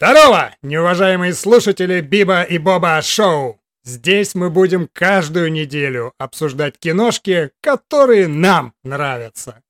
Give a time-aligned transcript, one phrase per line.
[0.00, 3.60] Здорово, неуважаемые слушатели Биба и Боба Шоу!
[3.82, 9.60] Здесь мы будем каждую неделю обсуждать киношки, которые нам нравятся.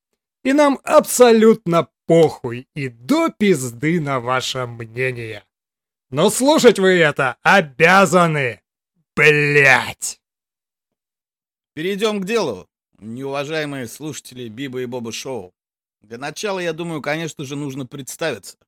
[0.45, 5.45] И нам абсолютно похуй и до пизды на ваше мнение.
[6.11, 8.61] Но слушать вы это обязаны,
[9.17, 10.21] блять.
[11.73, 12.69] Перейдем к делу,
[12.99, 15.55] неуважаемые слушатели Биба и Боба Шоу.
[16.03, 18.59] Для начала, я думаю, конечно же, нужно представиться.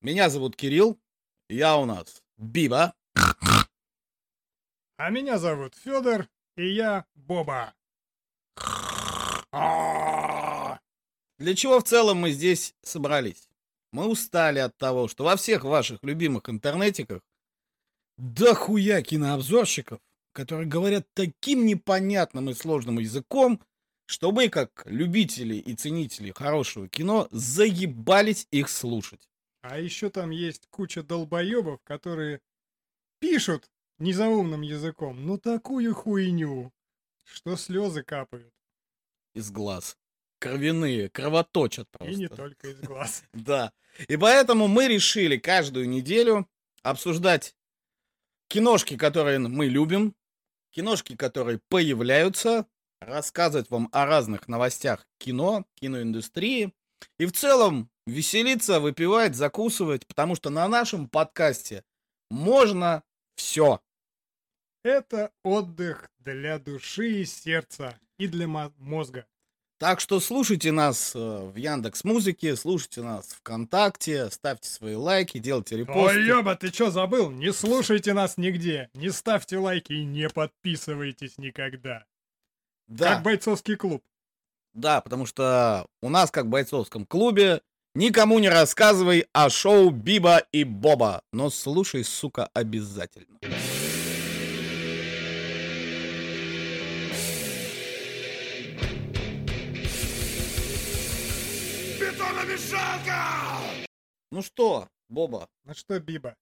[0.00, 1.00] Меня зовут Кирилл,
[1.48, 2.94] я у нас Биба.
[4.96, 7.74] А меня зовут Федор, и я Боба.
[11.38, 13.48] Для чего в целом мы здесь собрались?
[13.90, 17.22] Мы устали от того, что во всех ваших любимых интернетиках
[18.18, 19.98] дохуя кинообзорщиков,
[20.32, 23.60] которые говорят таким непонятным и сложным языком,
[24.06, 29.27] что мы, как любители и ценители хорошего кино, заебались их слушать.
[29.70, 32.40] А еще там есть куча долбоебов, которые
[33.18, 36.72] пишут незаумным языком, ну такую хуйню,
[37.24, 38.54] что слезы капают.
[39.34, 39.98] Из глаз.
[40.38, 42.14] Кровяные, кровоточат просто.
[42.14, 43.24] И не только из глаз.
[43.34, 43.72] Да.
[44.06, 46.48] И поэтому мы решили каждую неделю
[46.82, 47.54] обсуждать
[48.48, 50.14] киношки, которые мы любим,
[50.70, 52.66] киношки, которые появляются,
[53.00, 56.72] рассказывать вам о разных новостях кино, киноиндустрии
[57.18, 61.84] и в целом веселиться, выпивать, закусывать, потому что на нашем подкасте
[62.30, 63.02] можно
[63.36, 63.80] все.
[64.82, 69.26] Это отдых для души и сердца и для мозга.
[69.78, 75.76] Так что слушайте нас э, в Яндекс Музыке, слушайте нас ВКонтакте, ставьте свои лайки, делайте
[75.76, 76.18] репосты.
[76.18, 77.30] Ой, ёба, ты что забыл?
[77.30, 82.04] Не слушайте нас нигде, не ставьте лайки и не подписывайтесь никогда.
[82.88, 83.14] Да.
[83.14, 84.02] Как бойцовский клуб.
[84.74, 87.62] Да, потому что у нас, как в бойцовском клубе,
[87.98, 93.38] никому не рассказывай о шоу Биба и Боба, но слушай, сука, обязательно.
[101.98, 103.18] Бетономешалка!
[104.30, 105.48] Ну что, Боба?
[105.64, 106.36] Ну что, Биба?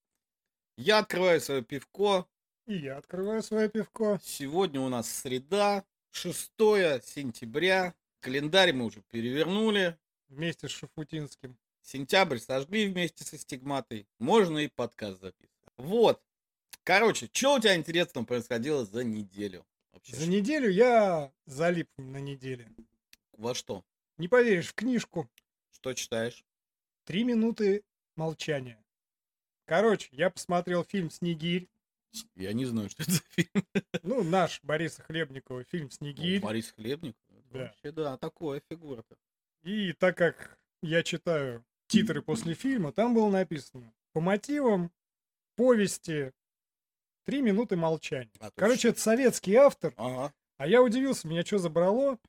[0.77, 2.27] Я открываю свое пивко.
[2.67, 4.21] И я открываю свое пивко.
[4.23, 6.51] Сегодня у нас среда, 6
[7.03, 7.95] сентября.
[8.21, 9.97] Календарь мы уже перевернули.
[10.29, 11.57] Вместе с Шафутинским.
[11.83, 14.09] Сентябрь сожгли вместе со стигматой.
[14.19, 15.73] Можно и подкаст записывать.
[15.77, 16.21] Вот.
[16.83, 19.65] Короче, что у тебя интересного происходило за неделю?
[19.93, 22.69] Вообще, за неделю я залип на неделе.
[23.33, 23.85] Во что?
[24.19, 25.31] Не поверишь, в книжку.
[25.71, 26.45] Что читаешь?
[27.05, 27.85] Три минуты
[28.17, 28.83] молчания.
[29.65, 31.69] Короче, я посмотрел фильм «Снегирь».
[32.35, 33.67] Я не знаю, что это за фильм.
[34.03, 36.39] Ну, наш Бориса Хлебникова фильм «Снегирь».
[36.39, 37.23] О, Борис Хлебников?
[37.53, 37.59] Да.
[37.59, 39.17] Вообще, да, такое фигура-то.
[39.67, 44.93] И так как я читаю титры после фильма, там было написано по мотивам
[45.57, 46.33] повести
[47.25, 48.31] «Три минуты молчания».
[48.39, 49.93] А, Короче, это советский автор.
[49.97, 50.33] Ага.
[50.59, 52.21] А я удивился, меня что забрало?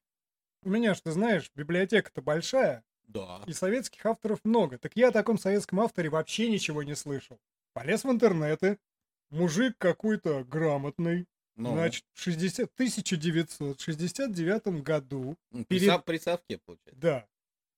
[0.64, 2.84] У меня, что ты знаешь, библиотека-то большая.
[3.03, 3.44] Да.
[3.46, 4.80] И советских авторов много.
[4.80, 7.40] Так я о таком советском авторе вообще ничего не слышал.
[7.74, 8.80] Полез в интернеты.
[9.30, 11.28] Мужик какой-то грамотный.
[11.57, 12.69] Ну, Значит, в 60...
[12.75, 17.00] 1969 году, ну, перед- при, Савке, получается.
[17.01, 17.28] да,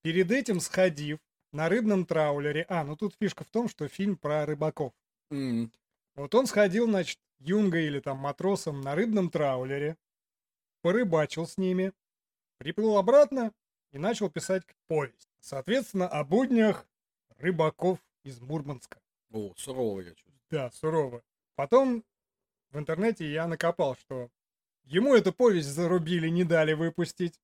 [0.01, 1.19] перед этим сходив
[1.51, 2.65] на рыбном траулере.
[2.69, 4.93] А, ну тут фишка в том, что фильм про рыбаков.
[5.31, 5.71] М,
[6.15, 9.95] Вот он сходил, значит, юнгой или там матросом на рыбном траулере,
[10.81, 11.93] порыбачил с ними,
[12.57, 13.53] приплыл обратно
[13.91, 15.29] и начал писать повесть.
[15.39, 16.85] Соответственно, о буднях
[17.37, 18.99] рыбаков из Мурманска.
[19.31, 20.39] О, сурово я чувствую.
[20.49, 21.23] Да, сурово.
[21.55, 22.03] Потом
[22.71, 24.29] в интернете я накопал, что
[24.85, 27.39] ему эту повесть зарубили, не дали выпустить.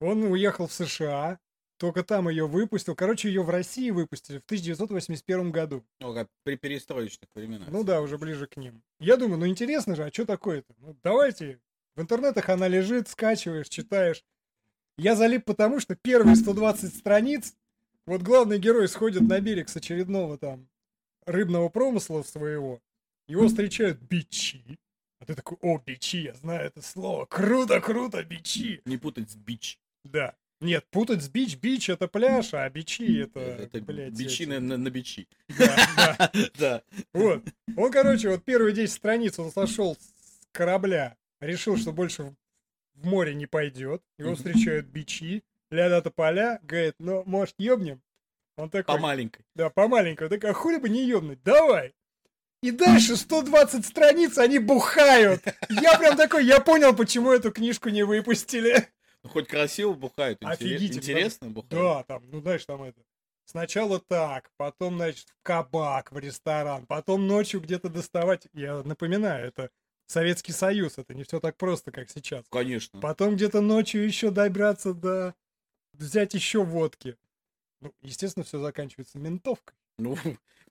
[0.00, 1.38] Он уехал в США,
[1.76, 2.94] только там ее выпустил.
[2.94, 5.84] Короче, ее в России выпустили в 1981 году.
[6.00, 7.68] Ну, как при перестроечных временах.
[7.70, 8.82] Ну да, уже ближе к ним.
[8.98, 10.74] Я думаю, ну интересно же, а что такое-то?
[10.78, 11.60] Ну давайте,
[11.96, 14.24] в интернетах она лежит, скачиваешь, читаешь.
[14.96, 17.54] Я залип потому, что первые 120 страниц,
[18.06, 20.68] вот главный герой сходит на берег с очередного там
[21.26, 22.80] рыбного промысла своего,
[23.26, 24.62] его встречают бичи.
[25.20, 27.24] А ты такой, о, бичи, я знаю это слово.
[27.26, 28.82] Круто, круто, бичи.
[28.84, 29.78] Не путать с бич.
[30.04, 30.34] Да.
[30.60, 34.76] Нет, путать с бич, бич это пляж, а бичи это, Это блядь, бичи эти- на,
[34.78, 35.26] на, бичи.
[35.58, 36.32] Да, да.
[36.58, 36.82] Да.
[37.12, 37.42] Вот.
[37.76, 42.34] Он, короче, вот первые 10 страниц он сошел с корабля, решил, что больше
[42.94, 44.02] в- море не пойдет.
[44.18, 48.00] Его встречают бичи, ля-да поля, говорит, ну, может, ёбнем?
[48.56, 49.44] Он такой, По маленькой.
[49.54, 51.92] да, помаленькому, такой, а хули бы не ёбнуть, давай.
[52.64, 55.44] И дальше 120 страниц они бухают.
[55.68, 58.88] Я прям такой, я понял, почему эту книжку не выпустили.
[59.22, 60.38] Ну, хоть красиво бухают.
[60.42, 60.98] Офигительно.
[60.98, 61.70] Интересно бухают.
[61.70, 62.98] Да, там, ну знаешь, там это.
[63.44, 68.46] Сначала так, потом, значит, в кабак, в ресторан, потом ночью где-то доставать.
[68.54, 69.68] Я напоминаю, это
[70.06, 72.46] Советский Союз, это не все так просто, как сейчас.
[72.48, 72.98] Конечно.
[72.98, 75.34] Потом где-то ночью еще добраться до...
[75.92, 77.18] взять еще водки.
[77.82, 79.76] Ну, естественно, все заканчивается ментовкой.
[79.98, 80.16] Ну,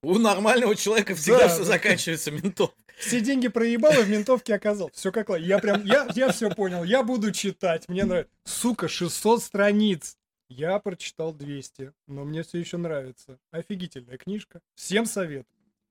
[0.03, 1.49] у нормального человека всегда Да.
[1.49, 2.71] все заканчивается ментов.
[2.99, 4.91] Все деньги проебал и в ментовке оказал.
[4.93, 6.83] Все как Я прям, я, я все понял.
[6.83, 7.89] Я буду читать.
[7.89, 8.31] Мне нравится.
[8.45, 10.17] Сука, 600 страниц.
[10.49, 13.39] Я прочитал 200, но мне все еще нравится.
[13.51, 14.61] Офигительная книжка.
[14.75, 15.47] Всем совет.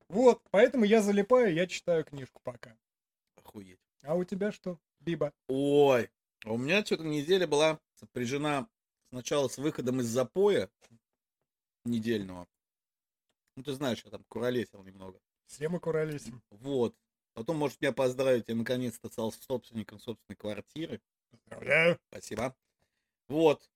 [0.09, 2.77] Вот, поэтому я залипаю, я читаю книжку пока.
[3.37, 3.81] Охуеть.
[4.03, 5.33] А у тебя что, Биба?
[5.49, 6.11] Ой,
[6.45, 8.69] а у меня что-то неделя была сопряжена
[9.11, 10.69] сначала с выходом из запоя
[11.85, 12.47] недельного.
[13.57, 15.21] Ну, ты знаешь, я там куролесил немного.
[15.47, 16.43] Все мы куролесим.
[16.51, 16.97] Вот.
[17.35, 21.01] Потом, может, меня поздравить, я наконец-то стал собственником собственной квартиры.
[21.31, 21.99] Поздравляю.
[22.09, 22.57] Спасибо.
[23.29, 23.71] Вот.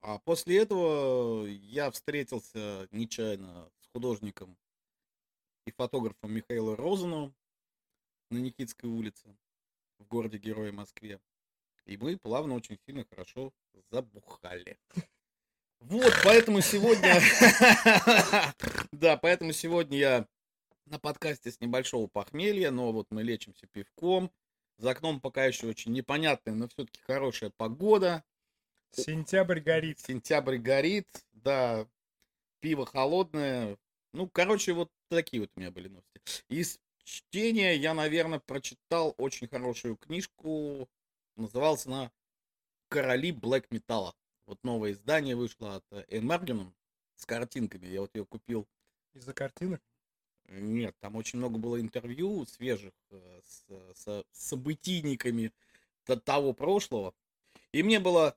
[0.00, 4.56] А после этого я встретился нечаянно с художником
[5.64, 7.34] и фотографом Михаилом Розану
[8.30, 9.36] на Никитской улице
[9.98, 11.20] в городе Героя Москве.
[11.86, 13.52] И мы плавно, очень сильно, хорошо
[13.90, 14.78] забухали.
[15.80, 17.20] Вот, поэтому сегодня...
[18.92, 20.28] Да, поэтому сегодня я
[20.86, 24.32] на подкасте с небольшого похмелья, но вот мы лечимся пивком.
[24.78, 28.24] За окном пока еще очень непонятная, но все-таки хорошая погода.
[28.92, 30.00] Сентябрь горит.
[30.00, 31.86] Сентябрь горит, да,
[32.60, 33.76] пиво холодное.
[34.12, 36.44] Ну, короче, вот такие вот у меня были новости.
[36.48, 40.88] Из чтения я, наверное, прочитал очень хорошую книжку.
[41.36, 42.10] Называлась она
[42.88, 44.14] «Короли блэк металла».
[44.46, 46.72] Вот новое издание вышло от Энн Маргенон
[47.16, 47.86] с картинками.
[47.86, 48.66] Я вот ее купил.
[49.14, 49.82] Из-за картинок.
[50.48, 53.64] Нет, там очень много было интервью свежих э, с,
[53.94, 55.52] с событийниками
[56.04, 57.14] т- того прошлого.
[57.72, 58.36] И мне было,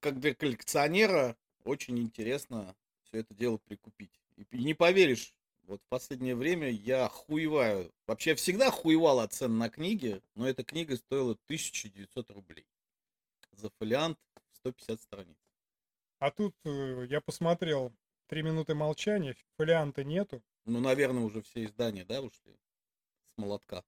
[0.00, 4.12] как для коллекционера, очень интересно все это дело прикупить.
[4.36, 5.34] И не поверишь,
[5.64, 7.92] вот в последнее время я хуеваю.
[8.06, 12.66] Вообще я всегда хуевал от цен на книги, но эта книга стоила 1900 рублей.
[13.52, 14.18] За фолиант
[14.52, 15.47] 150 страниц.
[16.18, 17.92] А тут э, я посмотрел
[18.26, 20.42] три минуты молчания, фолианта нету.
[20.64, 22.52] Ну, наверное, уже все издания, да, ушли
[23.34, 23.84] с молотка.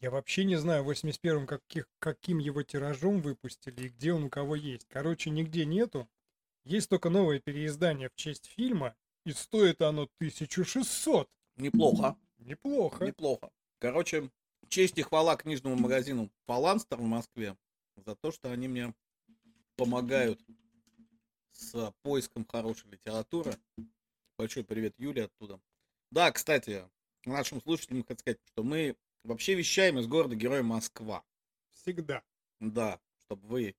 [0.00, 4.28] Я вообще не знаю, в 81-м каких, каким его тиражом выпустили и где он у
[4.28, 4.86] кого есть.
[4.88, 6.08] Короче, нигде нету.
[6.64, 11.30] Есть только новое переиздание в честь фильма, и стоит оно 1600.
[11.56, 12.16] Неплохо.
[12.38, 13.04] Неплохо.
[13.06, 13.50] Неплохо.
[13.78, 14.30] Короче,
[14.68, 17.56] честь и хвала книжному магазину Фаланстер в Москве
[17.96, 18.94] за то, что они мне
[19.76, 20.40] помогают
[21.54, 23.54] с поиском хорошей литературы.
[24.38, 25.60] Большой привет Юле оттуда.
[26.10, 26.88] Да, кстати,
[27.24, 31.24] нашим слушателям хочу сказать, что мы вообще вещаем из города Героя Москва.
[31.72, 32.22] Всегда.
[32.60, 33.76] Да, чтобы вы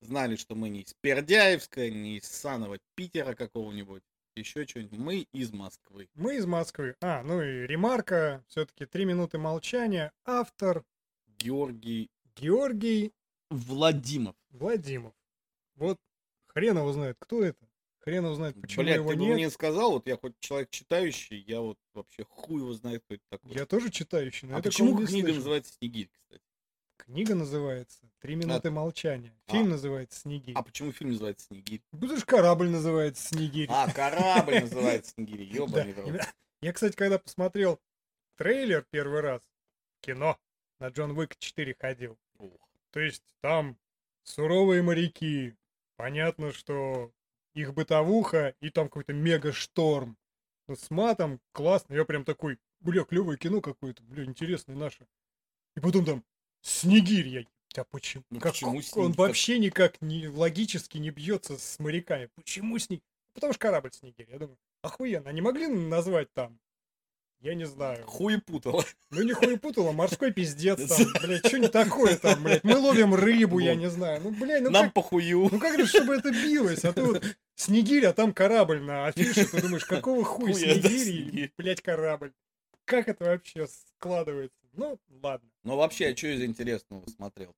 [0.00, 4.02] знали, что мы не из Пердяевска, не из Санова Питера какого-нибудь,
[4.34, 4.98] еще что-нибудь.
[4.98, 6.08] Мы из Москвы.
[6.14, 6.94] Мы из Москвы.
[7.00, 8.44] А, ну и ремарка.
[8.48, 10.12] Все-таки три минуты молчания.
[10.24, 10.84] Автор
[11.38, 13.12] Георгий Георгий
[13.50, 14.36] Владимов.
[14.50, 15.14] Владимов.
[15.74, 15.98] Вот
[16.56, 17.68] хрен его знает, кто это.
[17.98, 19.34] Хрен его знает, почему Блядь, его ты бы нет.
[19.34, 23.24] мне сказал, вот я хоть человек читающий, я вот вообще хуй его знает, кто это
[23.28, 23.52] такой.
[23.52, 25.34] Я тоже читающий, но а я почему книга слышал.
[25.36, 26.42] называется Снегирь, кстати?
[26.96, 29.34] Книга называется «Три минуты молчания».
[29.46, 29.52] А.
[29.52, 30.54] Фильм называется «Снегирь».
[30.56, 31.82] А почему фильм называется Снегирь?
[31.92, 33.68] Будешь корабль называется «Снегирь».
[33.70, 35.56] А, корабль называется Снегирь, Да.
[35.56, 36.20] ёбаный рот.
[36.62, 37.78] Я, кстати, когда посмотрел
[38.36, 39.42] трейлер первый раз,
[40.00, 40.38] кино,
[40.78, 42.18] на Джон Уик 4 ходил.
[42.38, 42.52] Ух.
[42.92, 43.76] То есть там
[44.22, 45.54] суровые моряки.
[45.96, 47.12] Понятно, что
[47.54, 50.16] их бытовуха и там какой-то мега-шторм.
[50.68, 51.94] Ну, с матом классно.
[51.94, 55.06] Я прям такой, бля, клевое кино какое-то, бля, интересное наше.
[55.76, 56.24] И потом там
[56.62, 57.44] Снегирь я.
[57.74, 58.24] Да почему?
[58.30, 59.16] Ну, Как почему он Снегирь?
[59.16, 62.28] вообще никак не логически не бьется с моряками.
[62.34, 63.04] Почему Снегирь?
[63.34, 64.26] Потому что корабль Снегирь.
[64.30, 65.28] Я думаю, охуенно.
[65.30, 66.58] Они могли назвать там?
[67.40, 68.04] Я не знаю.
[68.06, 68.84] Хуепутало.
[69.10, 72.64] Ну не хуепутало, морской пиздец там, блядь, что не такое там, блядь.
[72.64, 74.20] Мы ловим рыбу, я не знаю.
[74.22, 75.48] Ну, блядь, ну Нам как, похую.
[75.52, 76.84] ну как же, чтобы это билось?
[76.84, 77.22] А то вот
[77.54, 82.32] Снегирь, а там корабль на афише, ты думаешь, какого хуя Снегирь и, блядь, корабль?
[82.84, 84.58] Как это вообще складывается?
[84.72, 85.48] Ну, ладно.
[85.64, 87.54] Ну вообще, а что из интересного смотрел?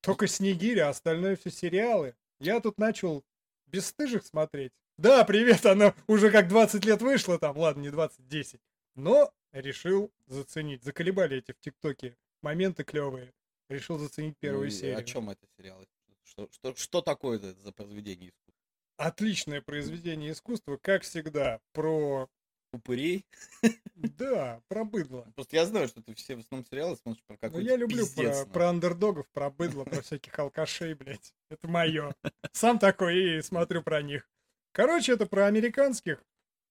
[0.00, 2.14] Только Снегирь, а остальное все сериалы.
[2.40, 3.24] Я тут начал
[3.66, 4.72] бесстыжих смотреть.
[4.98, 8.60] Да, привет, оно уже как 20 лет вышло там, ладно, не 20, 10.
[8.94, 10.82] Но решил заценить.
[10.82, 13.32] Заколебали эти в ТикТоке моменты клевые.
[13.68, 14.98] Решил заценить первую Ну, серию.
[14.98, 15.86] О чем это сериал?
[16.24, 18.54] Что, что, что такое это за произведение искусства?
[18.96, 22.28] Отличное произведение искусства, как всегда, про...
[22.74, 23.26] Упырей?
[23.94, 25.30] Да, про быдло.
[25.34, 27.98] Просто я знаю, что ты все в основном сериалы смотришь про Ну, какой-то я люблю
[27.98, 31.34] пиздец, про, про андердогов, про быдло, про всяких алкашей, блядь.
[31.50, 32.14] Это мое.
[32.52, 34.28] Сам такой и смотрю про них.
[34.72, 36.24] Короче, это про американских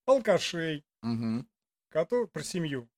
[0.05, 1.47] алкашей, Мгм.
[1.91, 2.27] Которые...
[2.27, 2.89] про семью.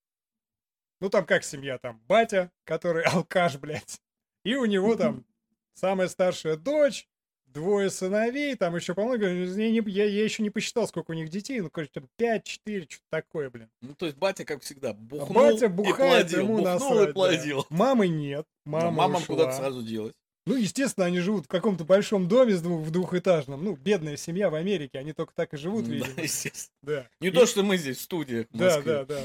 [1.01, 1.77] Ну, там как семья?
[1.77, 3.99] Там батя, который алкаш, блядь.
[4.45, 5.25] И у него там
[5.73, 7.09] самая старшая дочь,
[7.45, 11.29] двое сыновей, там еще, по-моему, я, не- я, я еще не посчитал, сколько у них
[11.29, 12.41] детей, ну, короче, там 5-4,
[12.89, 13.69] что-то такое, блин.
[13.81, 16.39] Ну, то есть батя, как всегда, бухнул батя и бухает, плодил.
[16.39, 17.13] ему бухнул насрать, и да.
[17.13, 17.65] плодил.
[17.69, 19.35] Мамы нет, мама Мамам ушла.
[19.35, 20.15] куда-то сразу делать.
[20.45, 23.63] Ну, естественно, они живут в каком-то большом доме с двух, в двухэтажном.
[23.63, 26.21] Ну, бедная семья в Америке, они только так и живут, Да, видимо.
[26.21, 26.75] естественно.
[26.81, 27.07] Да.
[27.21, 28.45] Не И- то, что мы здесь в студии.
[28.51, 29.21] в Да, да, да.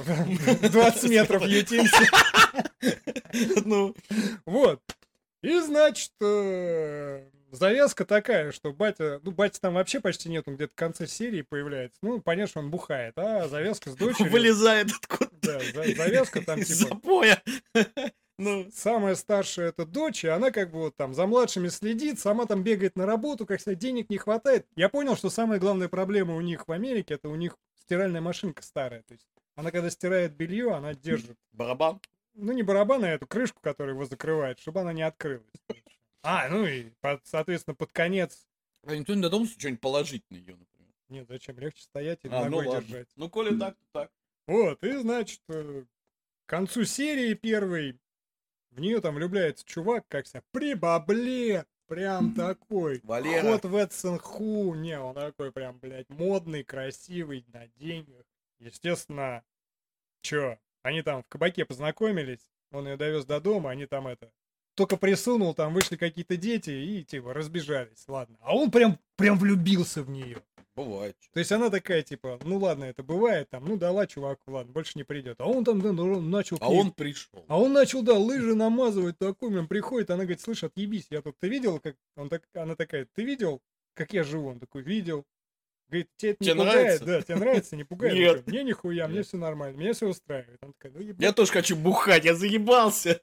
[0.69, 2.05] 20 метров ютимся.
[3.65, 3.95] Ну,
[4.47, 4.81] Вот.
[5.43, 9.21] И, значит, э, завязка такая, что батя...
[9.23, 11.99] Ну, батя там вообще почти нет, он где-то в конце серии появляется.
[12.03, 14.33] Ну, понятно, что он бухает, а завязка с дочерью...
[14.33, 15.37] вылезает откуда-то.
[15.43, 16.89] Да, за- завязка там из типа...
[16.95, 17.43] запоя.
[18.39, 22.47] Ну, Самая старшая это дочь, и она как бы вот там за младшими следит, сама
[22.47, 24.67] там бегает на работу, как всегда, денег не хватает.
[24.77, 28.63] Я понял, что самая главная проблема у них в Америке, это у них стиральная машинка
[28.63, 29.03] старая.
[29.03, 29.27] То есть
[29.57, 32.01] она когда стирает белье, она держит, барабан.
[32.35, 35.51] ну не барабан, а эту крышку, которая его закрывает, чтобы она не открылась.
[36.23, 38.47] А, ну и, под- соответственно, под конец...
[38.85, 40.93] А никто не додумался что-нибудь положить на ее, например.
[41.09, 41.59] Нет, зачем?
[41.59, 42.83] Легче стоять и А, ну ногой ладно.
[42.83, 43.09] держать.
[43.17, 44.11] Ну, коли так, то так.
[44.47, 45.85] Вот, и, значит, э,
[46.47, 47.99] к концу серии первой
[48.79, 53.01] в нее там влюбляется чувак, как вся при бабле, прям такой.
[53.03, 53.43] Валера.
[53.43, 58.25] Ход в Эдсенху, не, он такой прям, блядь, модный, красивый, на деньгах.
[58.61, 59.43] Естественно,
[60.21, 64.31] чё, они там в кабаке познакомились, он ее довез до дома, они там это,
[64.75, 68.37] только присунул, там вышли какие-то дети и типа разбежались, ладно.
[68.41, 70.41] А он прям, прям влюбился в нее.
[70.79, 71.17] Бывает.
[71.33, 74.93] То есть она такая, типа, ну ладно, это бывает, там, ну дала чуваку, ладно, больше
[74.95, 75.41] не придет.
[75.41, 76.57] А он там да, ну, начал...
[76.61, 77.45] А он пришел.
[77.49, 81.37] а он начал, да, лыжи намазывать такой, прям приходит, она говорит, слышь, отъебись, я тут,
[81.41, 81.97] ты видел, как...
[82.17, 82.45] Он так...
[82.55, 83.61] Она такая, ты видел,
[83.95, 84.51] как я живу?
[84.51, 85.27] Он такой, видел.
[85.89, 86.75] Говорит, тебе это не Тебе пугает?
[86.77, 87.05] нравится?
[87.07, 88.13] Да, тебе нравится, не пугает?
[88.13, 88.47] Он Нет.
[88.47, 89.27] Мне нихуя, мне Нет.
[89.27, 90.59] все нормально, меня все устраивает.
[90.63, 91.23] Он такая, ну ебать.
[91.23, 93.19] Я тоже хочу бухать, я заебался.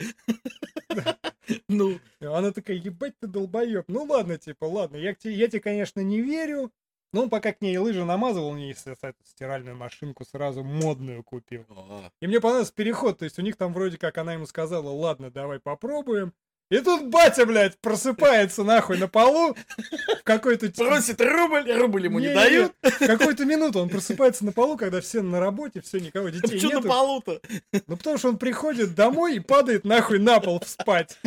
[1.70, 3.86] Ну, Она такая, ебать ты долбоеб.
[3.88, 6.72] Ну ладно, типа, ладно, я, тебе, я тебе, конечно, не верю.
[7.14, 11.66] Но он пока к ней лыжи намазывал, он ей эту стиральную машинку сразу модную купил.
[11.70, 14.90] а, И мне понравился переход, то есть у них там вроде как она ему сказала,
[14.90, 16.34] ладно, давай попробуем.
[16.72, 20.72] И тут батя, блядь, просыпается нахуй на полу в какой-то...
[20.72, 22.74] т- просит рубль, рубль ему не Не-не-не, дают.
[22.82, 26.68] В какую-то минуту он просыпается на полу, когда все на работе, все, никого, детей на
[26.68, 26.88] нету.
[26.88, 27.40] полу-то?
[27.88, 31.20] Ну потому что он приходит домой и падает нахуй на пол спать.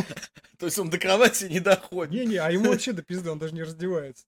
[0.58, 2.12] То есть он до кровати не доходит.
[2.12, 4.24] Не-не, а ему вообще до пизды, он даже не раздевается.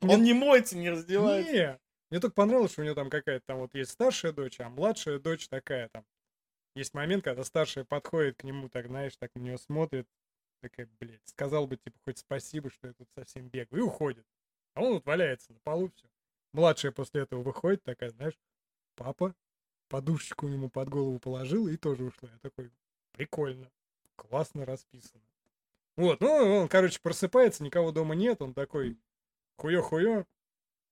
[0.00, 1.52] Он не моется, не раздевается.
[1.52, 1.78] Не,
[2.10, 5.20] мне только понравилось, что у него там какая-то там вот есть старшая дочь, а младшая
[5.20, 6.04] дочь такая там.
[6.74, 10.08] Есть момент, когда старшая подходит к нему, так, знаешь, так на нее смотрит,
[10.62, 14.26] такая, блядь, сказал бы, типа, хоть спасибо, что я тут совсем бегаю, и уходит.
[14.74, 16.08] А он вот валяется на полу, все.
[16.52, 18.38] Младшая после этого выходит, такая, знаешь,
[18.94, 19.34] папа
[19.88, 22.30] подушечку ему под голову положил и тоже ушла.
[22.32, 22.70] Я такой,
[23.12, 23.70] прикольно,
[24.16, 25.22] классно расписано.
[25.96, 28.98] Вот, ну, он, короче, просыпается, никого дома нет, он такой,
[29.58, 30.24] хуё-хуё,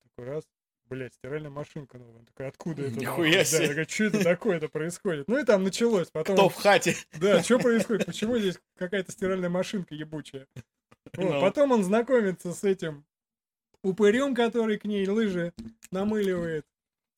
[0.03, 0.45] такой раз,
[0.91, 2.19] блядь, стиральная машинка новая.
[2.19, 2.99] Он такой, откуда это?
[2.99, 3.61] Нихуя нахуй?» себе.
[3.61, 5.29] Да, такой, что это такое-то происходит?
[5.29, 6.11] Ну и там началось.
[6.11, 6.97] Потом, Кто в хате?
[7.19, 8.07] да, что происходит?
[8.07, 10.47] Почему здесь какая-то стиральная машинка ебучая?
[11.15, 11.41] Вот, Ну.
[11.41, 13.07] Потом он знакомится с этим
[13.83, 15.55] упырем, который к ней лыжи
[15.91, 16.67] намыливает.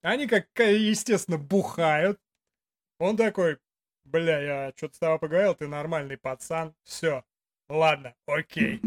[0.03, 2.21] Они, как, естественно, бухают.
[2.99, 3.59] Он такой,
[4.05, 6.75] бля, я что-то с тобой поговорил, ты нормальный пацан.
[6.85, 7.25] Все,
[7.69, 8.81] ладно, окей.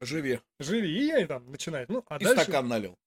[0.00, 0.40] Живи.
[0.58, 0.88] Живи.
[0.90, 1.88] И я там начинает.
[1.88, 2.44] Ну, а И дальше...
[2.44, 2.98] стакан налил.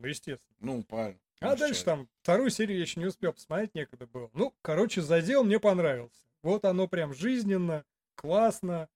[0.00, 0.56] Ну, естественно.
[0.60, 1.20] Ну, правильно.
[1.40, 4.30] А дальше там вторую серию я еще не успел посмотреть, некогда было.
[4.34, 6.26] Ну, короче, задел мне понравился.
[6.42, 8.88] Вот оно прям жизненно, классно,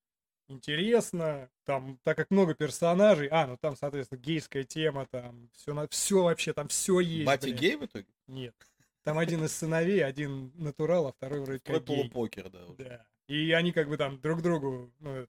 [0.47, 1.49] интересно.
[1.63, 3.27] Там, так как много персонажей.
[3.31, 5.87] А, ну там, соответственно, гейская тема, там все, на...
[5.87, 7.25] все вообще, там все есть.
[7.25, 7.57] Батя блин.
[7.57, 8.07] гей в итоге?
[8.27, 8.55] Нет.
[9.03, 11.97] Там один из сыновей, один натурал, а второй вроде как гей.
[11.97, 12.65] полупокер, да.
[12.65, 12.83] уже.
[12.83, 13.05] Да.
[13.27, 15.27] И они как бы там друг другу, ну,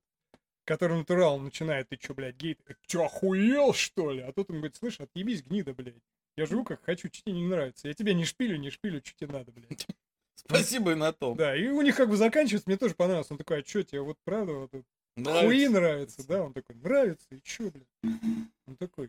[0.67, 2.59] который натурал начинает, ты чё, блядь, гей?
[2.87, 4.21] Чё, охуел, что ли?
[4.21, 5.95] А тут он говорит, слышь, отъебись, гнида, блядь.
[6.37, 7.89] Я живу как хочу, что тебе не нравится.
[7.89, 9.87] Я тебя не шпилю, не шпилю, что тебе надо, блядь.
[10.35, 11.37] Спасибо и на том.
[11.37, 13.31] Да, и у них как бы заканчивается, мне тоже понравилось.
[13.31, 14.71] Он такой, а чё тебе, вот правда, вот
[15.17, 15.47] Нравится?
[15.47, 16.43] хуи нравится, да?
[16.43, 18.19] Он такой, нравится, и чё, блядь?
[18.67, 19.07] Он такой,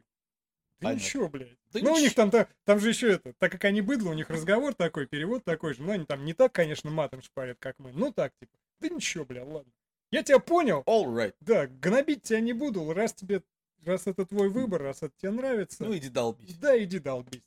[0.79, 1.03] да Понятно.
[1.03, 1.57] ничего, блядь.
[1.73, 1.99] Да ну, у ничего.
[1.99, 5.05] них там, та- там же еще это, так как они быдло, у них разговор такой,
[5.05, 5.81] перевод такой же.
[5.81, 7.91] Ну, они там не так, конечно, матом шпарят, как мы.
[7.91, 9.71] Ну, так, типа, да ничего, бля, ладно.
[10.11, 11.35] Я тебя понял, All right.
[11.41, 13.43] да, гнобить тебя не буду, раз тебе,
[13.83, 16.55] раз это твой выбор, раз это тебе нравится, Ну, иди долбись.
[16.57, 17.43] да, иди долбись.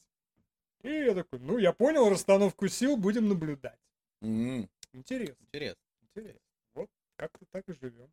[0.82, 3.78] И я такой, ну, я понял расстановку сил, будем наблюдать.
[4.22, 5.82] М, Интересно, Интересно.
[6.02, 6.40] интересно.
[6.74, 8.12] Вот, как-то так и живем.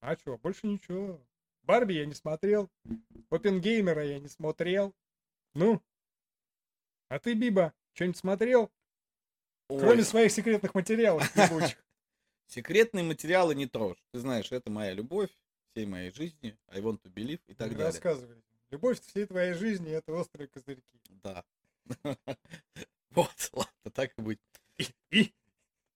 [0.00, 1.20] А что, больше ничего.
[1.62, 2.68] Барби я не смотрел,
[3.30, 4.94] Опенгеймера я не смотрел.
[5.54, 5.80] Ну?
[7.08, 8.70] А ты, Биба, что-нибудь смотрел?
[9.68, 11.82] Ой, Кроме своих секретных материалов ебучих.
[12.50, 13.98] Секретные материалы не трожь.
[14.12, 15.30] Ты знаешь, это моя любовь
[15.70, 16.56] всей моей жизни.
[16.68, 17.86] I want to believe и так Ну, далее.
[17.86, 18.42] Рассказывай.
[18.70, 21.00] Любовь всей твоей жизни— это острые козырьки.
[21.08, 21.44] Да.
[23.12, 24.38] Вот, ладно, так и быть.
[25.10, 25.32] И,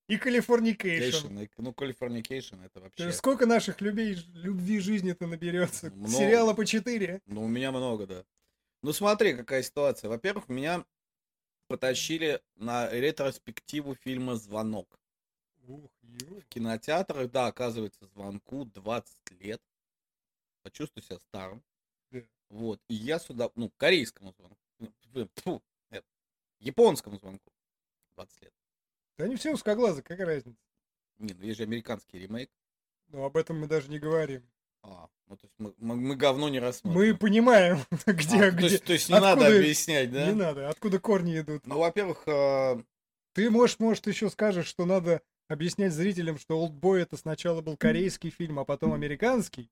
[0.08, 1.28] и Californication.
[1.28, 3.12] Cation, Ну, Californication это вообще...
[3.12, 5.90] Сколько наших любей, любви жизни-то наберется?
[5.90, 6.12] Много.
[6.12, 7.22] Сериала по 4.
[7.26, 8.24] Ну, у меня много, да.
[8.82, 10.10] Ну, смотри, какая ситуация.
[10.10, 10.84] Во-первых, меня
[11.68, 14.98] потащили на ретроспективу фильма «Звонок».
[15.66, 19.62] В кинотеатрах, да, оказывается, «Звонку» 20 лет.
[20.62, 21.62] Почувствуй себя старым.
[22.10, 22.20] Да.
[22.50, 22.80] Вот.
[22.88, 24.58] И я сюда, ну, корейскому звонку.
[24.78, 26.06] ну, тьфу, это,
[26.60, 27.50] японскому звонку.
[28.16, 28.52] 20 лет.
[29.18, 30.58] Да они все узкоглазы, какая разница?
[31.18, 32.50] Не, ну есть же американский ремейк.
[33.08, 34.42] Ну, об этом мы даже не говорим.
[34.82, 37.18] А, ну то есть мы, мы, мы говно не Мы рассматриваем.
[37.18, 38.66] понимаем, где, А, то, где.
[38.68, 40.26] есть, то есть не надо откуда- объяснять, да?
[40.26, 41.66] Не надо, откуда корни идут.
[41.66, 42.82] Ну, во-первых, э,
[43.32, 48.30] Ты, может, может, еще скажешь, что надо объяснять зрителям, что «Олдбой» это сначала был корейский
[48.30, 49.70] фильм, а потом американский.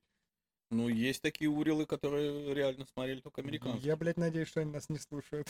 [0.71, 3.85] ну, есть такие урилы, которые реально смотрели только американцы.
[3.87, 5.49] Я, блядь, надеюсь, что они нас не слушают.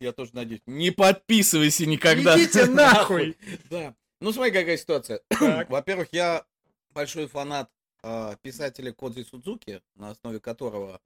[0.00, 0.62] Я тоже надеюсь.
[0.66, 2.36] Не подписывайся никогда.
[2.36, 3.36] Идите нахуй!
[3.70, 3.94] Да.
[4.20, 5.20] Ну, смотри, какая ситуация.
[5.68, 6.44] Во-первых, я
[6.90, 7.70] большой фанат
[8.02, 11.00] э, писателя Кодзи Судзуки, на основе которого,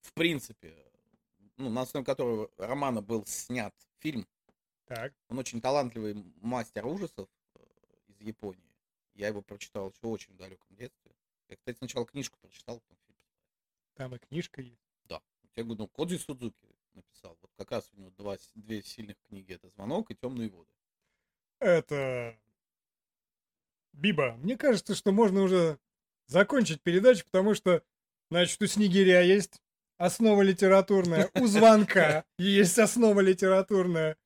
[0.00, 0.74] в принципе,
[1.56, 4.26] ну, на основе которого романа был снят фильм.
[4.86, 7.28] Так, Он очень талантливый мастер ужасов
[8.28, 8.74] Японии.
[9.14, 11.12] Я его прочитал еще очень в далеком детстве.
[11.48, 13.18] Я, кстати, сначала книжку прочитал, потом фильм.
[13.94, 14.80] там и книжка есть.
[15.04, 15.20] Да.
[15.56, 17.36] Я говорю, ну, Кодзи Судзуки написал.
[17.40, 19.54] Вот как раз у него два, две сильных книги.
[19.54, 20.70] Это «Звонок» и «Темные воды».
[21.60, 22.38] Это...
[23.92, 25.78] Биба, мне кажется, что можно уже
[26.26, 27.82] закончить передачу, потому что,
[28.30, 29.60] значит, у Снегиря есть
[29.96, 34.16] основа литературная, у Звонка есть основа литературная.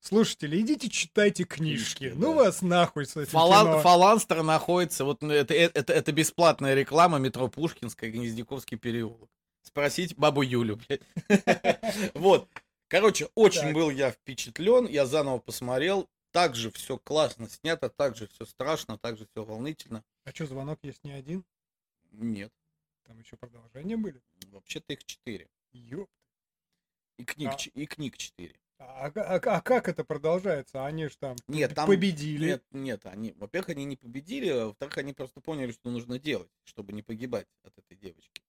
[0.00, 1.98] Слушатели, идите читайте книжки.
[1.98, 2.44] Книжки, Ну да.
[2.44, 3.80] вас нахуй с этим Фалан, кино.
[3.80, 9.28] Фаланстер находится, вот ну, это, это, это, это бесплатная реклама метро Пушкинская, Гнездяковский переулок.
[9.62, 11.02] Спросить бабу Юлю, блядь.
[12.14, 12.48] Вот.
[12.86, 13.74] Короче, очень Так.
[13.74, 16.08] был я впечатлен, я заново посмотрел.
[16.30, 20.04] Также все классно снято, также все страшно, также все волнительно.
[20.24, 21.44] А что, звонок есть не один?
[22.12, 22.52] Нет,
[23.04, 24.22] Там еще продолжения были?
[24.46, 25.48] вообще-то их четыре.
[25.72, 26.08] Ёп.
[27.18, 27.56] И книг, А.
[27.74, 28.54] и книг четыре.
[28.80, 30.84] А, а- а- а как это продолжается?
[30.86, 31.86] Они же там, Нет, там...
[31.88, 32.46] победили.
[32.46, 36.50] Нет, нет, они, во-первых, они не победили, а во-вторых, они просто поняли, что нужно делать,
[36.64, 38.42] чтобы не погибать от этой девочки.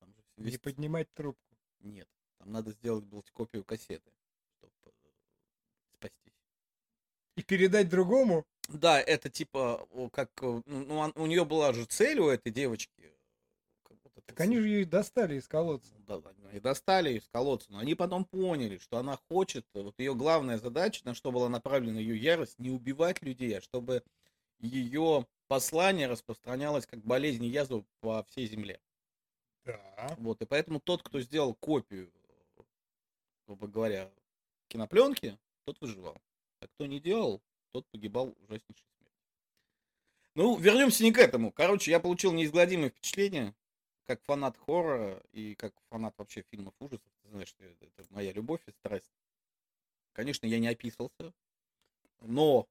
[0.00, 1.56] Там же Не весь- поднимать трубку.
[1.80, 4.10] Нет, там надо сделать было копию кассеты,
[4.58, 4.72] чтобы
[5.94, 6.32] спастись.
[7.36, 8.44] И передать другому?
[8.68, 12.90] Да, это типа, как, э, ну, он- у нее была же цель у этой девочки.
[12.98, 13.12] э,
[13.84, 15.92] как вот это Так они же ее достали из колодца.
[16.06, 16.20] Да,
[16.52, 21.02] и достали из колодца, но они потом поняли, что она хочет, вот ее главная задача,
[21.04, 24.02] на что была направлена ее ярость, не убивать людей, а чтобы
[24.58, 28.80] ее послание распространялось как болезнь и язва по всей земле.
[29.64, 30.14] Да.
[30.18, 32.12] Вот, и поэтому тот, кто сделал копию,
[33.46, 34.10] грубо говоря,
[34.68, 36.20] кинопленки, тот выживал.
[36.60, 39.20] А кто не делал, тот погибал ужаснейшей смертью.
[40.34, 41.52] Ну, вернемся не к этому.
[41.52, 43.54] Короче, я получил неизгладимое впечатление,
[44.04, 47.10] как фанат хоррора и как фанат вообще фильмов ужасов.
[47.22, 49.10] Ты знаешь, что это, моя любовь и страсть.
[50.12, 51.32] Конечно, я не описывался,
[52.20, 52.68] но,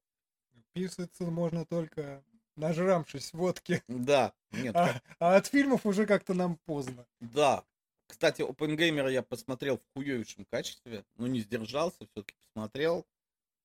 [0.74, 2.24] Писаться можно только
[2.56, 3.84] нажрамшись водки.
[3.88, 7.06] да, нет, А, а от фильмов уже как-то нам поздно.
[7.20, 7.64] Да.
[8.08, 13.06] Кстати, Опенгеймера я посмотрел в хуёвейшем качестве, но не сдержался, все-таки посмотрел.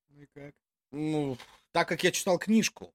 [0.09, 0.55] Ну и как?
[0.91, 1.37] Ну,
[1.73, 2.95] так как я читал книжку.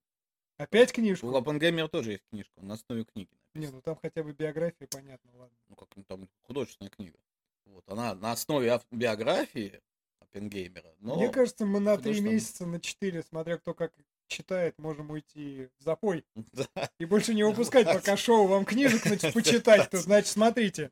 [0.58, 1.36] Опять У книжку?
[1.36, 5.58] Опенгеймера тоже есть книжка, на основе книги Не, ну там хотя бы биография, понятно, ладно.
[5.70, 7.18] Ну, как ну, там художественная книга.
[7.66, 9.82] Вот, она на основе биографии
[10.20, 11.16] Опенгеймера, но...
[11.16, 13.94] Мне кажется, мы на три месяца, на четыре, смотря кто как
[14.28, 16.26] читает, можем уйти в запой.
[16.54, 16.90] Да.
[17.00, 19.90] И больше не выпускать, пока шоу вам книжек значит, почитать.
[19.90, 20.92] То, значит, смотрите.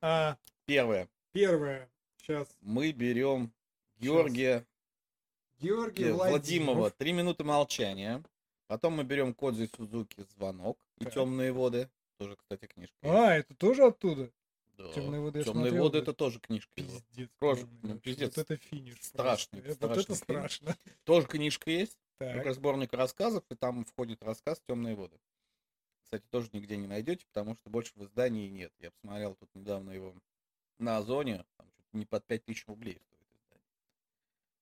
[0.00, 1.08] А, Первое.
[1.32, 1.90] первое.
[2.18, 2.48] Сейчас.
[2.60, 3.52] Мы берем
[3.98, 4.66] Георгия
[5.60, 6.30] Георгий э, Владимиров.
[6.30, 8.22] Владимова «Три минуты молчания».
[8.66, 11.14] Потом мы берем Кодзи Сузуки «Звонок» и Так.
[11.14, 11.88] «Темные воды».
[12.18, 12.96] Тоже, кстати, книжка.
[13.02, 14.30] А, это тоже оттуда?
[14.78, 14.92] Да.
[14.92, 16.70] «Темные воды» «Темные смотрел, воды» это тоже книжка.
[16.74, 17.30] Пиздец.
[17.38, 18.36] Тоже, ну, пиздец.
[18.36, 18.98] Вот это финиш.
[19.00, 19.88] Страшный, просто.
[19.88, 20.76] Вот это страшный страшно.
[21.04, 21.98] Тоже книжка есть.
[22.18, 22.54] Так.
[22.54, 25.18] Сборник рассказов, и там входит рассказ «Темные воды».
[26.02, 28.72] Кстати, тоже нигде не найдете, потому что больше в издании нет.
[28.78, 30.14] Я посмотрел тут недавно его
[30.78, 33.70] на Озоне, там чуть не под 5000 рублей стоит издание.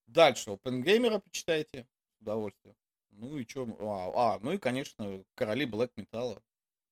[0.07, 1.87] Дальше, Опенгеймера почитайте,
[2.17, 2.75] с удовольствием.
[3.11, 3.69] Ну и что?
[3.81, 6.43] А, а, ну и, конечно, короли блэк металла.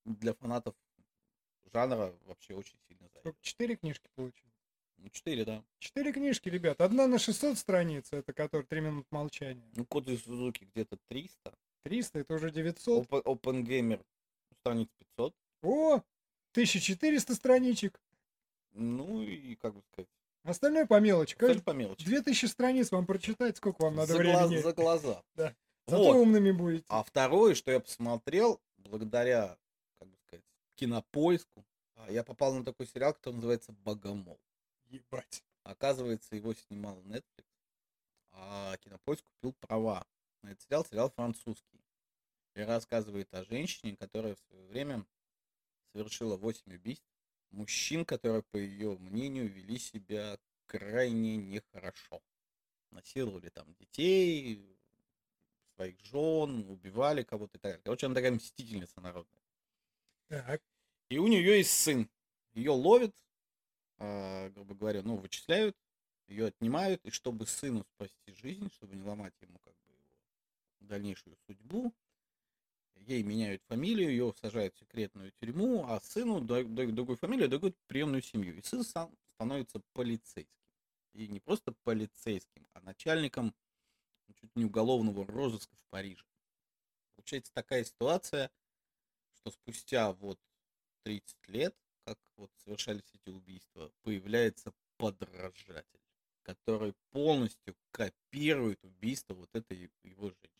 [0.04, 0.74] Для фанатов
[1.72, 3.36] жанра вообще очень сильно зайдет.
[3.40, 4.52] Четыре книжки получилось?
[4.98, 5.64] Ну, четыре, да.
[5.78, 6.80] Четыре книжки, ребят.
[6.80, 9.68] Одна на 600 страниц, это который «Три минут молчания».
[9.74, 11.52] Ну, код из Сузуки где-то 300.
[11.84, 13.06] 300, это уже 900.
[13.08, 14.04] Open, Open Gamer
[14.60, 15.34] страниц 500.
[15.62, 15.94] О,
[16.52, 18.00] 1400 страничек.
[18.74, 20.08] Ну, и как бы сказать,
[20.44, 21.34] Остальное по мелочи.
[21.34, 22.04] Остальное по мелочи.
[22.04, 24.34] 2000 страниц вам прочитать, сколько вам надо за, времени.
[24.36, 25.22] глаз- за глаза.
[25.36, 25.54] Да.
[25.88, 26.16] Зато Вот.
[26.16, 26.84] умными будете.
[26.88, 29.56] А второе, что я посмотрел, благодаря,
[30.82, 31.64] кинопоиску,
[31.94, 34.40] а, я попал на такой сериал, который называется «Богомол».
[34.86, 35.44] Ебать.
[35.62, 37.46] Оказывается, его снимал Netflix,
[38.32, 40.04] а кинопоиск купил права
[40.42, 40.84] на этот сериал.
[40.84, 41.80] Сериал французский.
[42.56, 45.06] И рассказывает о женщине, которая в свое время
[45.92, 47.06] совершила 8 убийств.
[47.52, 52.20] Мужчин, которые, по ее мнению, вели себя крайне нехорошо.
[52.90, 54.76] Насиловали там детей,
[55.76, 57.82] своих жен, убивали кого-то и так далее.
[57.84, 59.42] Короче, она такая мстительница народная.
[60.26, 60.60] Так.
[61.12, 62.08] И у нее есть сын.
[62.54, 63.14] Ее ловят,
[63.98, 65.76] а, грубо говоря, ну, вычисляют,
[66.26, 69.94] ее отнимают, и чтобы сыну спасти жизнь, чтобы не ломать ему как бы
[70.80, 71.92] дальнейшую судьбу,
[72.94, 78.22] ей меняют фамилию, ее сажают в секретную тюрьму, а сыну дают другую фамилию, дают приемную
[78.22, 78.56] семью.
[78.56, 80.64] И сын сам становится полицейским.
[81.12, 83.54] И не просто полицейским, а начальником
[84.40, 86.24] чуть не уголовного розыска в Париже.
[87.16, 88.50] Получается такая ситуация,
[89.34, 90.40] что спустя вот
[91.02, 96.00] 30 лет, как вот совершались эти убийства, появляется подражатель,
[96.42, 100.52] который полностью копирует убийство вот этой его женщины.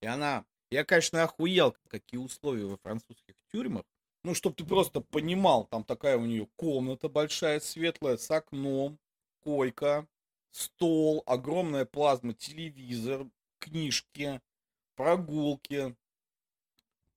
[0.00, 3.84] И она, я, конечно, охуел, какие условия во французских тюрьмах.
[4.22, 8.98] Ну, чтобы ты просто понимал, там такая у нее комната большая, светлая, с окном,
[9.40, 10.06] койка,
[10.50, 13.26] стол, огромная плазма, телевизор,
[13.58, 14.40] книжки,
[14.94, 15.96] прогулки,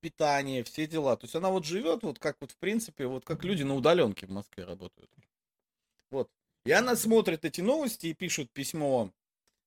[0.04, 1.16] питание, все дела.
[1.16, 4.28] То есть она вот живет, вот как вот в принципе, вот как люди на удаленке
[4.28, 5.10] в Москве работают.
[6.12, 6.30] Вот.
[6.66, 9.12] И она смотрит эти новости и пишет письмо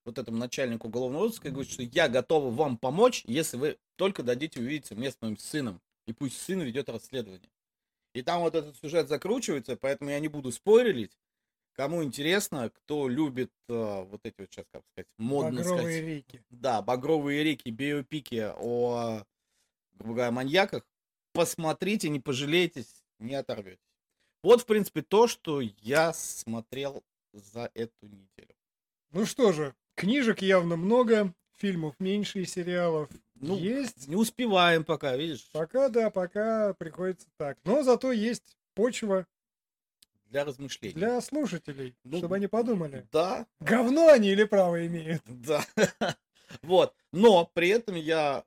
[0.04, 4.22] вот этому начальнику уголовного розыска и говорит, что я готова вам помочь, если вы только
[4.22, 5.80] дадите увидеться мне с моим сыном.
[6.06, 7.50] И пусть сын ведет расследование.
[8.14, 11.16] И там вот этот сюжет закручивается, поэтому я не буду спойлерить.
[11.72, 16.42] Кому интересно, кто любит э, вот эти вот сейчас, как сказать, модно Багровые сказать, реки.
[16.50, 19.24] да, багровые реки, биопики о,
[19.98, 20.86] грубо говоря, маньяках,
[21.32, 23.80] посмотрите, не пожалейтесь, не оторветесь.
[24.42, 28.54] Вот, в принципе, то, что я смотрел за эту неделю.
[29.12, 34.08] Ну что же, книжек явно много, фильмов меньше и сериалов Ну, есть.
[34.08, 37.58] Не успеваем пока, видишь, Пока, да, пока приходится так.
[37.64, 39.26] Но зато есть почва
[40.26, 40.94] для размышлений.
[40.94, 45.22] для слушателей, Ну, чтобы они подумали, Да, говно они или право имеют.
[45.26, 45.64] да.
[46.62, 46.94] Вот.
[47.12, 48.44] Но при этом я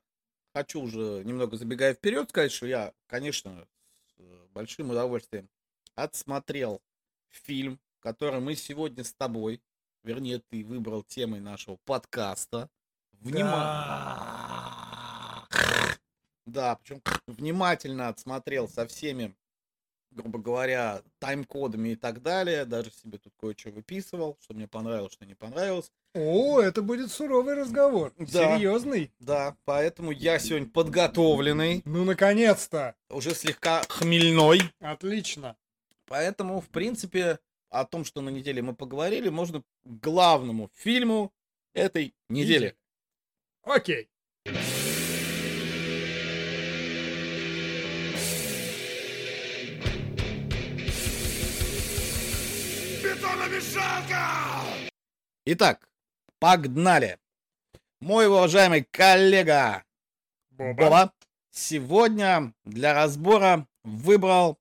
[0.60, 3.66] хочу уже, немного забегая вперед, сказать, что я, конечно,
[4.08, 5.48] с э, большим удовольствием
[5.96, 6.82] отсмотрел
[7.30, 9.62] фильм, который мы сегодня с тобой,
[10.04, 12.70] вернее, ты выбрал темой нашего подкаста.
[13.14, 13.56] Внимательно.
[16.46, 19.34] Да, причем внимательно отсмотрел со всеми,
[20.12, 22.66] грубо говоря, тайм-кодами и так далее.
[22.66, 25.92] Даже себе тут кое-что выписывал, что мне понравилось, что не понравилось.
[26.14, 28.14] О, это будет суровый разговор.
[28.18, 28.58] Да.
[28.58, 29.12] Серьезный.
[29.20, 32.96] Да, поэтому я сегодня подготовленный, Ну, наконец-то.
[33.10, 34.62] уже слегка хмельной.
[34.80, 35.56] Отлично.
[36.08, 41.32] Поэтому, в принципе, о том, что на неделе мы поговорили, можно к главному фильму
[41.74, 42.76] этой недели.
[43.62, 44.10] Окей.
[55.46, 55.90] Итак,
[56.40, 57.20] погнали.
[58.00, 59.84] Мой уважаемый коллега
[60.52, 61.14] Боба
[61.52, 64.60] сегодня для разбора выбрал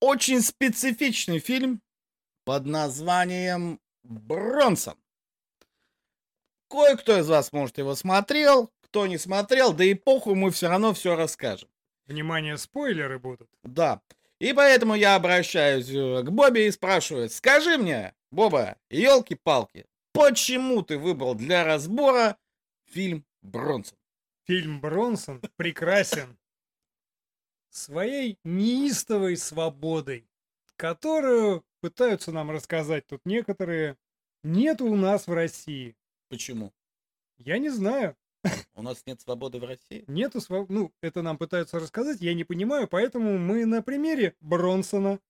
[0.00, 1.82] очень специфичный фильм
[2.44, 4.96] под названием Бронсон.
[6.68, 10.94] Кое-кто из вас, может, его смотрел, кто не смотрел, да и похуй, мы все равно
[10.94, 11.68] все расскажем.
[12.06, 13.48] Внимание, спойлеры будут.
[13.62, 14.00] Да.
[14.40, 20.96] И поэтому я обращаюсь э, к Бобе и спрашиваю, скажи мне, Боба, елки-палки, почему ты
[20.96, 22.38] выбрал для разбора
[22.86, 23.98] фильм Бронсон?
[24.46, 26.38] Фильм Бронсон прекрасен
[27.68, 30.26] своей неистовой свободой,
[30.76, 33.98] которую пытаются нам рассказать тут некоторые,
[34.42, 35.96] нет у нас в России.
[36.30, 36.72] Почему?
[37.36, 38.16] Я не знаю.
[38.74, 40.04] У нас нет свободы в России?
[40.06, 40.70] Нету своб...
[40.70, 45.20] Ну, это нам пытаются рассказать, я не понимаю, поэтому мы на примере Бронсона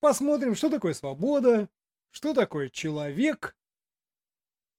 [0.00, 1.68] посмотрим, что такое свобода,
[2.10, 3.56] что такое человек,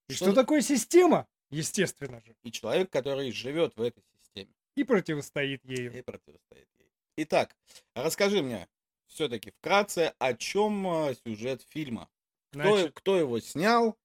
[0.10, 4.84] и Что что, такое система, естественно же, И человек, который живет в этой системе и
[4.84, 5.98] противостоит ею.
[5.98, 6.92] и противостоит ей.
[7.18, 7.56] Итак,
[7.94, 8.68] расскажи мне,
[9.08, 12.10] все-таки вкратце, о чем а, сюжет фильма.
[12.52, 13.98] Кто, Значит, кто его снял,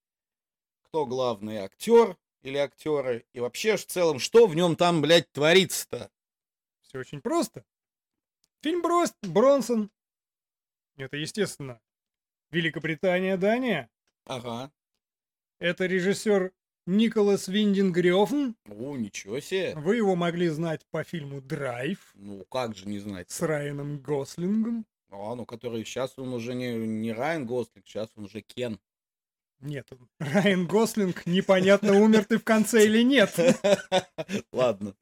[0.82, 6.10] кто главный актер или актеры, и вообще в целом, что в нем там, блядь, творится-то?
[6.92, 7.64] все очень просто.
[8.62, 9.14] Фильм Брос...
[9.22, 9.90] Бронсон.
[10.96, 11.80] Это, естественно,
[12.50, 13.90] Великобритания, Дания.
[14.26, 14.70] Ага.
[15.58, 16.52] Это режиссер
[16.86, 18.52] Николас Виндинг Грёфн.
[18.66, 19.74] О, ничего себе.
[19.74, 23.30] Вы его могли знать по фильму «Драйв» Ну, как же не знать.
[23.30, 24.84] с Райаном Гослингом.
[25.08, 28.78] А, ну, который сейчас он уже не, не Райан Гослинг, сейчас он уже Кен.
[29.62, 33.34] Нет, Райан Гослинг, непонятно, умер ты в конце или нет.
[34.52, 34.94] Ладно.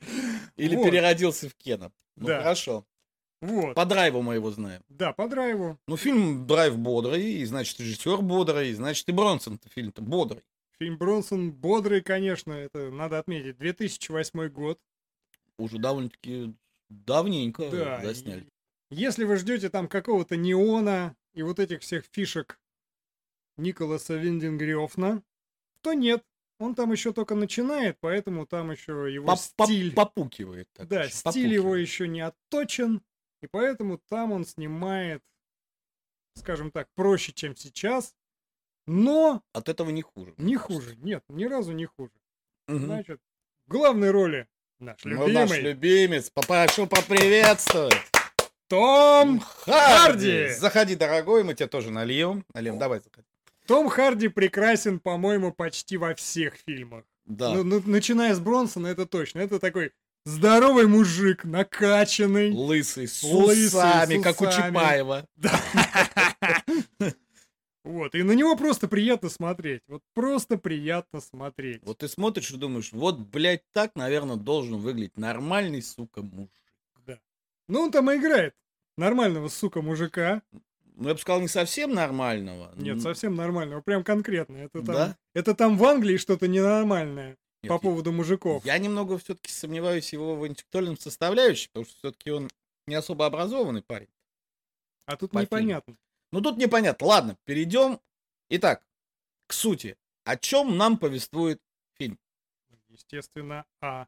[0.57, 0.85] Или Вот.
[0.85, 1.91] переродился в Кена.
[2.17, 2.39] Ну, Да.
[2.43, 2.85] хорошо.
[3.43, 4.83] Вот, По драйву мы его знаем.
[4.91, 5.79] да, по драйву.
[5.89, 10.43] Ну, фильм драйв бодрый, и значит, режиссер бодрый, и значит, и Бронсон-то фильм-то бодрый.
[10.79, 13.57] Фильм Бронсон бодрый, конечно, это надо отметить.
[13.57, 14.79] 2008 год.
[15.59, 16.55] Уже довольно-таки
[16.91, 18.03] давненько Да.
[18.05, 18.47] засняли.
[18.91, 22.59] Если вы ждете там какого-то неона и вот этих всех фишек
[23.61, 25.23] Николаса Виндингрёфна,
[25.83, 26.25] то нет.
[26.59, 29.95] Он там еще только начинает, поэтому там еще его Поп- поп- стиль...
[29.95, 30.69] Попукивает.
[30.75, 31.89] так Да, уж, стиль его попукивает.
[31.89, 33.03] еще не отточен,
[33.43, 35.23] и поэтому там он снимает,
[36.37, 38.15] скажем так, проще, чем сейчас,
[38.87, 40.35] но От этого не хуже.
[40.37, 40.97] не хуже.
[40.97, 42.13] Нет, ни разу не хуже.
[42.69, 42.85] Мгм.
[42.85, 43.21] Значит,
[43.67, 44.47] в главной роли
[44.81, 47.95] наш Ну, наш любимый любимец, попрошу поприветствовать.
[48.69, 49.73] Том Харди!
[49.73, 50.49] Харди!
[50.55, 52.45] Заходи, дорогой, мы тебе тоже нальем.
[52.55, 53.27] Нальем, давай, заходи.
[53.67, 57.05] Том Харди прекрасен, по-моему, почти во всех фильмах.
[57.25, 57.55] Да.
[57.55, 59.39] Ну, ну, начиная с Бронсона, это точно.
[59.41, 59.93] Это такой
[60.25, 62.51] здоровый мужик, накачанный.
[62.51, 64.75] Лысый, с Лысый, с усами, как у усами.
[64.75, 65.27] Чапаева.
[67.83, 69.83] Вот, и на него просто приятно смотреть.
[69.89, 71.83] Вот просто приятно смотреть.
[71.83, 76.51] Вот ты смотришь и думаешь, вот, блядь, так, наверное, должен выглядеть нормальный, сука, мужик.
[77.07, 77.19] Да.
[77.69, 78.55] Ну, он там и играет.
[78.99, 80.43] Нормального, сука, мужика.
[81.01, 82.73] Ну, я бы сказал, не совсем нормального.
[82.77, 83.81] Нет, совсем нормального.
[83.81, 84.59] Прям конкретно.
[84.59, 85.17] Это там, Да?
[85.35, 88.63] это там в Англии что-то ненормальное Нет, по поводу мужиков.
[88.67, 92.51] Я немного все-таки сомневаюсь его в интеллектуальном составляющей, потому что все-таки он
[92.87, 94.11] не особо образованный парень.
[95.07, 95.43] А тут по фильму.
[95.45, 95.97] непонятно.
[96.33, 97.07] Ну, тут непонятно.
[97.07, 97.99] Ладно, перейдем.
[98.51, 98.85] Итак,
[99.47, 99.97] к сути.
[100.25, 101.63] О чем нам повествует
[101.97, 102.19] фильм?
[102.89, 104.05] Естественно, о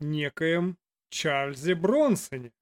[0.00, 0.76] некоем
[1.10, 2.52] Чарльзе Бронсоне.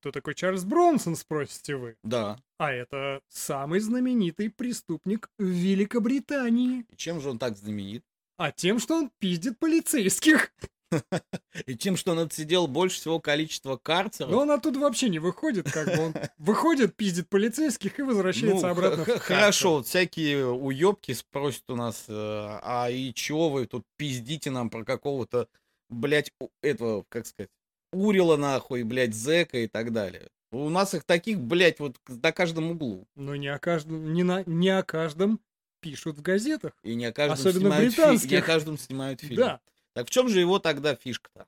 [0.00, 1.96] Кто такой Чарльз Бронсон, спросите вы?
[2.04, 2.38] Да.
[2.58, 6.84] А это самый знаменитый преступник в Великобритании.
[6.90, 8.04] И чем же он так знаменит?
[8.36, 10.52] А тем, что он пиздит полицейских.
[11.66, 14.30] И тем, что он отсидел больше всего количества карцеров.
[14.30, 18.72] Но он оттуда вообще не выходит, как бы он выходит, пиздит полицейских и возвращается Ну,
[18.72, 19.04] обратно.
[19.04, 23.84] х- в Хорошо, вот всякие уебки спросят у нас, э, а и чего вы тут
[23.96, 25.48] пиздите нам про какого-то,
[25.90, 26.32] блядь,
[26.62, 27.50] этого, как сказать,
[27.92, 30.28] Урила нахуй, блядь, зэка и так далее.
[30.50, 33.06] У нас их таких, блядь, вот на каждом углу.
[33.14, 35.40] Но не о каждом, не, на, не о каждом
[35.80, 36.72] пишут в газетах.
[36.82, 38.30] И не о каждом Особенно снимают фи- британских.
[38.30, 39.36] не о каждом снимают фильм.
[39.36, 39.60] Да.
[39.92, 41.46] Так в чем же его тогда фишка-то?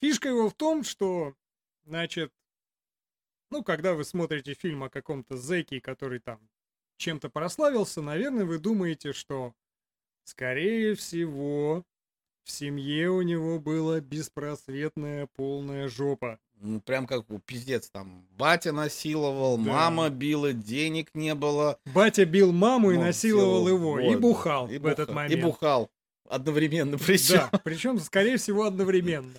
[0.00, 1.34] Фишка его в том, что,
[1.84, 2.32] значит,
[3.50, 6.40] ну, когда вы смотрите фильм о каком-то зэке, который там
[6.96, 9.54] чем-то прославился, наверное, вы думаете, что,
[10.24, 11.84] скорее всего,
[12.44, 16.38] в семье у него была беспросветная полная жопа.
[16.64, 18.24] Ну, прям как у пиздец там.
[18.30, 19.62] Батя насиловал, Да.
[19.64, 21.78] мама била, денег не было.
[21.86, 25.14] Батя бил маму и Ну, насиловал всё, его, и вот, бухал и в этот бухал,
[25.14, 25.38] момент.
[25.38, 25.90] И бухал.
[26.28, 27.48] Одновременно причем.
[27.50, 29.32] Да, причем, скорее всего, одновременно.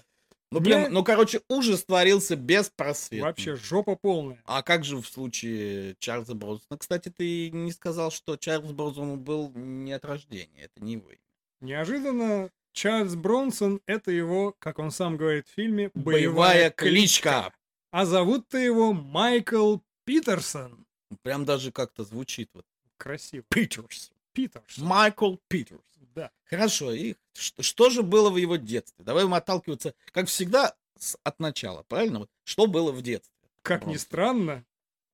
[0.52, 3.28] Ну, Не- прям, ну, короче, ужас творился беспросветно.
[3.28, 4.40] Вообще жопа полная.
[4.46, 6.78] А как же в случае Чарльза Бронсона?
[6.78, 10.64] Кстати, ты не сказал, что Чарльз Бронсон был не от рождения.
[10.66, 11.20] Это не его имя.
[11.62, 17.54] Неожиданно Чарльз Бронсон— это его, как он сам говорит в фильме, Боевая кличка.
[17.92, 20.86] А зовут-то его Майкл Питерсон.
[21.22, 22.66] Прям даже как-то звучит вот.
[22.98, 23.46] Красиво.
[23.50, 24.12] Питерс.
[24.34, 24.86] Питерсон.
[24.88, 25.82] Майкл Питерс.
[26.16, 26.32] Да.
[26.46, 29.04] Хорошо, и что, что же было в его детстве?
[29.06, 32.20] Давай мы отталкиваться, как всегда, с- от начала, правильно?
[32.20, 33.34] Вот, что было в детстве?
[33.62, 34.00] Как ни Бронсон?
[34.06, 34.66] странно,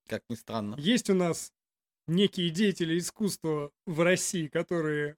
[0.08, 0.74] Как ни странно.
[0.78, 1.52] есть у нас
[2.06, 5.16] некие деятели искусства в России, которые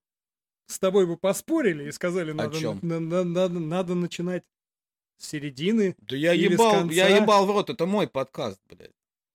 [0.66, 2.78] с тобой бы поспорили и сказали, надо, чём?
[2.82, 4.44] на- на- надо, надо начинать
[5.18, 5.94] с середины.
[5.98, 7.22] Да я Или с ебал, я конца.
[7.22, 8.90] ебал в рот, это мой подкаст, блядь.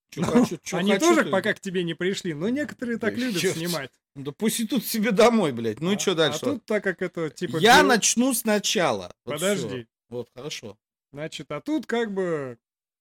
[0.10, 2.98] Чё Ну, хочу, чё Они хочу, тоже то- пока к тебе не пришли, но некоторые
[2.98, 3.58] так Да любят чёрт.
[3.58, 3.92] снимать.
[4.16, 5.80] Да пусть идут себе домой, блядь.
[5.82, 6.40] Ну и А- что дальше?
[6.42, 7.58] А тут так как это типа...
[7.58, 9.14] я бел- начну сначала.
[9.26, 9.86] Вот Подожди.
[10.10, 10.78] Вот, хорошо.
[11.12, 12.58] Значит, а тут как бы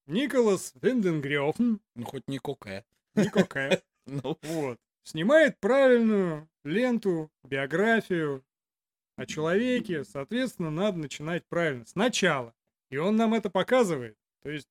[0.07, 2.85] Николас Винденгрёфн, Ну хоть не кокая.
[3.15, 8.45] Никока, Ну, вот, снимает правильную ленту, биографию
[9.15, 12.55] о человеке, соответственно, надо начинать правильно, сначала.
[12.91, 14.19] И он нам это показывает.
[14.43, 14.69] То есть,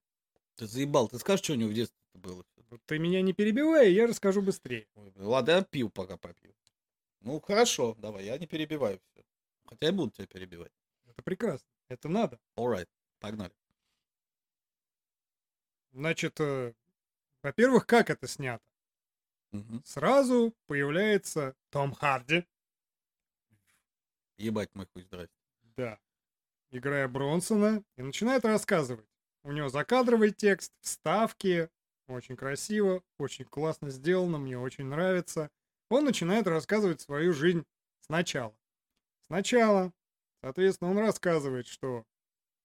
[0.55, 1.07] ты заебал.
[1.07, 2.43] Ты скажешь, что у него в детстве было.
[2.85, 4.87] Ты меня не перебивай, я расскажу быстрее.
[5.15, 6.53] Ладно, я пил, пока попил.
[7.21, 9.23] Ну, хорошо, давай, я не перебиваю все.
[9.65, 10.71] Хотя я буду тебя перебивать.
[11.07, 11.67] Это прекрасно.
[11.87, 12.39] Это надо.
[12.57, 13.53] Alright, погнали.
[15.93, 16.73] Значит, э,
[17.41, 18.63] во-первых, как это снято?
[19.55, 19.81] Мгм.
[19.85, 22.45] Сразу появляется Том Харди,
[24.37, 25.33] Ебать мой хуй, здрасте.
[25.77, 25.97] да,
[26.71, 29.07] играя Бронсона, и начинает рассказывать.
[29.43, 31.69] У него закадровый текст, вставки,
[32.07, 35.49] очень красиво, очень классно сделано, мне очень нравится.
[35.89, 37.63] Он начинает рассказывать свою жизнь
[38.01, 38.55] сначала.
[39.27, 39.93] Сначала,
[40.41, 42.05] соответственно, он рассказывает, что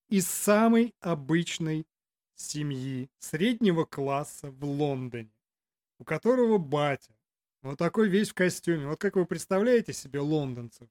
[0.08, 1.86] из самой обычной
[2.34, 5.30] семьи среднего класса в Лондоне,
[6.00, 7.12] у которого батя,
[7.62, 8.86] вот такой весь в костюме.
[8.88, 10.88] Вот как вы представляете себе лондонцев?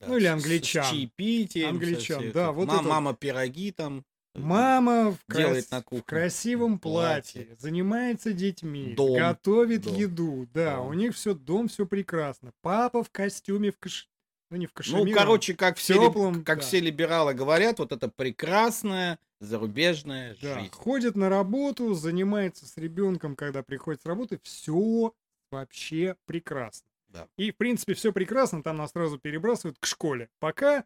[0.00, 0.84] Да, Ну, или с- с англичан.
[0.90, 4.04] чаепитием, Англичан, да, как вот ма- это- Мама пироги там.
[4.34, 7.56] э, Мама в, Делает крас- на в кухне красивом платье, платье.
[7.60, 9.18] занимается детьми, Дом.
[9.18, 9.94] готовит Дом.
[9.96, 10.48] еду.
[10.54, 10.80] Да, Да.
[10.80, 12.52] у них все дом, все прекрасно.
[12.62, 14.08] Папа в костюме, в каш...
[14.50, 16.64] ну не в Ну, кашемировом, короче, как все, тёплом, как да.
[16.64, 20.70] все либералы говорят, вот это прекрасная зарубежная да, жизнь.
[20.72, 25.12] ходит на работу, занимается с ребенком, когда приходит с работы, все
[25.50, 26.88] вообще прекрасно.
[27.08, 27.28] Да.
[27.36, 30.28] И, в принципе, все прекрасно, там нас сразу перебрасывают к школе.
[30.40, 30.84] Пока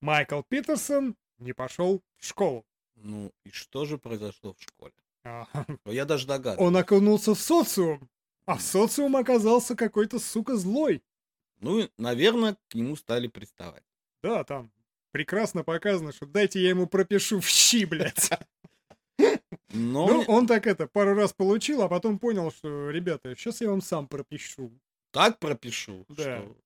[0.00, 2.64] Майкл Питерсон не пошел в школу.
[2.96, 4.92] Ну, и что же произошло в школе?
[5.24, 5.46] А,
[5.84, 6.66] Ну, Я даже догадываюсь.
[6.66, 8.08] Он окунулся в социум,
[8.44, 11.02] а в социум оказался какой-то, сука, злой.
[11.60, 13.82] Ну, и, наверное, к нему стали приставать.
[14.22, 14.70] Да, там
[15.12, 18.30] прекрасно показано, что дайте я ему пропишу в щи, блядь.
[19.72, 23.70] Но Ну, он так это пару раз получил, а потом понял, что, ребята, сейчас я
[23.70, 24.72] вам сам пропишу.
[25.10, 26.14] так пропишу, Да.
[26.42, 26.56] что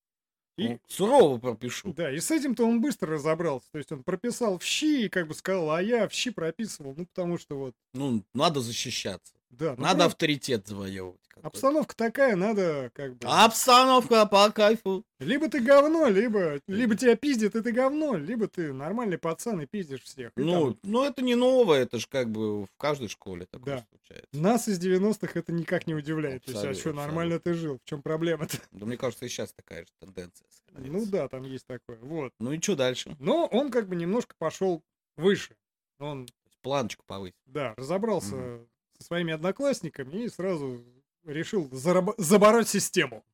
[0.58, 1.92] И- ну, сурово пропишу.
[1.94, 3.68] Да, и с этим-то он быстро разобрался.
[3.72, 6.94] То есть он прописал в щи и как бы сказал, а я в щи прописывал,
[6.96, 9.32] ну потому что вот, Ну, надо защищаться.
[9.52, 9.74] Да.
[9.76, 11.20] ну, надо прям авторитет завоевывать.
[11.42, 13.26] Обстановка такая, надо как бы...
[13.26, 15.04] Обстановка по кайфу.
[15.18, 19.66] Либо ты говно, либо, либо тебя пиздит, и ты говно, либо ты нормальный пацан и
[19.66, 20.30] пиздишь всех.
[20.36, 23.76] И Ну, там ну, это не новое, это же как бы в каждой школе такое
[23.76, 23.86] Да.
[23.88, 24.28] случается.
[24.32, 26.44] Нас из 90-х это никак не удивляет.
[26.44, 27.78] То есть, а Абсолютно, что, нормально ты жил?
[27.84, 28.56] В чем проблема-то?
[28.70, 30.46] Да мне кажется, и сейчас такая же тенденция.
[30.74, 31.98] Ну да, там есть такое.
[31.98, 32.32] Вот.
[32.38, 33.16] Ну и что дальше?
[33.18, 34.82] Но он как бы немножко пошел
[35.16, 35.56] выше.
[35.98, 36.28] Он,
[36.62, 37.34] Планочку повысить.
[37.46, 38.60] да, разобрался
[39.02, 40.82] со своими одноклассниками и сразу
[41.24, 43.24] решил зараб- забороть систему.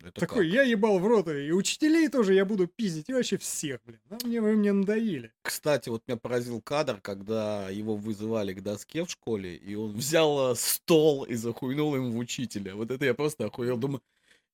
[0.00, 0.54] Это Такой, как?
[0.54, 4.00] я ебал в рот, и учителей тоже я буду пиздить, и вообще всех, блин.
[4.10, 5.32] Ну, мне, вы мне надоели.
[5.40, 10.52] Кстати, вот меня поразил кадр, когда его вызывали к доске в школе, и он взял
[10.52, 12.74] э, стол и захуйнул им в учителя.
[12.74, 13.78] Вот это я просто охуел.
[13.78, 14.02] Думаю,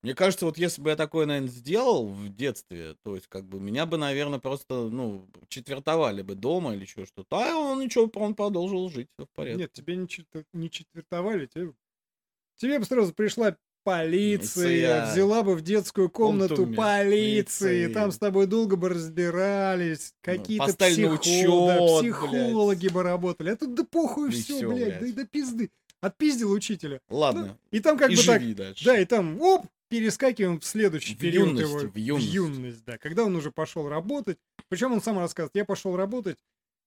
[0.02, 3.60] мне кажется, вот если бы я такое, наверное, сделал в детстве, то есть, как бы,
[3.60, 7.36] меня бы, наверное, просто, ну, четвертовали бы дома или еще что-то.
[7.38, 9.58] А он ничего, он продолжил жить, все в порядке.
[9.62, 11.72] Нет, тебе не, чет- не четвертовали, тебе...
[12.56, 15.12] тебе бы сразу пришла полиция, Полиция.
[15.12, 17.92] взяла бы в детскую комнату Комнату полиции, полиции.
[17.94, 23.50] там с тобой долго бы разбирались, какие-то поставили на психо- да, учет, психологи бы работали.
[23.50, 25.00] А тут да похуй И все, всё, блядь, блядь.
[25.00, 25.70] да и до пизды.
[26.02, 27.00] Отпиздил учителя.
[27.10, 28.84] Ладно, И там как и бы так, живи дальше.
[28.84, 32.32] да, и там, оп, перескакиваем в следующий В период юность, его, в юность.
[32.32, 34.38] юность, да, когда он уже пошел работать.
[34.68, 36.38] Причем он сам рассказывает, я пошел работать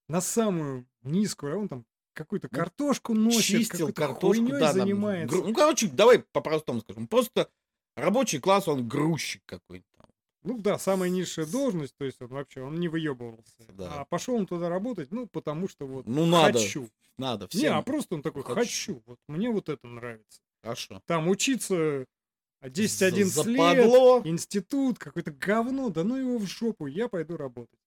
[0.07, 5.35] на самую низкую, а он там какую-то Ну, картошку носит, чистил картошку, да, занимается.
[5.35, 7.07] гру- Ну, короче, давай по-простому скажем.
[7.07, 7.49] Просто
[7.95, 10.07] рабочий класс, он грузчик какой-то там.
[10.43, 13.63] Ну да, самая низшая должность, то есть он вообще, он не выебывался.
[13.69, 14.01] Да.
[14.01, 16.59] А пошел он туда работать, ну, потому что вот Ну, надо.
[16.59, 16.89] хочу.
[17.17, 17.77] Надо, Не, всем.
[17.77, 18.55] а просто он такой, хочу.
[18.55, 19.03] хочу.
[19.05, 20.41] Вот мне вот это нравится.
[20.63, 21.01] Хорошо.
[21.05, 22.05] Там учиться
[22.69, 24.21] 10-11 лет, Западло.
[24.25, 27.79] институт, какое-то говно, да ну его в жопу, я пойду работать.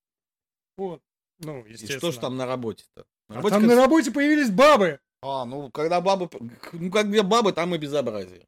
[0.76, 1.02] Вот.
[1.38, 1.98] Ну, И естественно.
[1.98, 3.04] что ж там на работе-то?
[3.28, 5.00] На А работе там как- на работе появились бабы.
[5.22, 6.28] А, ну, когда бабы...
[6.72, 8.46] Ну, как где бабы, там и безобразие.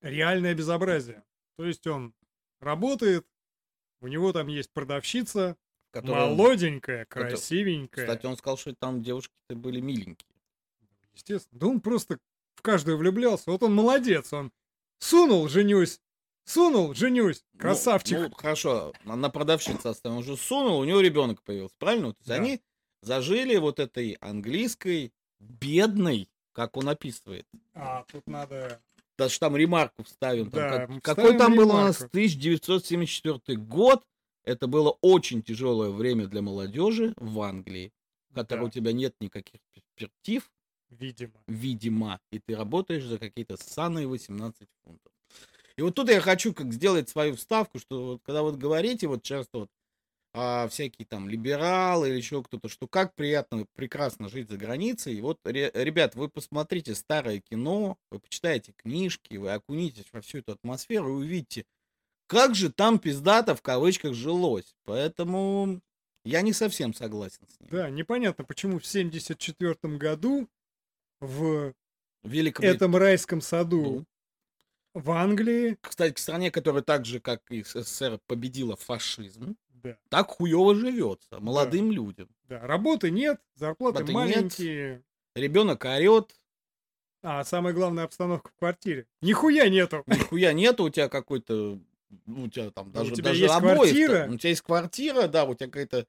[0.00, 1.24] Реальное безобразие.
[1.56, 2.14] То есть он
[2.60, 3.26] работает,
[4.00, 5.56] у него там есть продавщица,
[5.90, 8.06] Которая- молоденькая, красивенькая.
[8.06, 10.28] Кстати, он сказал, что там девушки-то были миленькие.
[11.14, 11.58] Естественно.
[11.60, 12.18] Да он просто
[12.56, 13.50] в каждую влюблялся.
[13.50, 14.52] Вот он молодец, он
[14.98, 16.00] сунул, женюсь,
[16.44, 17.44] сунул, женюсь.
[17.54, 18.18] Ну, Красавчик.
[18.18, 20.18] Ну, хорошо, на продавщице оставил.
[20.18, 22.12] Он же сунул, у него ребенок появился, правильно?
[22.12, 22.34] То есть Да.
[22.36, 22.60] они
[23.02, 27.46] зажили вот этой английской бедной, как он описывает.
[27.74, 28.80] А, тут надо...
[29.16, 30.50] Даже там ремарку вставим.
[30.50, 32.16] там Да, как- какой там был у нас ремарку.
[32.16, 34.04] 1974 год.
[34.44, 37.92] Это было очень тяжелое время для молодежи в Англии,
[38.30, 38.66] в которой Да.
[38.66, 40.48] у тебя нет никаких перспектив,
[40.90, 41.42] Видимо.
[41.46, 45.12] видимо, и ты работаешь за какие-то ссаные 18 фунтов.
[45.76, 49.22] И вот тут я хочу как сделать свою вставку, что вот когда вот говорите вот
[49.22, 49.70] часто вот
[50.34, 55.14] а, всякие там либералы или еще кто-то, что как приятно, прекрасно жить за границей.
[55.14, 60.38] И вот, ре- ребят, вы посмотрите старое кино, вы почитаете книжки, вы окунитесь во всю
[60.38, 61.64] эту атмосферу и увидите,
[62.26, 64.74] как же там пиздато в кавычках жилось.
[64.84, 65.80] Поэтому
[66.24, 67.70] я не совсем согласен с ним.
[67.70, 70.48] Да, непонятно, почему в 74 году
[71.20, 71.72] в
[72.22, 72.76] Великобритания.
[72.76, 74.04] этом райском саду Ну,
[74.94, 80.28] в Англии, Кстати, к стране, которая так же, как и СССР, победила фашизм, да, так
[80.28, 82.28] хуево живется молодым людям.
[82.48, 84.34] да, работы нет, зарплаты Работы нет.
[84.34, 85.02] маленькие,
[85.36, 86.34] Ребенок орет,
[87.22, 89.06] а самая главная обстановка в квартире.
[89.22, 90.02] Нихуя нету.
[90.06, 91.78] нихуя нету, у тебя какой-то,
[92.26, 93.84] у тебя там даже, у тебя даже есть обоев-то.
[93.84, 94.26] квартира.
[94.32, 96.06] У тебя есть квартира, да, у тебя какая-то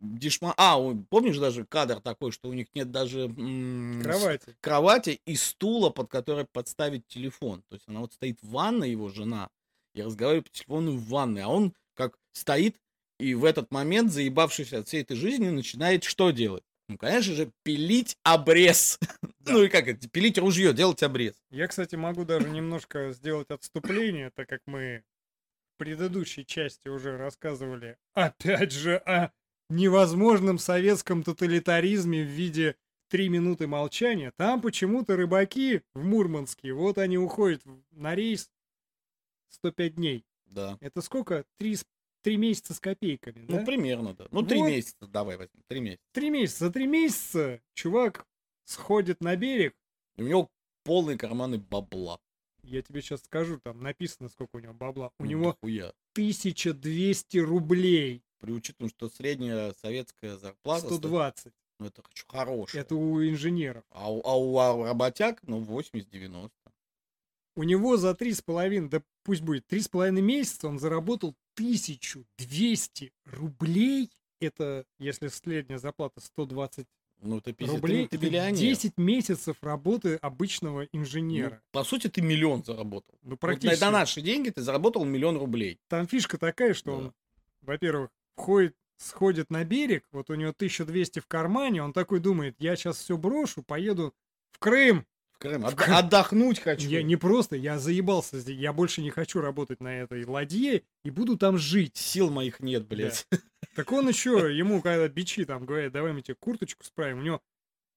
[0.00, 0.54] дешма...
[0.56, 0.78] А,
[1.10, 4.56] помнишь даже кадр такой, что у них нет даже м, Кровати.
[4.60, 7.62] кровати и стула, под который подставить телефон.
[7.68, 9.48] То есть она вот стоит в ванной, его жена,
[9.94, 12.76] и разговаривает по телефону в ванной, а он как стоит
[13.18, 16.64] и в этот момент, заебавшись от всей этой жизни, начинает что делать?
[16.88, 18.98] Ну, конечно же, пилить обрез.
[19.46, 21.34] Ну и как это, пилить ружье, делать обрез.
[21.50, 25.04] Я, кстати, могу даже немножко сделать отступление, так как мы
[25.74, 29.32] в предыдущей части уже рассказывали, опять же, о
[29.68, 32.76] невозможном советском тоталитаризме в виде
[33.08, 34.32] три минуты молчания.
[34.36, 37.62] Там почему-то рыбаки в Мурманске, вот они уходят
[37.92, 38.50] на рейс
[39.50, 40.24] 105 дней.
[40.46, 40.78] Да.
[40.80, 41.44] Это сколько?
[41.58, 41.76] Три,
[42.22, 43.60] три месяца с копейками, да?
[43.60, 44.26] Ну, примерно, да.
[44.30, 44.68] Ну, три Вот.
[44.68, 46.02] месяца, давай возьмем, три месяца.
[46.12, 46.66] Три месяца.
[46.66, 48.26] За три месяца чувак
[48.64, 49.74] сходит на берег.
[50.16, 50.50] У него
[50.84, 52.20] полные карманы бабла.
[52.62, 55.10] Я тебе сейчас скажу, там написано, сколько у него бабла.
[55.18, 55.92] У Ну, него дохуя.
[56.14, 58.22] 1200 рублей.
[58.44, 60.84] При учетом, что средняя советская зарплата...
[60.86, 61.52] сто- 120.
[61.80, 62.82] Ну, это очень хорошая.
[62.82, 63.84] Это у инженеров.
[63.90, 66.50] А, у, а у а работяг, ну, 80-90.
[67.56, 71.34] У него за три с половиной, да пусть будет, три с половиной месяца он заработал
[71.56, 74.10] 1200 рублей.
[74.40, 76.86] Это, если средняя зарплата 120
[77.22, 78.58] Ну, ты пиздец, рублей, ты, ты это миллионер.
[78.58, 81.62] 10 месяцев работы обычного Ну, инженера.
[81.70, 83.16] по сути, ты миллион заработал.
[83.22, 83.80] Ну, Вот практически.
[83.80, 85.78] на, на наши деньги ты заработал миллион рублей.
[85.88, 86.96] Там фишка такая, что Да.
[86.98, 87.14] он,
[87.62, 92.76] во-первых, входит, сходит на берег, вот у него 1200 в кармане, он такой думает, я
[92.76, 94.14] сейчас все брошу, поеду
[94.52, 95.06] в Крым.
[95.32, 95.62] В Крым.
[95.62, 95.96] В Крым.
[95.96, 96.88] Отдохнуть хочу.
[96.88, 101.10] Я не просто, я заебался здесь, я больше не хочу работать на этой ладье и
[101.10, 101.96] буду там жить.
[101.96, 103.26] Сил моих нет, блядь.
[103.74, 107.40] Так он еще, ему когда бичи там говорят, давай мы тебе курточку справим, у него,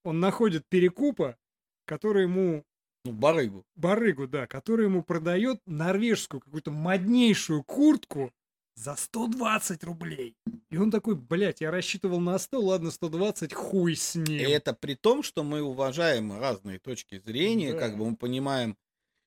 [0.04, 1.38] он находит перекупа,
[1.86, 2.66] который ему,
[3.06, 3.66] Ну, барыгу.
[3.76, 8.34] барыгу, да, который ему продает норвежскую какую-то моднейшую куртку
[8.78, 10.36] за 120 рублей.
[10.70, 14.50] И он такой, блядь, я рассчитывал на 100, ладно, 120, хуй с И ним.
[14.50, 17.80] это при том, что мы уважаем разные точки зрения, Да.
[17.80, 18.78] как бы мы понимаем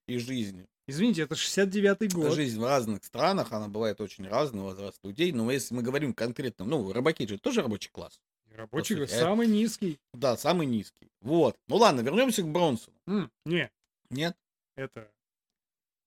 [0.07, 0.67] и жизнь.
[0.87, 2.33] Извините, это 69-й год.
[2.33, 5.33] Жизнь в разных странах, она бывает очень разный возраст людей.
[5.33, 8.21] Но если мы говорим конкретно, ну, рыбаки же тоже рабочий класс.
[8.55, 9.99] Рабочий По сути, самый низкий.
[10.13, 11.11] Да, самый низкий.
[11.21, 11.57] Вот.
[11.69, 12.97] Ну ладно, вернемся к Бронсону.
[13.07, 13.71] М, не,
[14.11, 14.37] Нет?
[14.77, 15.11] это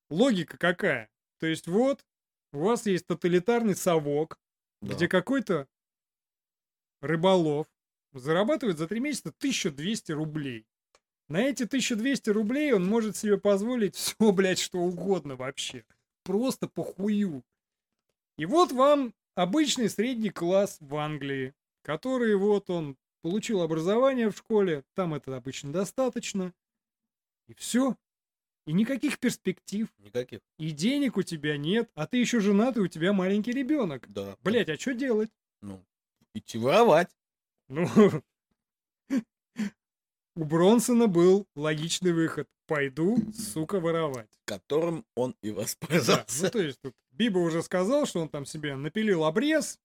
[0.10, 1.10] логика какая?
[1.40, 2.06] То есть вот
[2.54, 4.40] у вас есть тоталитарный совок,
[4.82, 4.94] Да.
[4.96, 5.68] где какой-то
[7.02, 7.68] рыболов
[8.14, 10.66] зарабатывает за три месяца 1200 рублей.
[11.30, 15.86] На эти 1200 рублей он может себе позволить все, блядь, что угодно вообще.
[16.24, 17.44] Просто похую.
[18.38, 24.84] И вот вам обычный средний класс в Англии, который вот он получил образование в школе,
[24.96, 26.54] там это обычно достаточно.
[27.48, 27.96] И все.
[28.66, 29.88] И никаких перспектив.
[30.00, 30.40] Никаких.
[30.58, 34.06] И денег у тебя нет, а ты еще женатый, у тебя маленький ребенок.
[34.12, 34.38] Да.
[34.42, 35.30] Блять, а что делать?
[35.62, 35.84] Ну,
[36.34, 37.10] идти воровать.
[37.68, 37.88] Ну,
[40.36, 42.48] у Бронсона был логичный выход.
[42.66, 44.30] Пойду, сука, воровать.
[44.46, 46.44] которым он и Да, воспользовался.
[46.46, 49.80] ну то есть тут Биба уже сказал, что он там себе напилил обрез,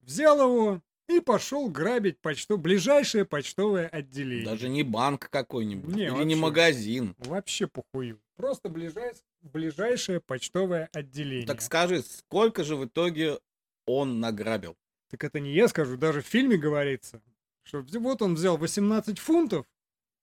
[0.00, 4.44] взял его и пошел грабить почту, ближайшее почтовое отделение.
[4.44, 5.94] Даже не банк какой-нибудь.
[5.94, 6.24] Не, или вообще.
[6.26, 7.14] не магазин.
[7.18, 8.20] Вообще похую.
[8.36, 11.46] Просто ближай- ближайшее почтовое отделение.
[11.46, 13.38] Так скажи, сколько же в итоге
[13.86, 14.76] он награбил?
[15.08, 17.22] Так это не я скажу, даже в фильме говорится,
[17.62, 19.66] что вот он взял 18 фунтов,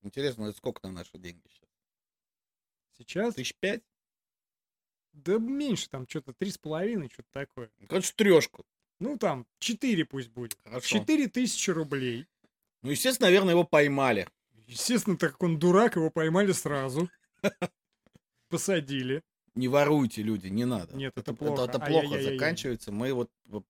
[0.04, 1.70] Интересно, это сколько на наши деньги сейчас?
[2.98, 3.82] сейчас, Тысяч пять?
[5.14, 7.72] да меньше, там что-то 3,5, что-то такое.
[7.90, 8.64] Короче, трешку.
[9.00, 10.58] Ну там 4 пусть будет.
[10.64, 11.00] Хорошо.
[11.00, 12.28] 4 тысячи рублей.
[12.82, 14.28] Ну, естественно, наверное, его поймали.
[14.68, 17.10] Естественно, так как он дурак, его поймали сразу.
[18.50, 19.22] Посадили.
[19.56, 20.96] Не воруйте, люди, не надо.
[20.96, 21.64] Нет, это плохо.
[21.64, 22.34] Это, плохо Ай-яй-яй-яй.
[22.34, 22.92] заканчивается.
[22.92, 23.30] Мы вот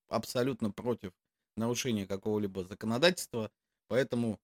[0.10, 1.12] абсолютно против
[1.56, 3.52] нарушения какого-либо законодательства,
[3.88, 4.40] поэтому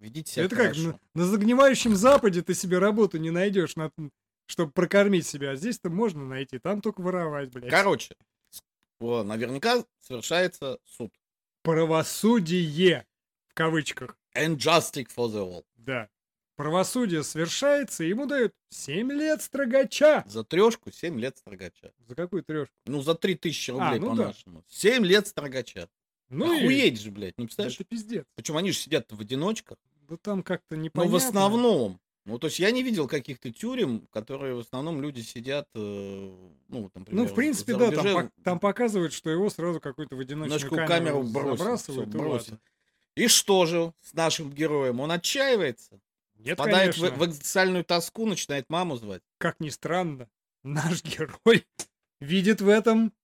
[0.00, 3.74] ведите себя Это как на, на загнивающем Западе ты себе работу не найдешь,
[4.46, 5.52] чтобы прокормить себя.
[5.52, 7.70] А здесь-то можно найти, там только воровать, блядь.
[7.70, 8.14] Короче,
[9.00, 11.12] наверняка совершается суд.
[11.62, 13.06] Правосудие
[13.48, 14.16] в кавычках.
[14.34, 15.64] And justice for the all.
[15.76, 16.08] Да.
[16.56, 20.24] Правосудие совершается, и ему дают 7 лет строгача.
[20.26, 21.92] За трешку 7 лет строгача.
[22.08, 22.74] За какую трешку?
[22.86, 24.22] Ну, за 3000 рублей А, ну да.
[24.24, 24.64] по-нашему.
[24.68, 25.88] 7 лет строгача.
[26.30, 26.58] Ну и...
[26.64, 27.74] Охуеть же, блядь, не Да представляешь?
[27.76, 28.24] Это пиздец.
[28.34, 29.78] Причем они же сидят в одиночках.
[30.08, 31.12] Да там как-то Ну, непонятно.
[31.12, 32.00] в основном.
[32.28, 36.30] Ну, то есть я не видел каких-то тюрем, которые в основном люди сидят, э,
[36.68, 40.70] ну, там, Ну, в принципе, да, там, там показывают, что его сразу какую-то в одиночную
[40.70, 42.58] камеру, камеру бросит, забрасывают, всё,
[43.16, 45.00] и что же с нашим героем?
[45.00, 46.00] Он отчаивается,
[46.36, 47.18] Нет, впадает в, конечно.
[47.18, 49.22] в экзистенциальную тоску, начинает маму звать.
[49.38, 50.28] Как ни странно,
[50.62, 51.66] наш герой
[52.20, 53.14] видит в этом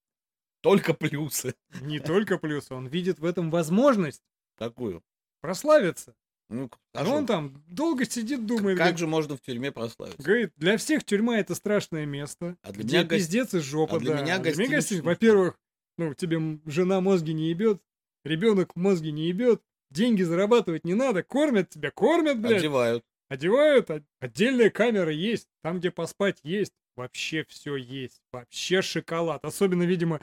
[0.62, 1.55] Только плюсы.
[1.82, 4.22] не только плюс, он видит в этом возможность
[4.57, 5.02] Какую?
[5.42, 6.14] прославиться.
[6.51, 10.22] Ну, А а он там долго сидит, думает, как говорит, же можно в тюрьме прославиться?
[10.22, 13.99] говорит, для всех тюрьма это страшное место, А для где меня пиздец и жопа, а
[13.99, 14.22] для да.
[14.22, 15.59] меня А для гостиница- Во-первых,
[15.97, 17.80] ну, тебе жена мозги не ебет,
[18.24, 22.59] ребенок мозги не ебет, деньги зарабатывать не надо, кормят тебя, кормят, блядь.
[22.61, 23.05] Одевают.
[23.28, 29.45] Одевают, о- отдельная камера есть, там, где поспать есть, вообще все есть, вообще шоколад.
[29.45, 30.20] Особенно, видимо,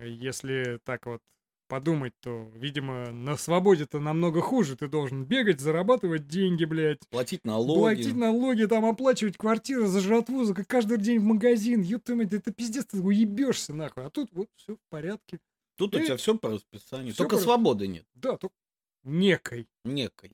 [0.00, 1.22] если так вот
[1.68, 4.76] подумать, то, видимо, на свободе-то намного хуже.
[4.76, 7.78] Ты должен бегать, зарабатывать деньги, блядь, Платить налоги.
[7.80, 11.82] платить налоги, там, оплачивать квартиру за жратву, за каждый день в магазин.
[11.82, 14.04] Ёб твою мать, это пиздец, ты уебешься нахуй.
[14.06, 15.38] А тут вот все в порядке.
[15.76, 17.12] Тут у И- тебя все по расписанию.
[17.14, 18.06] Всё Только по- свободы нет.
[18.14, 18.54] Да, только
[19.02, 19.66] некой.
[19.84, 20.32] Некой.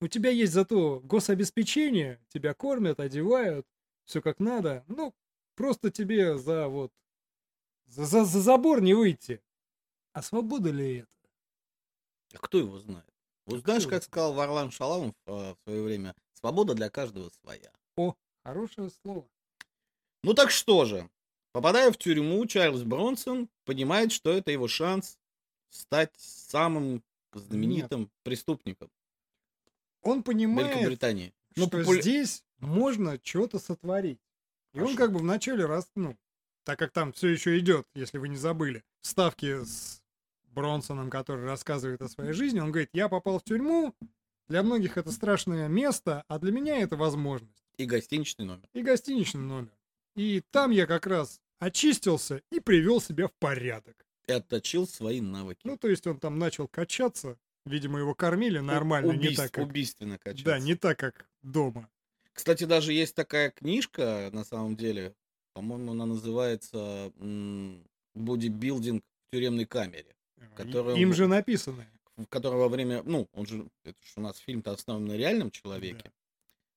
[0.00, 3.66] У тебя есть зато гособеспечение, тебя кормят, одевают,
[4.04, 4.84] все как надо.
[4.86, 5.12] Ну,
[5.56, 6.92] просто тебе за вот
[7.88, 9.40] за, за, за забор не выйти.
[10.12, 11.08] А свобода ли это?
[12.34, 13.06] А кто его знает?
[13.46, 17.72] Вот А знаешь, как сказал Варлам Шаламов э, в свое время, свобода для каждого своя.
[17.96, 19.26] О, хорошее слово.
[20.22, 21.08] Ну так что же,
[21.52, 25.18] попадая в тюрьму, Чарльз Бронсон понимает, что это его шанс
[25.70, 27.02] стать самым
[27.32, 28.90] знаменитым преступником
[30.02, 31.32] Он понимает, Великобритании.
[31.56, 34.20] Ну, что популя- здесь можно что-то сотворить.
[34.72, 36.16] И он как бы вначале раз, ну,
[36.64, 40.02] так как там все еще идет, если вы не забыли, ставки с
[40.44, 43.94] Бронсоном, который рассказывает о своей жизни, он говорит, я попал в тюрьму,
[44.48, 47.66] для многих это страшное место, а для меня это возможность.
[47.76, 48.68] И гостиничный номер.
[48.72, 49.72] И гостиничный номер.
[50.16, 54.06] И там я как раз очистился и привел себя в порядок.
[54.26, 55.60] И отточил свои навыки.
[55.64, 59.64] Ну, то есть он там начал качаться, видимо, его кормили нормально, не убийств- так, как...
[59.66, 60.44] Убийственно качаться.
[60.44, 61.88] Да, не так, как дома.
[62.32, 65.14] Кстати, даже есть такая книжка, на самом деле,
[65.52, 67.12] по-моему, она называется
[68.18, 70.14] «Бодибилдинг в тюремной камере»,
[70.54, 71.86] Которую Им же написано.
[72.16, 75.50] в которой во время, ну, он же, это же у нас фильм-то основан на реальном
[75.50, 76.12] человеке.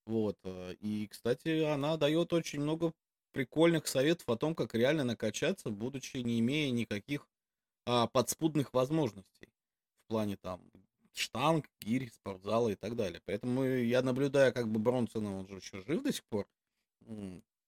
[0.06, 2.94] Вот, э, и, кстати, она дает очень много
[3.32, 7.28] прикольных советов о том, как реально накачаться, будучи не имея никаких
[7.86, 9.50] а, подспудных возможностей
[10.04, 10.62] в плане там
[11.14, 13.22] штанг, гирь, спортзала и так далее.
[13.26, 16.48] Поэтому я наблюдаю, как бы Бронсона, он же еще жив до сих пор,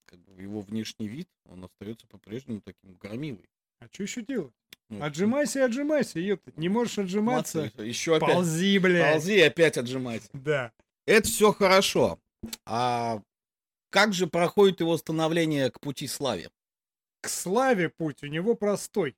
[0.06, 3.48] как бы его внешний вид, он остается по-прежнему таким громилой.
[3.80, 4.52] А что еще делать?
[4.88, 6.52] Ну, Отжимайся отжимайся, ёпта.
[6.56, 7.72] Не можешь отжиматься?
[7.78, 9.12] Еще опять Ползи, блядь.
[9.14, 10.28] ползи и опять отжимайся.
[10.32, 10.72] Да.
[11.06, 12.18] Это все хорошо.
[12.66, 13.22] А
[13.90, 16.50] как же проходит его становление к пути славе?
[17.22, 19.16] К славе путь у него простой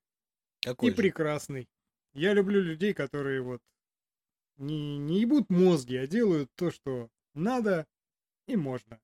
[0.63, 0.97] Какой и же?
[0.97, 1.69] прекрасный.
[2.15, 3.61] Я люблю людей, которые вот
[4.57, 7.87] не, не ебут мозги, а делают то, что надо
[8.47, 9.01] и можно.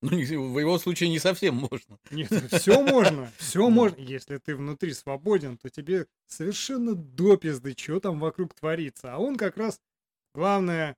[0.00, 1.98] Ну, в его случае не совсем можно.
[2.12, 3.96] Нет, все можно, все можно.
[4.00, 9.12] Если ты внутри свободен, то тебе совершенно допизды, что там вокруг творится.
[9.14, 9.80] А он как раз
[10.34, 10.96] главная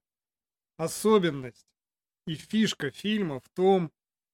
[0.77, 1.67] особенность
[2.27, 3.91] и фишка фильма в том,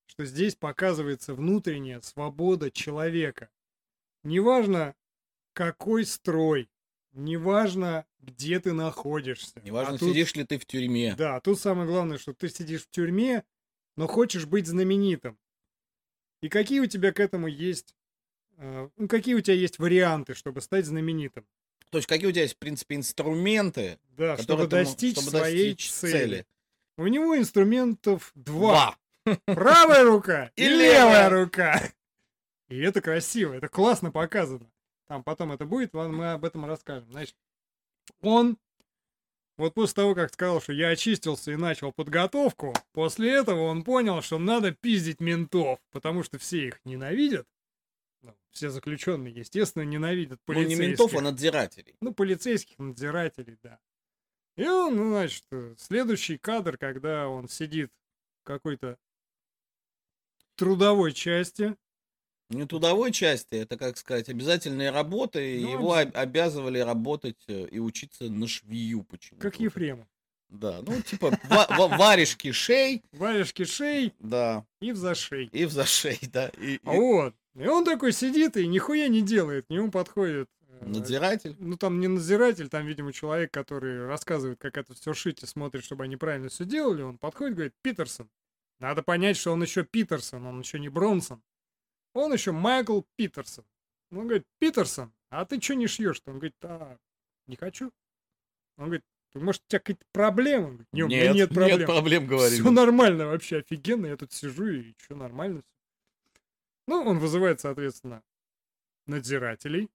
[0.07, 3.49] что здесь показывается внутренняя свобода человека.
[4.25, 4.95] Неважно,
[5.53, 6.69] какой строй,
[7.13, 9.61] неважно, где ты находишься.
[9.65, 11.15] Неважно, А тут- сидишь ли ты в тюрьме.
[11.17, 13.45] да, тут самое главное, что ты сидишь в тюрьме,
[13.97, 15.39] но хочешь быть знаменитым.
[16.43, 17.95] И какие у тебя к этому есть,
[18.59, 21.47] э, ну, какие у тебя есть варианты, чтобы стать знаменитым?
[21.91, 25.91] То есть какие у тебя есть, в принципе, инструменты, Да, чтобы достичь чтобы своей достичь
[25.91, 26.47] цели.
[26.97, 28.97] У него инструментов два.
[29.25, 29.39] Два.
[29.47, 31.83] Правая рука и, левая рука.
[32.69, 34.71] И это красиво, это классно показано.
[35.07, 37.09] Там потом это будет, ладно, мы об этом расскажем.
[37.11, 37.37] Значит,
[38.23, 38.59] он,
[39.57, 44.21] вот после того, как сказал, что я очистился и начал подготовку, после этого он понял,
[44.23, 47.47] что надо пиздить ментов, потому что все их ненавидят.
[48.23, 50.87] Ну, все заключенные, естественно, ненавидят Ну, не полицейских.
[50.89, 51.97] ментов, а надзирателей.
[52.01, 53.79] Ну, полицейских надзирателей, да.
[54.57, 57.91] И он, ну, значит, э, следующий кадр, когда он сидит
[58.43, 58.99] в какой-то
[60.57, 61.77] трудовой части,
[62.49, 67.67] Не трудовой части, это, как сказать, обязательные работы, Ну, его обяз- об- обязывали работать э,
[67.71, 69.43] и учиться на швею почему-то.
[69.43, 69.65] Как Вот.
[69.65, 70.07] Ефремов.
[70.49, 75.47] Да, ну типа ва- ва- варежки шей, Варежки шей да, и в зашей.
[75.47, 76.51] и в зашей, да.
[76.61, 77.35] И, и Вот.
[77.57, 79.67] И он такой сидит и нихуя не делает.
[79.67, 80.49] К нему подходит...
[80.69, 81.57] э, надзиратель.
[81.59, 85.83] Ну, там не надзиратель, там, видимо, человек, который рассказывает, как это все шить и смотрит,
[85.83, 87.03] чтобы они правильно все делали.
[87.03, 88.29] Он подходит и говорит, Питерсон.
[88.79, 91.43] Надо понять, что он еще Питерсон, он еще не Бронсон.
[92.17, 93.65] Он еще Майкл Питерсон.
[94.11, 96.31] Он говорит, Питерсон, а ты что не шьешь-то?
[96.31, 96.97] Он говорит, а,
[97.47, 97.93] не хочу.
[98.77, 100.65] Он говорит, «Ты, может, у тебя какие-то проблемы?
[100.65, 101.79] Он говорит, не, у меня нет проблем.
[101.79, 102.61] Нет проблем, говорит.
[102.61, 106.41] Все нормально вообще, офигенно, я тут сижу и что нормально всё.
[106.89, 108.23] Ну, он вызывает, соответственно,
[109.07, 109.91] надзирателей.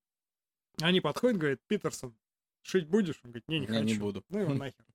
[0.82, 2.16] Они подходят, говорят, Питерсон,
[2.62, 3.20] шить будешь?
[3.24, 3.86] Он говорит, не, не Я хочу.
[3.86, 4.24] не буду.
[4.30, 4.86] Ну его нахер.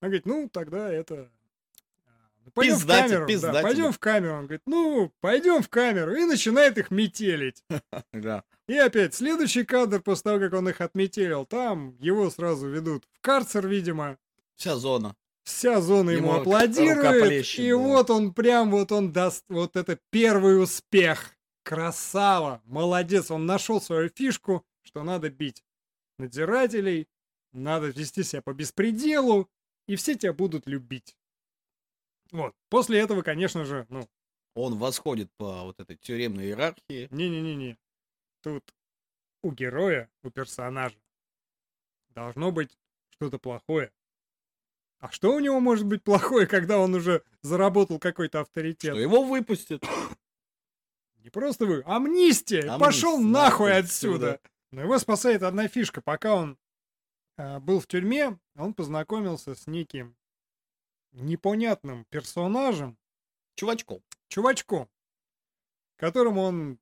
[0.00, 1.30] Он говорит, ну, тогда это...
[2.54, 3.20] Пойдем в Пиздатели, камеру.
[3.20, 3.62] Да, пиздатели.
[3.62, 4.32] пойдем в камеру.
[4.34, 6.14] Он говорит, ну, пойдем в камеру.
[6.14, 7.64] И начинает их метелить.
[8.12, 8.44] Да.
[8.68, 13.20] И опять следующий кадр после того, как он их отметелил, там его сразу ведут в
[13.20, 14.18] карцер, видимо.
[14.56, 15.16] Вся зона.
[15.44, 17.76] Вся зона ему, Ему аплодирует, и да.
[17.76, 21.34] вот он прям вот он даст вот это первый успех.
[21.64, 25.64] Красава, молодец, он нашел свою фишку, что надо бить
[26.18, 27.08] надзирателей,
[27.52, 29.50] надо вести себя по беспределу,
[29.86, 31.16] и все тебя будут любить.
[32.32, 32.54] Вот.
[32.70, 34.08] После этого, конечно же, ну,
[34.54, 37.08] Он восходит по вот этой тюремной иерархии.
[37.10, 37.78] не-не-не-не.
[38.42, 38.74] Тут
[39.42, 40.96] у героя, у персонажа
[42.10, 42.76] должно быть
[43.10, 43.92] что-то плохое.
[44.98, 48.92] А что у него может быть плохое, когда он уже заработал какой-то авторитет?
[48.94, 49.84] Что его выпустят.
[51.18, 52.60] Не просто вы, амнистия!
[52.60, 54.32] Амнистия, Пошел нахуй нахуй отсюда!
[54.34, 54.50] отсюда.
[54.72, 56.00] Но его спасает одна фишка.
[56.00, 56.58] Пока он
[57.36, 60.16] а, был в тюрьме, он познакомился с неким
[61.12, 62.96] непонятным персонажем,
[63.54, 64.02] Чувачком.
[64.28, 64.88] чувачком,
[65.96, 66.78] которому он,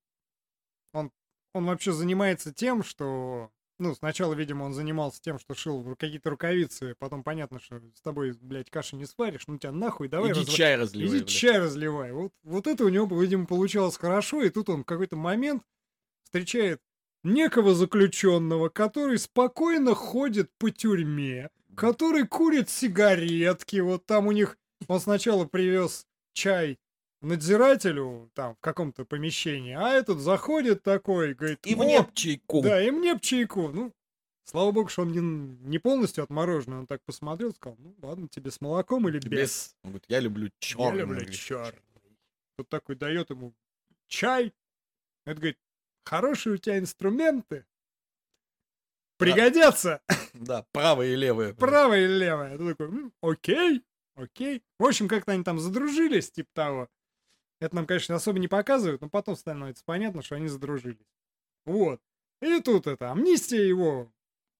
[0.92, 1.10] он,
[1.52, 3.50] он вообще занимается тем, что,
[3.80, 8.32] ну, сначала, видимо, он занимался тем, что шил какие-то рукавицы, потом понятно, что с тобой,
[8.40, 11.08] блядь, каши не сваришь, ну тебя нахуй, давай Иди разва- чай разливай.
[11.08, 11.28] Иди блядь.
[11.28, 12.12] чай разливай.
[12.12, 15.64] Вот, вот это у него, видимо, получалось хорошо, и тут он в какой-то момент
[16.22, 16.80] встречает
[17.24, 21.50] некого заключенного, который спокойно ходит по тюрьме,
[21.80, 26.78] который курит сигаретки, вот там у них, он сначала привез чай
[27.22, 32.60] надзирателю там в каком-то помещении, а этот заходит такой, говорит, И «О, мне б чайку.
[32.60, 33.68] да, и мне б чайку.
[33.68, 33.94] Ну,
[34.44, 35.20] слава богу, что он не,
[35.68, 39.30] не полностью отмороженный, он так посмотрел, сказал, ну ладно, тебе с молоком или без?
[39.30, 39.76] Без.
[39.82, 40.84] Он говорит, я люблю черный.
[40.84, 41.80] Я люблю черный.
[42.58, 43.54] Тут такой дает ему
[44.06, 44.52] чай.
[45.24, 45.58] Это говорит,
[46.04, 47.64] хорошие у тебя инструменты.
[49.20, 50.00] Пригодятся.
[50.34, 51.54] Да, правое и левое.
[51.54, 52.56] Правое или левое.
[52.58, 53.82] Ты такой, «М, окей,
[54.16, 54.62] окей.
[54.78, 56.88] В общем, как-то они там задружились, типа того.
[57.60, 61.04] Это нам, конечно, особо не показывают, но потом становится понятно, что они задружились.
[61.66, 62.00] Вот.
[62.40, 64.10] И тут это, амнистия его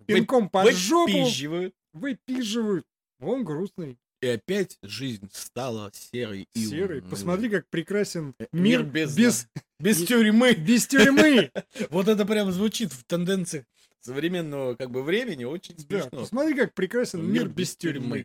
[0.06, 1.74] пинком под жопу Выпизживают.
[1.94, 2.86] выпиживают.
[3.20, 7.00] Он грустный, И опять жизнь стала серой и унылой.
[7.02, 9.48] Посмотри, как прекрасен Э, мир, мир без- без,
[9.80, 10.52] Без тюрьмы.
[10.54, 11.50] без тюрьмы.
[11.90, 13.64] Вот это прям звучит в тенденциях
[14.00, 16.20] современного как бы времени очень Да, смешно.
[16.20, 18.00] посмотри, как прекрасен мир, Мир без без тюрьмы.
[18.00, 18.24] тюрьмы.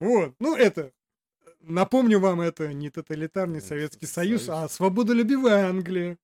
[0.00, 0.92] Вот, ну это,
[1.60, 4.62] напомню вам, это не тоталитарный Это Советский Союз, Союз.
[4.64, 6.18] а свободолюбивая Англия.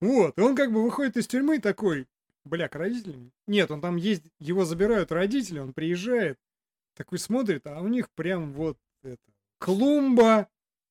[0.00, 2.06] Вот, и он как бы выходит из тюрьмы такой,
[2.44, 3.32] бля, к родителям?
[3.46, 6.38] Нет, он там есть, его забирают родители, он приезжает,
[6.96, 9.22] такой смотрит, а у них прям вот это,
[9.58, 10.48] клумба,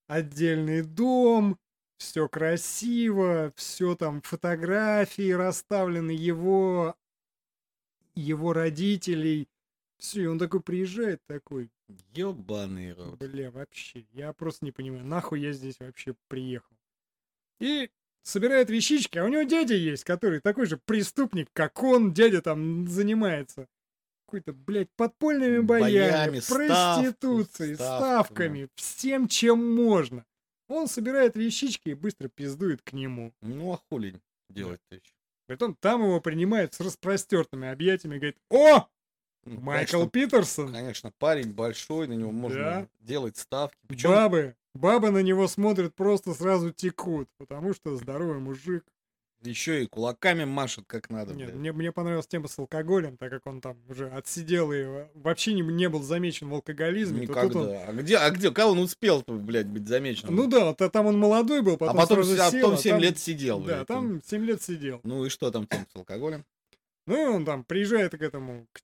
[0.07, 1.57] отдельный дом,
[1.97, 6.95] все красиво, все там фотографии расставлены его,
[8.15, 9.47] его родителей.
[9.97, 11.69] Все, и он такой приезжает, такой,
[12.13, 13.19] Ёбаный рот.
[13.19, 16.75] бля, вообще, я просто не понимаю, нахуй я здесь вообще приехал.
[17.59, 17.89] И
[18.23, 22.87] собирает вещички, а у него дядя есть, который такой же преступник, как он, дядя там
[22.87, 23.67] занимается
[24.25, 26.65] какой-то, блядь, подпольными боями, Боями, ставку,
[27.03, 27.97] проституцией, ставками.
[27.99, 30.25] ставками, всем, чем можно.
[30.67, 33.33] Он собирает вещички и быстро пиздует к нему.
[33.41, 34.15] Ну а хули
[34.49, 35.13] делать-то еще?
[35.51, 38.87] Притом там его принимают с распростертыми объятиями и говорит, о,
[39.43, 42.87] Ну, Майкл конечно, Питерсон, Конечно, парень большой, на него можно Да.
[43.01, 43.77] делать ставки.
[43.87, 48.85] Причем бабы, бабы на него смотрят, просто сразу текут, потому что здоровый мужик.
[49.41, 51.33] Еще и кулаками машет как надо.
[51.33, 51.59] Нет, блядь.
[51.59, 55.53] мне, мне понравилась тема с алкоголем, так как он там уже отсидел и э, вообще
[55.53, 57.25] не, не был замечен в алкоголизме.
[57.27, 57.85] тут он- Никогда.
[57.87, 60.35] А где, а где, как он успел, блядь, быть замеченным?
[60.35, 62.77] ну да, то там он молодой был, а потом, потом, сразу а сел, потом а
[62.77, 63.87] 7 там- лет сидел, Да, блядь.
[63.87, 65.01] там 7 лет сидел.
[65.03, 66.45] Ну и что там тем с алкоголем?
[67.07, 68.81] Ну и он там приезжает к этому, к,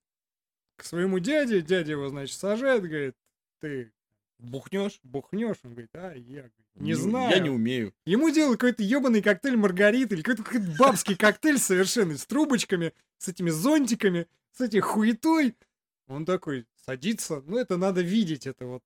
[0.76, 3.14] к своему дяде, дядя его, значит, сажает, говорит,
[3.60, 3.92] ты
[4.38, 5.00] Бухнешь?
[5.02, 5.56] Бухнешь?
[5.64, 7.30] Он говорит, а, я говорит, не знаю.
[7.30, 7.92] Я не умею.
[8.06, 13.28] Ему делают какой-то ебаный коктейль Маргарита или какой-то, какой-то бабский коктейль совершенно с трубочками, с
[13.28, 15.56] этими зонтиками, с этой хуетой.
[16.06, 18.82] Он такой садится, ну это надо видеть, это вот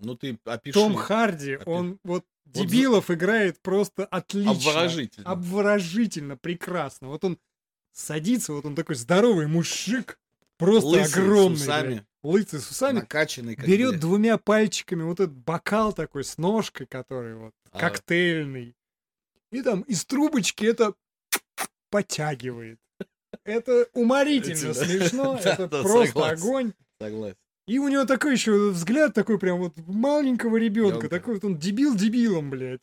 [0.00, 0.74] Ну ты опиши.
[0.74, 4.52] Том Харди, Опи- он вот дебилов играет просто отлично.
[4.52, 5.30] Обворожительно.
[5.30, 7.08] Обворожительно, прекрасно.
[7.08, 7.38] Вот он
[7.92, 10.18] садится, вот он такой здоровый мужик,
[10.56, 11.54] просто Лысый, с огромный.
[11.56, 11.88] усами.
[11.94, 13.00] блядь, лысый с усами.
[13.00, 13.56] Накачанный.
[13.56, 14.00] как Берет блядь.
[14.00, 17.78] двумя пальчиками вот этот бокал такой с ножкой, который вот А.
[17.78, 18.74] коктейльный.
[19.50, 20.94] И там из трубочки это
[21.90, 22.78] подтягивает.
[23.44, 26.72] Это уморительно смешно, это просто огонь.
[27.00, 27.36] Согласен.
[27.66, 31.94] И у него такой еще взгляд такой прям вот маленького ребенка, такой вот он дебил
[31.94, 32.80] дебилом, блядь.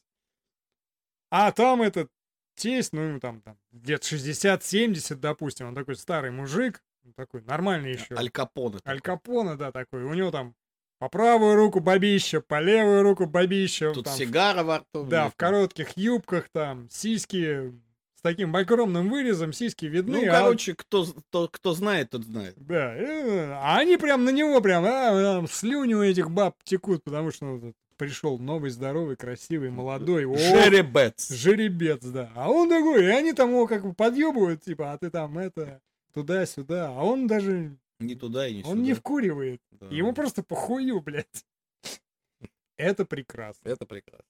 [1.31, 2.09] А там этот
[2.55, 6.83] тесть, ну ему там, там лет 60-70, допустим, он такой старый мужик,
[7.13, 8.15] такой нормальный еще.
[8.15, 8.79] Аль Капоне.
[8.85, 10.03] Аль Капоне, да, такой.
[10.03, 10.55] У него там
[10.99, 13.91] по правую руку бабища, по левую руку бабища.
[13.91, 15.03] Тут там, сигара во рту.
[15.03, 17.73] Да, в коротких юбках там, сиськи
[18.15, 20.25] с таким огромным вырезом, сиськи видны.
[20.25, 22.55] Ну, а короче, кто, кто, кто знает, тот знает.
[22.57, 27.31] Да, э, а они прям на него прям, а, слюни у этих баб текут, потому
[27.31, 30.25] что ну, пришел новый, здоровый, красивый, молодой.
[30.25, 31.29] о, Жеребец.
[31.29, 32.31] жеребец, да.
[32.35, 35.81] А он такой, и они там его как бы подъебывают, типа, а ты там это,
[36.15, 36.87] туда-сюда.
[36.89, 38.99] А он даже, Не туда и не он не сюда.
[39.01, 39.61] вкуривает.
[39.71, 39.87] Да.
[39.87, 41.45] Ему просто похую, блядь.
[42.77, 43.67] Это прекрасно.
[43.69, 44.25] Это прекрасно.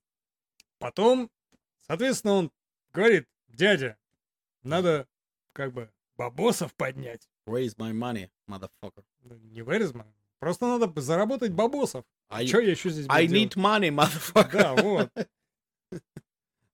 [0.80, 1.32] Потом,
[1.88, 2.52] соответственно, он
[2.92, 3.98] говорит, дядя,
[4.64, 5.08] надо
[5.54, 7.30] как бы бабосов поднять.
[7.48, 9.06] Raise my money, motherfucker.
[9.22, 10.06] Не вырезма.
[10.40, 12.04] Просто надо заработать бабосов.
[12.30, 13.56] I, Что я еще здесь I делать?
[13.56, 14.52] need money, motherfucker.
[14.52, 15.12] Да, вот.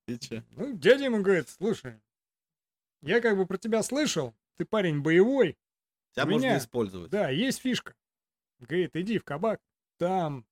[0.05, 0.43] Ты чё?
[0.51, 1.99] Ну, дядя ему говорит, слушай,
[3.01, 5.57] я как бы про тебя слышал, ты парень боевой,
[6.13, 7.09] Тебя У можно меня- использовать.
[7.09, 7.95] да, есть фишка.
[8.59, 9.61] Говорит, иди в кабак,
[9.97, 10.45] там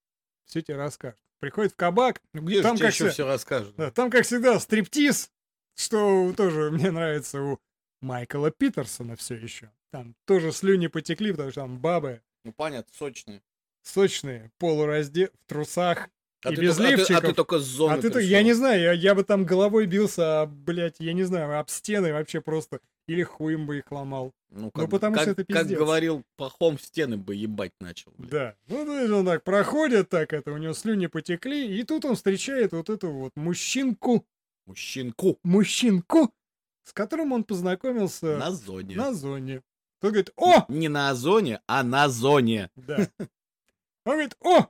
[0.46, 1.20] все тебе расскажут.
[1.40, 3.76] Приходит в кабак, Ну, где Там же как еще всё- все расскажут?
[3.76, 5.32] да, там, как всегда, стриптиз,
[5.76, 7.60] что тоже мне нравится у
[8.02, 9.72] Майкла Питерсона все еще.
[9.92, 13.44] Там тоже слюни потекли, потому что там бабы Ну, понятно, сочные.
[13.82, 16.10] сочные, полуразде в трусах.
[16.44, 17.36] А И ты без только- а ты- А ты, лифчиков.
[17.36, 18.30] только с зоны А ты, то- пришел.
[18.30, 21.70] я не знаю, я, я бы там головой бился, а, блядь, я не знаю, об
[21.70, 22.80] стены вообще просто.
[23.08, 24.32] Или хуем бы их ломал.
[24.52, 25.78] Ну, как, потому как, что это как пиздец.
[25.80, 28.14] говорил, пахом в стены бы ебать начал.
[28.18, 28.32] блядь.
[28.32, 28.56] Да.
[28.68, 32.16] Ну, то есть он так проходит, так это, у него слюни потекли, и тут он
[32.16, 34.26] встречает вот эту вот мужчинку,
[34.68, 36.32] Мужчинку мужчинку,
[36.84, 38.96] с которым он познакомился на зоне.
[38.96, 39.62] на зоне.
[40.00, 42.70] Тот говорит, о, Не на зоне, а на зоне.
[42.76, 43.10] да.
[44.06, 44.68] Он говорит, о,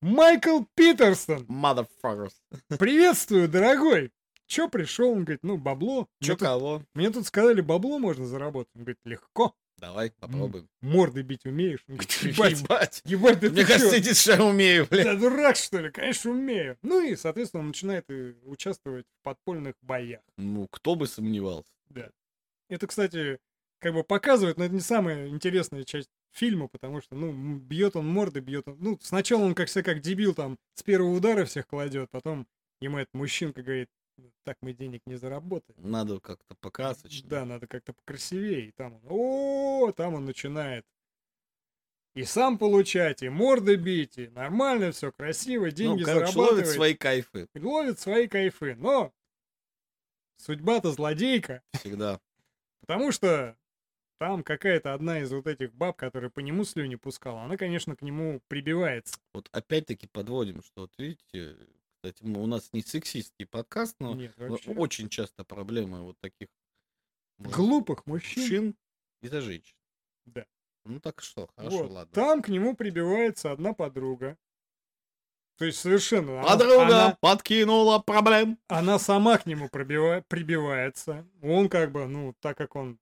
[0.00, 2.32] Майкл Питерсон, Motherfuckers.
[2.78, 4.10] приветствую, дорогой.
[4.46, 5.10] Чё пришел?
[5.12, 6.08] Он говорит, ну, бабло.
[6.20, 6.82] Чё Мне тут, кого?
[6.94, 8.70] мне тут сказали, бабло можно заработать.
[8.74, 9.54] Он говорит, легко.
[9.76, 10.68] Давай, попробуем.
[10.80, 11.84] Морды бить умеешь?
[11.88, 13.02] Он говорит, ебать, Ебать.
[13.04, 15.04] ебать, да Мне кажется, эти что умею, блядь.
[15.04, 15.90] Да дурак, что ли?
[15.90, 16.76] Конечно, умею.
[16.82, 20.20] Ну и, соответственно, он начинает э, участвовать в подпольных боях.
[20.36, 21.70] Ну, кто бы сомневался.
[21.88, 22.10] Да.
[22.68, 23.38] Это, кстати,
[23.78, 28.08] как бы показывает, но это не самая интересная часть фильма, потому что, ну, бьет он
[28.08, 28.76] морды, бьет он.
[28.80, 32.46] Ну, сначала он как все как дебил там с первого удара всех кладет, потом
[32.80, 35.78] ему этот мужчинка говорит, «Ну, так мы денег не заработаем.
[35.78, 37.28] Надо как-то покрасочно.
[37.28, 38.68] Да, надо как-то покрасивее.
[38.68, 40.84] И там он, о, там он начинает
[42.14, 46.50] и сам получать, и морды бить, и нормально все, красиво, ну, деньги короче, зарабатывать.
[46.50, 48.74] ловит свои кайфы ловит свои кайфы.
[48.74, 49.12] Но
[50.36, 52.20] судьба-то злодейка, всегда.
[52.80, 53.56] потому что
[54.20, 58.02] там какая-то одна из вот этих баб, которая по нему слюни пускала, она, конечно, к
[58.02, 59.16] нему прибивается.
[59.32, 61.56] Вот опять-таки подводим, что вот видите,
[61.94, 64.72] кстати, у нас не сексистский подкаст, но Нет, вообще.
[64.72, 66.48] очень часто проблемы вот таких
[67.38, 68.74] мужчин Глупых мужчин.
[69.22, 69.74] из-за женщин.
[70.26, 70.44] Да.
[70.84, 71.90] Ну так что, хорошо, Вот.
[71.90, 72.12] ладно.
[72.12, 74.36] Там к нему прибивается одна подруга.
[75.56, 76.42] То есть совершенно...
[76.42, 78.58] Подруга она- подкинула проблем.
[78.68, 81.26] она сама к нему пробива- прибивается.
[81.42, 82.98] Он как бы, ну, так как он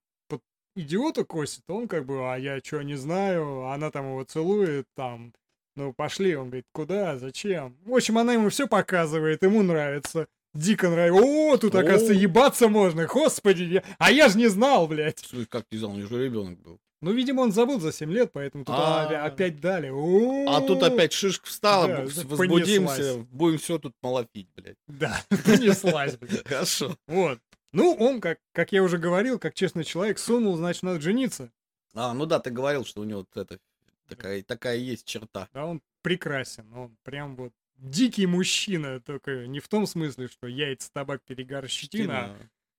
[0.79, 5.33] идиота косит, он как бы, а я что, не знаю, она там его целует, там,
[5.75, 7.75] ну, пошли, он говорит, куда, зачем?
[7.85, 10.27] В общем, она ему все показывает, ему нравится.
[10.55, 11.21] Дико нравится.
[11.23, 12.15] О, тут, оказывается, О.
[12.15, 13.05] ебаться можно.
[13.05, 15.19] Господи, я- а я же не знал, блядь.
[15.19, 16.79] Слушай, Как не знал, у него же ребенок был.
[17.01, 19.07] Ну, видимо, он забыл за 7 лет, поэтому тут А.
[19.09, 19.89] опя- опять дали.
[19.89, 22.25] О, А тут опять шишка встала, Да, бу- понеслась.
[22.25, 24.75] возбудимся, будем все тут малофить, блядь.
[24.87, 26.45] Да, понеслась, блядь.
[26.47, 26.97] Хорошо.
[27.07, 27.39] Вот.
[27.71, 31.51] Ну, он, как, как я уже говорил, как честный человек, сунул, значит, надо жениться.
[31.93, 33.59] А, ну да, ты говорил, что у него вот это
[34.07, 35.47] такая, такая есть черта.
[35.53, 36.71] Да, он прекрасен.
[36.73, 42.25] Он прям вот дикий мужчина, только не в том смысле, что яйца, табак, перегар, щетина.
[42.25, 42.37] а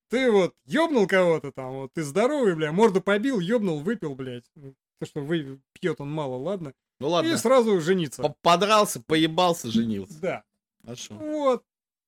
[0.08, 4.50] Ты вот ёбнул кого-то там, вот ты здоровый, бля, морду побил, ёбнул, выпил, блядь.
[4.56, 6.74] Ну, То, что вы пьет он мало, ладно.
[6.98, 8.22] Ну и ладно, сразу жениться.
[8.22, 10.20] по- подрался, поебался, женился.
[10.20, 10.44] Да.
[10.84, 11.14] Хорошо.
[11.14, 11.64] Вот.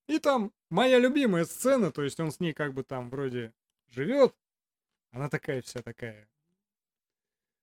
[0.07, 3.53] И там моя любимая сцена, то есть он с ней как бы там вроде
[3.87, 4.35] живет.
[5.11, 6.27] Она такая вся такая.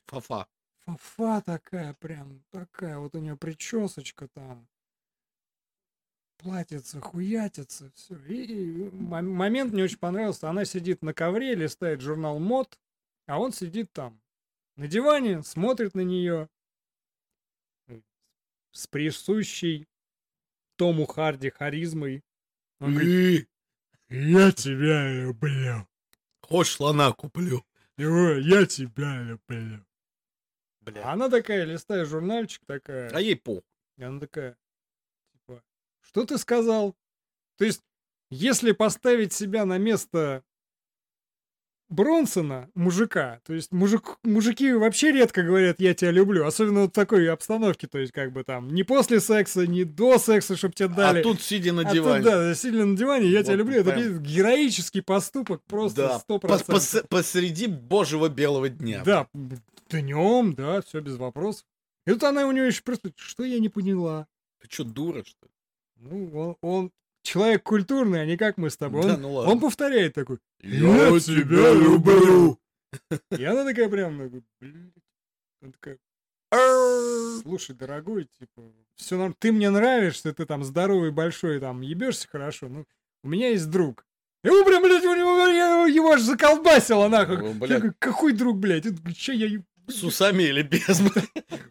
[0.07, 0.47] Фафа.
[0.85, 2.99] Фафа такая прям, такая.
[2.99, 4.69] Вот у нее причесочка там.
[6.39, 8.17] Платьице, хуятица, все.
[8.27, 10.49] И, и мо- момент мне очень понравился.
[10.49, 12.79] Она сидит на ковре, листает журнал мод,
[13.27, 14.21] а он сидит там
[14.77, 16.49] на диване, смотрит на нее
[18.73, 19.87] с присущей
[20.77, 22.25] Тому Харди харизмой.
[22.81, 23.49] Он говорит,
[24.09, 25.87] я тебя люблю.
[26.41, 27.65] Хочешь слона куплю?
[27.99, 29.85] Ой, я тебя люблю.
[30.81, 31.05] Бля.
[31.05, 33.11] А она такая, листает журнальчик, такая.
[33.11, 33.41] А ей.
[33.97, 34.57] И она такая,
[35.33, 35.63] типа,
[36.01, 36.97] что ты сказал?
[37.57, 37.83] То есть,
[38.31, 40.43] если поставить себя на место
[41.91, 46.93] Бронсона, мужика, то есть мужик, мужики вообще редко говорят «я тебя люблю», особенно вот в
[46.95, 50.89] такой обстановке, то есть как бы там не после секса, не до секса, чтобы тебе
[50.89, 51.19] дали.
[51.19, 52.25] А тут сидя на А тут, диване.
[52.25, 53.81] да, сильно на диване, я тебя Вот люблю.
[53.81, 54.23] Это прям.
[54.23, 56.77] героический поступок, просто Да, процентов.
[56.77, 59.03] пос- посреди божьего белого дня.
[59.05, 59.27] Да,
[59.91, 61.67] днем, да, все без вопросов.
[62.07, 64.27] И тут она у нее еще просто, что я не поняла.
[64.61, 65.53] Ты что, дура, что ли?
[65.97, 66.91] Ну, он, он
[67.23, 69.03] человек культурный, а не как мы с тобой.
[69.03, 69.53] Да, Он, ну ладно.
[69.53, 70.39] он повторяет такой.
[70.63, 72.59] Я тебя люблю.
[73.39, 74.93] И она такая прям, такой, «Блин».
[75.63, 75.99] Она такая,
[77.43, 78.63] слушай, дорогой, типа,
[78.97, 82.85] все норм, ты мне нравишься, ты там здоровый, большой, там, ебешься хорошо, ну,
[83.23, 84.05] у меня есть друг.
[84.43, 87.37] И он прям, блядь, у него, я- его аж заколбасило, нахуй.
[87.37, 87.79] Я блядь.
[87.81, 88.87] говорю, какой друг, блядь?
[89.17, 89.63] Че я...
[89.87, 91.01] С усами или без?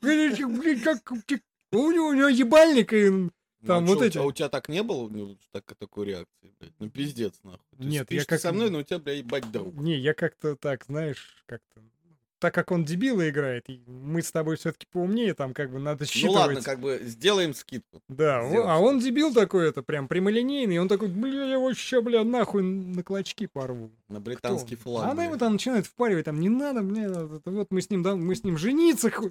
[0.01, 1.03] Блядь, блядь, как...
[1.03, 1.41] как-
[1.71, 3.29] У него, у него ебальник, и
[3.65, 6.05] Там Ну, а вот чё, эти- А у тебя так не было ну, так, такой
[6.07, 6.53] реакции?
[6.59, 6.73] Блядь?
[6.79, 7.59] Ну пиздец, нахуй.
[7.77, 9.73] Ты Нет, я как- со мной, но у тебя, блядь, ебать друг.
[9.75, 11.81] Не, я как-то так, знаешь, как-то...
[12.41, 16.07] Так как он дебила играет, мы с тобой все-таки поумнее, там как бы надо Ну
[16.07, 16.35] считывать.
[16.37, 18.01] ладно, как бы сделаем скидку.
[18.07, 21.99] Да, сделать а он дебил такой, это прям прямолинейный, он такой, бля, я его ща,
[22.01, 23.91] бля, нахуй на клочки порву.
[24.07, 25.05] На британский флаг.
[25.07, 25.39] А она ему блядь.
[25.41, 28.45] там начинает впаривать, там, не надо, бля, это вот мы с ним, да, мы с
[28.45, 29.29] ним жениться, ху-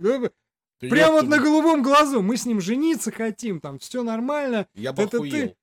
[0.81, 4.69] Да прям вот на голубом глазу, мы с ним жениться хотим, там, все нормально.
[4.75, 5.27] Я бы это ты.
[5.27, 5.57] охуел.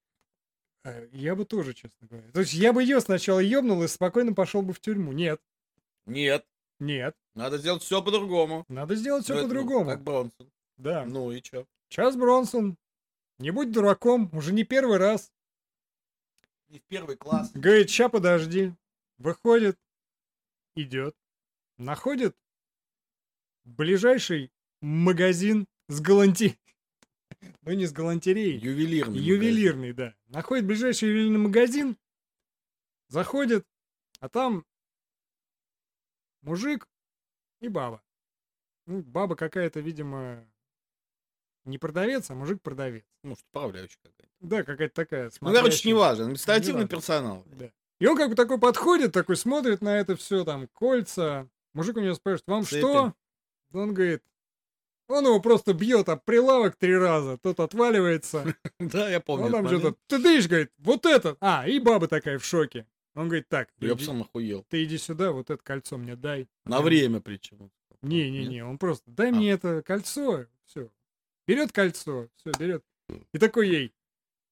[0.84, 2.30] Э, Я бы тоже, честно говоря.
[2.32, 5.13] То есть я бы ее сначала ебнул и спокойно пошел бы в тюрьму.
[5.13, 5.39] Нет,
[6.05, 6.45] Нет,
[6.80, 8.66] нет, надо сделать все по-другому.
[8.68, 9.89] надо сделать все по-другому.
[9.91, 10.51] Как Бронсон.
[10.78, 11.05] Да.
[11.05, 11.66] Ну и чё?
[11.88, 12.78] Час Бронсон,
[13.39, 15.32] не будь дураком, уже не первый раз.
[16.68, 17.51] Не в первый класс.
[17.53, 18.74] Говорит, ща подожди.
[19.18, 19.80] Выходит,
[20.76, 21.16] идет,
[21.78, 22.36] находит
[23.63, 24.51] ближайший
[24.86, 26.57] магазин с галанти...
[27.61, 29.19] Ну, не с галантереей, Ювелирный.
[29.19, 30.15] ювелирный, да.
[30.27, 31.97] Находит ближайший ювелирный магазин,
[33.07, 33.65] заходит,
[34.19, 34.65] а там
[36.41, 36.88] мужик
[37.61, 38.01] и баба.
[38.86, 40.47] Ну, баба какая-то, видимо,
[41.65, 43.03] не продавец, а мужик продавец.
[43.23, 44.29] Может, управляющий какая-то.
[44.41, 45.31] Да, какая-то такая.
[45.41, 46.25] Ну, короче, неважно.
[46.25, 46.88] Административный Неважно.
[46.97, 47.43] персонал.
[47.47, 47.71] Да.
[47.99, 51.49] И он как бы такой подходит, такой смотрит на это все, там, кольца.
[51.73, 52.77] Мужик у него спрашивает, вам Цепи.
[52.79, 53.13] что?
[53.73, 54.23] Он говорит,
[55.08, 58.56] он его просто бьет об прилавок три раза, тот отваливается.
[58.80, 59.45] Да, я помню.
[59.45, 61.38] Он там этот что-то, ты дышь, говорит, вот это.
[61.39, 62.86] А, и баба такая в шоке.
[63.16, 63.70] Он говорит, так.
[63.80, 64.66] Я бы сам охуел.
[64.70, 66.47] ты иди сюда, вот это кольцо мне дай.
[66.66, 67.72] На время причем.
[68.01, 69.34] Не-не-не, он просто, дай А.
[69.34, 70.89] мне это кольцо, все.
[71.47, 72.84] Берет кольцо, все, берет.
[73.34, 73.93] И такой ей,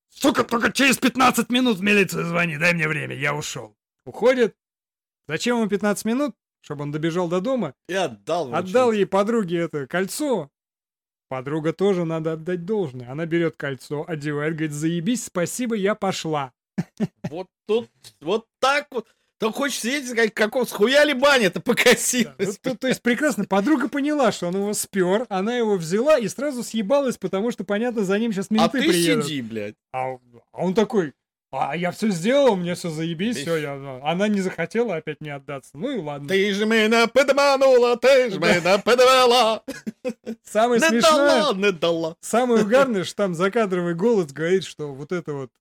[0.10, 3.76] сука, только через 15 минут в милицию звони, дай мне время, я ушел.
[4.06, 4.56] Уходит.
[5.28, 6.36] Зачем ему 15 минут?
[6.64, 7.76] Чтобы он добежал до дома.
[7.89, 8.55] И отдал.
[8.55, 10.49] Отдал ей подруге это кольцо.
[11.28, 13.11] Подруга тоже надо отдать должное.
[13.11, 16.53] Она берет кольцо, одевает, говорит, заебись, спасибо, я пошла.
[17.30, 17.89] Вот тут,
[18.22, 19.07] вот так вот.
[19.39, 22.38] Там хочешь и сказать, какого схуяли баня-то покосилась.
[22.38, 26.18] Да, ну, то, то есть прекрасно, подруга поняла, что он его спер, она его взяла
[26.18, 29.26] и сразу съебалась, потому что, понятно, за ним сейчас а менты ты приедут.
[29.26, 29.76] сиди, блядь.
[29.91, 30.18] А, а
[30.53, 31.14] он такой,
[31.56, 33.99] а я все сделал, мне все заебись, все, я...
[34.04, 35.72] она не захотела опять не отдаться.
[35.76, 36.28] Ну и ладно.
[36.28, 39.64] Ты же меня подманула, ты же меня подвела.
[40.43, 42.16] Самое Не смешное, дала, не дала.
[42.22, 45.51] самое угарное, что там закадровый голос говорит, что вот это вот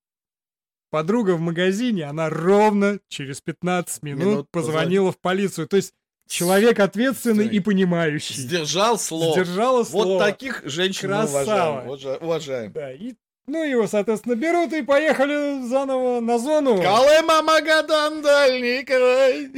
[0.90, 5.66] подруга в магазине, она ровно через 15 минут, Минут позвонила в полицию.
[5.68, 5.93] То есть
[6.28, 8.34] человек ответственный и понимающий.
[8.34, 9.32] Сдержал слово.
[9.34, 10.24] Сдержала Вот слово.
[10.24, 11.43] таких женщин мы Красава.
[11.82, 11.86] уважаем.
[11.88, 12.72] Уважа- Уважаем.
[12.72, 13.14] Да, и,
[13.47, 16.80] ну, его, соответственно, берут и поехали заново на зону.
[16.80, 19.51] Колыма, Магадан, дальний край.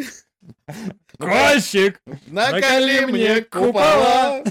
[1.18, 2.00] Кольщик!
[2.26, 4.42] Наколи мне купола.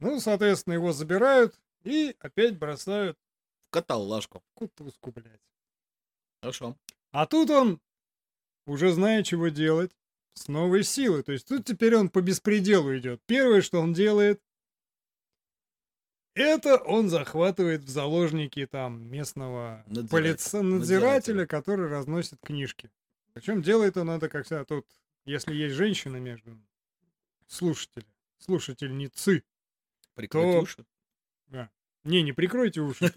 [0.00, 3.16] Ну, соответственно, его забирают и опять бросают
[3.68, 4.42] В каталажку.
[4.54, 5.40] кутузку, блядь.
[6.42, 6.76] Хорошо.
[7.12, 7.80] А тут он,
[8.66, 9.92] уже зная, чего делать,
[10.34, 11.22] с новой силой.
[11.22, 13.22] То есть тут теперь он по беспределу идет.
[13.26, 14.42] Первое, что он делает,
[16.34, 20.08] Это он захватывает в заложники там местного Надзирателя.
[20.08, 22.90] полица- надзирателя, который разносит книжки.
[23.32, 24.86] Причем делает он это, как всегда, тут,
[25.24, 26.58] если есть женщина между
[27.46, 29.44] слушателями, слушательницы.
[30.14, 30.84] Прикрыть То- уши.
[32.04, 33.10] Не, не прикройте уши.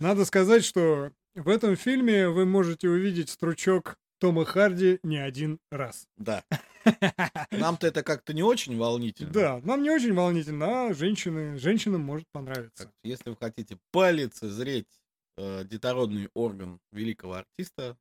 [0.00, 6.08] Надо сказать, что в этом фильме вы можете увидеть стручок Тома Харди не один раз.
[6.16, 6.44] Да.
[7.50, 9.32] Нам-то это как-то не очень волнительно.
[9.32, 12.92] Да, нам не очень волнительно, а женщины, женщинам может понравиться.
[13.02, 14.88] Если вы хотите полицезреть
[15.36, 17.98] э, детородный орган великого артиста,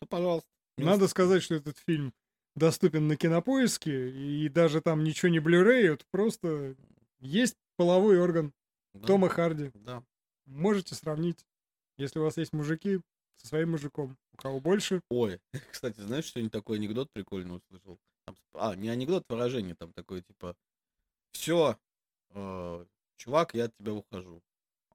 [0.00, 0.48] то, пожалуйста.
[0.78, 2.14] Надо сказать, что этот фильм
[2.54, 6.74] доступен на кинопоиске, и даже там ничего не блюреют, просто
[7.18, 8.52] есть половой орган
[8.94, 9.70] Да, Тома Харди.
[9.74, 10.02] Да.
[10.46, 11.44] Можете сравнить,
[11.98, 13.00] если у вас есть мужики,
[13.36, 14.16] со своим мужиком.
[14.40, 15.38] Кого больше, Ой,
[15.72, 17.98] кстати, знаешь, что-нибудь такой анекдот прикольный услышал?
[18.54, 20.56] А, не анекдот, выражение там такое, типа,
[21.32, 21.76] все,
[23.16, 24.42] чувак, я от тебя ухожу.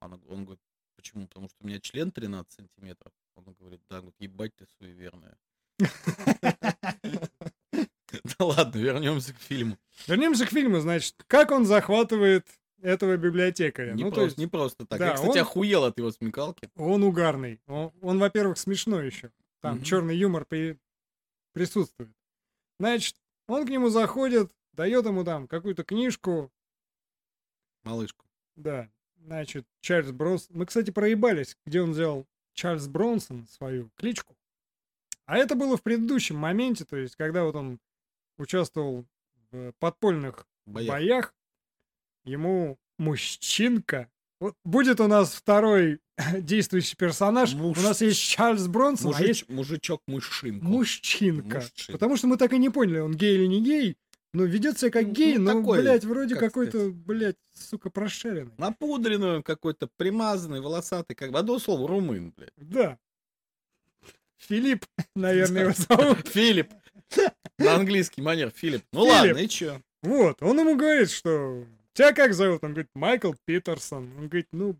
[0.00, 0.60] Она- он говорит,
[0.96, 1.26] почему?
[1.26, 3.12] Потому что у меня член 13 сантиметров.
[3.36, 5.38] Он говорит, да, говорит, ебать ты суеверная.
[8.38, 9.78] Да ладно, вернемся к фильму.
[10.06, 12.46] Вернемся к фильму, значит, как он захватывает
[12.82, 13.92] этого библиотекаря.
[13.94, 14.98] Не, ну, то просто, есть не просто так.
[14.98, 16.70] да, Я, кстати, он- охуел от его смекалки.
[16.76, 17.60] он угарный.
[17.66, 19.30] Он, он, во-первых, смешной еще.
[19.60, 19.84] Там Мгм.
[19.84, 20.78] черный юмор при-
[21.52, 22.10] присутствует.
[22.78, 23.16] Значит,
[23.48, 26.52] он к нему заходит, дает ему там какую-то книжку,
[27.84, 28.26] Малышку.
[28.56, 30.56] да, значит, Чарльз Бронсон.
[30.56, 34.36] Мы, кстати, проебались, где он взял Чарльз Бронсон свою кличку.
[35.24, 37.80] А это было в предыдущем моменте, то есть, когда вот он
[38.38, 39.06] участвовал
[39.50, 40.88] в подпольных Бояк.
[40.88, 41.34] боях,
[42.26, 44.10] ему мужчинка.
[44.40, 46.00] Вот будет у нас второй
[46.40, 47.54] действующий персонаж.
[47.54, 50.66] Муж- У нас есть Чарльз Бронсон, а есть Мужич- мужичок мужчинку.
[50.66, 51.56] мужчинка.
[51.60, 51.92] Мужчин.
[51.92, 53.96] Потому что мы так и не поняли, он гей или не гей.
[54.34, 56.94] Но ведет себя как Ну, гей, ну, но, такой, блядь, вроде как какой-то, сказать.
[56.94, 58.52] блядь, сука, прошаренный.
[58.58, 62.52] Напудренную, какой-то примазанный, волосатый, как бы одно слово, румын, блядь.
[62.58, 62.98] Да.
[64.36, 66.28] Филипп, наверное, его зовут.
[66.28, 66.70] Филипп.
[67.58, 68.84] На английский манер, Филипп.
[68.92, 69.14] Ну Филипп.
[69.14, 69.80] ладно, и чё?
[70.02, 71.64] Вот, он ему говорит, что
[71.96, 72.62] тебя как зовут?
[72.64, 74.04] Он говорит, Майкл Питерсон.
[74.18, 74.76] Он говорит, ну,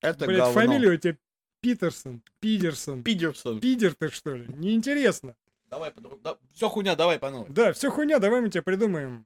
[0.00, 0.52] Это блядь, говно.
[0.54, 1.16] фамилия у тебя
[1.60, 3.02] Питерсон, Пидерсон.
[3.02, 3.60] Пидерсон.
[3.60, 4.46] Пидер ты что ли?
[4.48, 5.36] Неинтересно.
[5.70, 7.48] Давай, по да, все хуйня, давай по новой.
[7.48, 9.24] Да, все хуйня, давай мы тебе придумаем.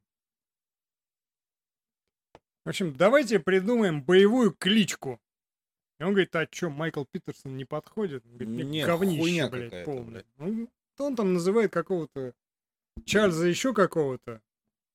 [2.65, 5.21] В общем, давайте придумаем боевую кличку.
[5.99, 8.25] И он говорит, а чё, Майкл Питерсон не подходит?
[8.27, 10.05] Он говорит, Не, не, говнище, блядь, полное.
[10.05, 10.27] блядь.
[10.37, 10.69] Ну,
[10.99, 12.35] он там называет какого-то
[13.05, 14.41] Чарльза еще какого-то.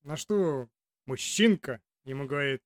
[0.02, 0.68] На что
[1.06, 2.62] мужчинка ему говорит,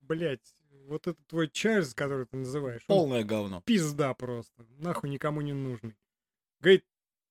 [0.00, 0.54] блядь,
[0.86, 3.62] вот это твой Чарльз, который ты называешь, он Полное говно.
[3.64, 5.96] пизда просто, нахуй никому не нужный.
[6.60, 6.84] Говорит,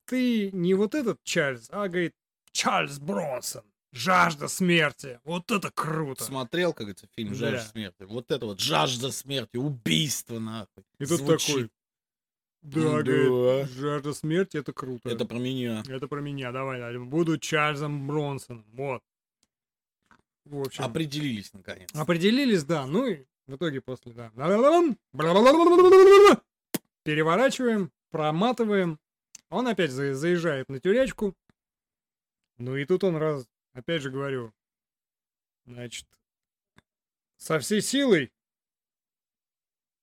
[0.05, 2.15] ты не вот этот Чарльз, а, говорит,
[2.51, 6.23] Чарльз Бронсон, жажда смерти, вот это круто.
[6.23, 7.65] Смотрел, как говорится, фильм «Жажда Да.
[7.69, 8.03] смерти».
[8.03, 10.83] Вот это вот жажда смерти, убийство, нахуй.
[10.99, 11.69] И тут такой,
[12.61, 13.03] да, Да.
[13.03, 15.09] говорит, жажда смерти, это круто.
[15.09, 15.83] Это про меня.
[15.87, 19.03] Это про меня, давай, давай, буду Чарльзом Бронсоном, вот.
[20.49, 21.89] В общем, Определились, наконец.
[21.93, 24.31] определились, да, ну и в итоге после, да.
[27.03, 28.99] Переворачиваем, проматываем.
[29.49, 31.35] Он опять за- заезжает на тюрячку.
[32.57, 34.53] Ну и тут он раз, опять же говорю,
[35.65, 36.07] значит,
[37.37, 38.31] со всей силой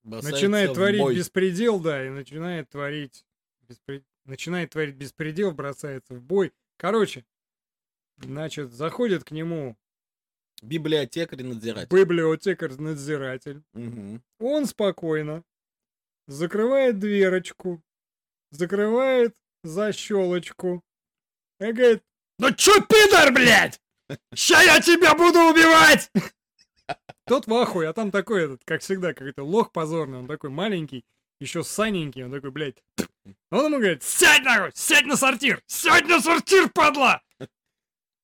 [0.05, 1.16] Бросается начинает творить бой.
[1.16, 3.26] беспредел, да, и начинает творить
[3.68, 6.53] беспре- начинает творить беспредел, бросается в бой.
[6.76, 7.24] Короче,
[8.18, 9.76] значит, заходит к нему
[10.63, 11.97] Библиотекарь надзиратель.
[11.97, 13.63] библиотекарь-надзиратель.
[13.75, 14.23] Мгм.
[14.39, 15.45] Он спокойно
[16.27, 17.83] закрывает дверочку,
[18.51, 20.83] закрывает защелочку
[21.61, 22.03] и говорит,
[22.39, 23.81] ну чё, пидор, блядь?
[24.35, 26.11] Ща я тебя буду убивать!
[27.27, 31.05] Тот в ахуе, а там такой этот, как всегда, какой-то лох позорный, он такой маленький,
[31.41, 32.83] еще саненький, он такой, блядь.
[33.51, 37.21] Он ему говорит, сядь нахуй, сядь на сортир, сядь на сортир, падла!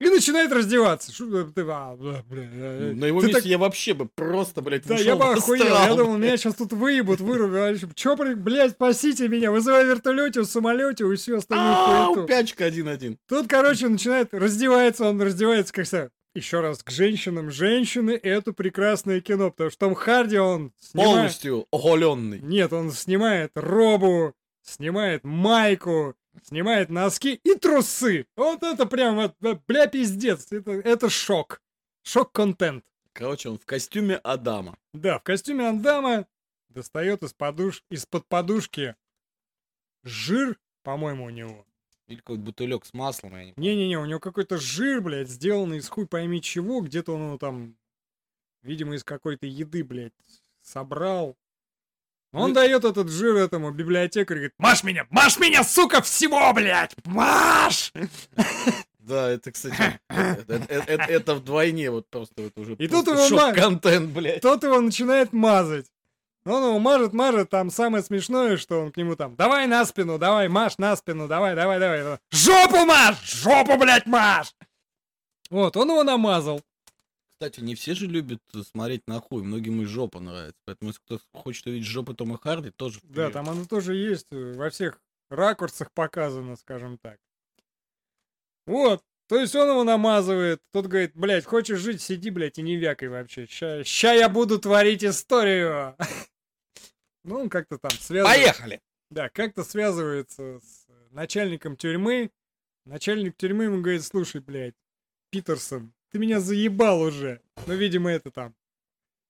[0.03, 1.13] И начинает раздеваться.
[1.13, 4.61] Шу- ты, а, бля, бля, э, На его ты месте так- я вообще бы просто,
[4.61, 5.65] блядь, да, я бы охуел.
[5.65, 7.95] Я думал, меня сейчас тут выебут, вырубят.
[7.95, 9.53] Че, блядь, спасите меня.
[9.53, 12.27] Вызывай вертолете, в самолете и всю остальную Ау, хуету.
[12.27, 13.17] пячка 1-1.
[13.29, 16.09] Тут, короче, начинает, раздевается, он раздевается, как всегда.
[16.35, 17.51] Еще раз, к женщинам.
[17.51, 21.11] Женщины— это прекрасное кино, потому что Том Харди, он снимает...
[21.15, 22.41] Полностью оголенный.
[22.41, 24.33] Нет, он снимает робу,
[24.63, 28.27] снимает майку, снимает носки и трусы.
[28.37, 29.33] Вот это прям, э,
[29.67, 30.51] бля, пиздец.
[30.53, 31.61] Это, это шок.
[32.03, 32.85] Шок-контент.
[33.13, 34.79] Короче, он в костюме Адама.
[34.93, 36.27] Да, в костюме Андама
[36.69, 37.85] достает из подуш...
[37.91, 38.97] из-под подушки
[40.03, 41.67] жир, по-моему, у него.
[42.07, 43.71] Или какой-то бутылек с маслом, я не помню.
[43.71, 47.77] Не-не-не, у него какой-то жир, блядь, сделанный из хуй пойми чего, где-то он его там
[48.63, 50.13] видимо, из какой-то еды, блядь,
[50.63, 51.37] собрал.
[52.33, 56.95] Он дает этот жир этому библиотекарю и говорит, маш меня, маш меня, сука, всего, блядь,
[57.05, 57.93] маш!
[59.05, 63.27] Да, это, кстати, это, это- это- вдвойне вот просто вот уже И тут его ма-
[63.29, 64.41] шок-контент, блядь.
[64.41, 65.87] Тот его начинает мазать.
[66.47, 70.19] Он его мажет, мажет, там самое смешное, что он к нему там, давай на спину,
[70.19, 72.19] давай, маш на спину, давай, давай, давай.
[72.31, 73.17] Жопу маш!
[73.43, 74.55] Жопу, блядь, маш!
[75.51, 76.63] Вот, он его намазал.
[77.43, 78.41] Кстати, не все же любят
[78.73, 80.61] смотреть на хуй, многим и жопа нравится.
[80.65, 83.33] Поэтому если кто хочет увидеть жопу Тома Харди, тоже Да, вперед.
[83.33, 87.19] там оно тоже есть, э, во всех ракурсах показано, скажем так.
[88.65, 92.77] Вот, то есть он его намазывает, тот говорит, блядь, хочешь жить, сиди, блядь, и не
[92.77, 93.49] вякай вообще.
[93.49, 95.97] Ща, ща я буду творить историю.
[97.25, 98.37] Ну, он как-то там связывает.
[98.37, 98.81] Поехали!
[99.11, 102.31] Да, как-то связывается с э, начальником тюрьмы.
[102.85, 104.75] Начальник тюрьмы ему говорит, слушай, блядь,
[105.31, 107.41] Питерсон, ты меня заебал уже.
[107.67, 108.55] Ну, видимо, это там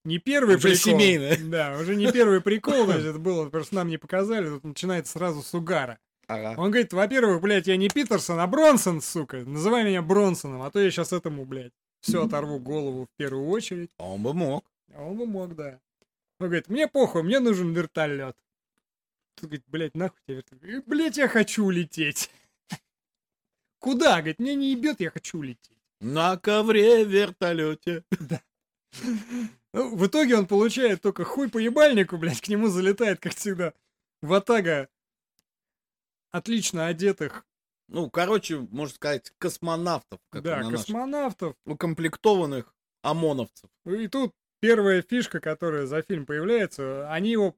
[0.05, 0.77] не первый Уже прикол.
[0.93, 1.39] семейное.
[1.39, 5.43] Да, уже не первый прикол, есть это было, просто нам не показали, тут начинается сразу
[5.43, 5.99] с угара.
[6.27, 6.55] Ага.
[6.61, 9.45] Он говорит, во-первых, блядь, я не Питерсон, а Бронсон, сука.
[9.45, 13.91] Называй меня Бронсоном, а то я сейчас этому, блядь, все оторву голову в первую очередь.
[13.99, 14.65] А он бы мог.
[14.95, 15.81] А он бы мог, да.
[16.41, 18.37] Он говорит, мне похуй, мне нужен вертолет.
[19.37, 20.65] Тут говорит, блядь, нахуй тебе вертолет?
[20.65, 22.31] «Э, Блядь, я хочу улететь.
[23.79, 24.17] Куда?
[24.19, 25.77] Говорит, мне не ебет, я хочу улететь.
[26.03, 28.05] На ковре в вертолете.
[29.73, 33.73] Ну, в итоге он получает только хуй по ебальнику, блядь, к нему залетает, как всегда,
[34.21, 34.89] ватага
[36.31, 37.47] отлично одетых,
[37.89, 41.55] Ну, короче, можно сказать, космонавтов, как да, космонавтов.
[41.65, 43.71] укомплектованных ОМОНовцев.
[43.87, 47.57] И тут первая фишка, которая за фильм появляется, они его,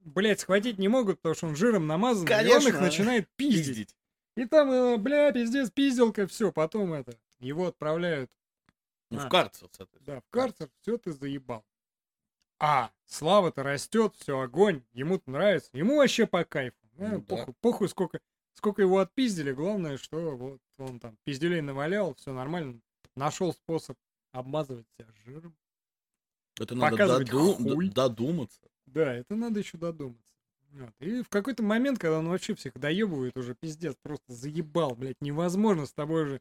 [0.00, 2.80] блядь, схватить не могут, потому что он жиром намазан, и он их Конечно.
[2.80, 3.94] начинает пиздить.
[4.36, 8.30] И там, э, бля, пиздец, пизделка, все, потом это, его отправляют,
[9.10, 9.26] Ну, А.
[9.26, 10.16] в карцер, соответственно.
[10.16, 11.64] да, в карцер, все ты заебал.
[12.60, 16.76] А, слава-то растет, все, огонь, ему-то нравится, ему вообще по кайфу.
[16.98, 17.24] Э, Ну да.
[17.36, 18.20] похуй, похуй, сколько,
[18.54, 22.80] сколько его отпиздили, главное, что вот он там пизделей навалял, все нормально,
[23.14, 23.96] нашел способ
[24.32, 25.56] обмазывать себя жиром.
[26.60, 28.60] Это надо доду- додуматься.
[28.86, 30.34] Да, это надо еще додуматься.
[30.72, 30.90] Вот.
[30.98, 35.86] И в какой-то момент, когда он вообще всех доебывает, уже пиздец, просто заебал, блядь, невозможно
[35.86, 36.40] с тобой же.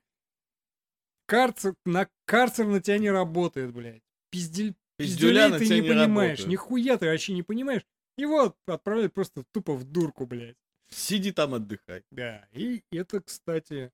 [1.28, 4.02] Карцер, на, карцер на тебя не работает, блядь.
[4.32, 6.48] Пиздель, Пиздюля ты не не понимаешь, работает.
[6.48, 7.84] нихуя ты вообще не понимаешь.
[8.18, 10.58] Его отправляют просто тупо в дурку, блядь.
[10.90, 12.04] Сиди там, отдыхай.
[12.12, 13.92] Да, и это, кстати...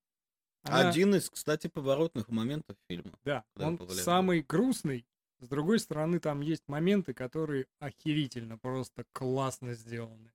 [0.64, 3.18] она- Один из, кстати, поворотных моментов фильма.
[3.26, 4.06] Да, Да, он повлиял.
[4.06, 5.06] самый грустный.
[5.40, 10.32] С другой стороны, там есть моменты, которые охерительно, просто классно сделаны.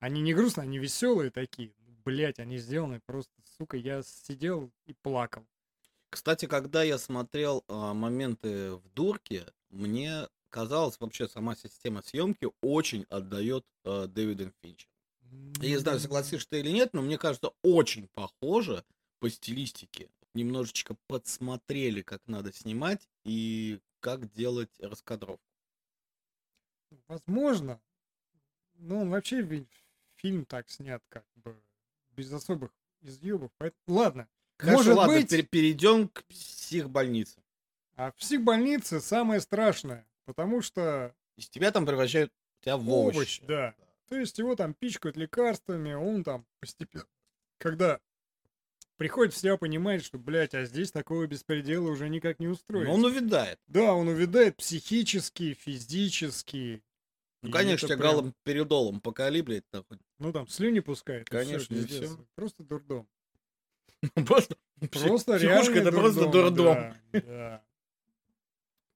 [0.00, 1.72] Они не грустные, они веселые такие.
[2.04, 5.46] Блять, они сделаны просто, сука, я сидел и плакал.
[6.14, 13.04] Кстати, когда я смотрел а, моменты в дурке, мне казалось, вообще сама система съемки очень
[13.10, 14.92] отдает а, Дэвиду Финчеру.
[15.60, 18.84] Я не знаю, согласишься ты или нет, но мне кажется, очень похоже
[19.18, 20.08] по стилистике.
[20.34, 25.42] Немножечко подсмотрели, как надо снимать и как делать раскадровку.
[27.08, 27.80] Возможно.
[28.74, 29.66] Ну, он вообще
[30.14, 31.60] фильм так снят, как бы,
[32.12, 33.50] без особых изъебов.
[33.58, 34.28] Поэт- Ладно.
[34.58, 37.42] Хорошо, Может ладно, быть, пере- перейдем к психбольнице.
[37.96, 43.16] а в психбольнице самое страшное, потому что Из тебя там превращают тебя в овощ.
[43.16, 43.74] Овощ, да.
[44.08, 47.04] То есть его там пичкают лекарствами, он там постепенно,
[47.58, 48.00] когда
[48.96, 52.86] приходит в себя, понимает, что, блядь, а здесь такого беспредела уже никак не устроить.
[52.86, 53.58] Но он увядает.
[53.66, 56.82] Да, он увядает психически, физически.
[57.42, 59.98] Ну, конечно, тебя прям- галом передолом блядь, нахуй.
[60.18, 61.26] Ну там слюни пускает.
[61.28, 62.08] и Конечно, и пиздец.
[62.10, 62.26] всё.
[62.36, 63.08] Просто дурдом.
[64.26, 64.56] Просто,
[64.90, 66.94] Просто психушка реальный это просто дурдом, дурдом.
[67.12, 67.64] да, да.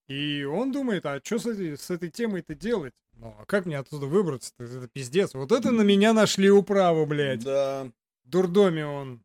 [0.08, 2.94] И он думает, а что с этой, с этой темой-то делать?
[3.12, 4.64] Ну, а как мне оттуда выбраться-то?
[4.64, 5.34] Это пиздец.
[5.34, 7.44] Вот это на меня нашли управу, блядь.
[7.44, 7.90] Да,
[8.24, 9.22] В дурдоме он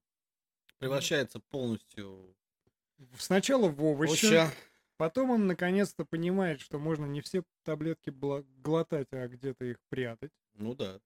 [0.80, 2.36] превращается полностью
[3.18, 4.52] сначала в овощи, овоща.
[4.98, 8.14] потом он наконец-то понимает, что можно не все таблетки
[8.62, 10.32] глотать, а где-то их прятать.
[10.56, 11.00] Ну да.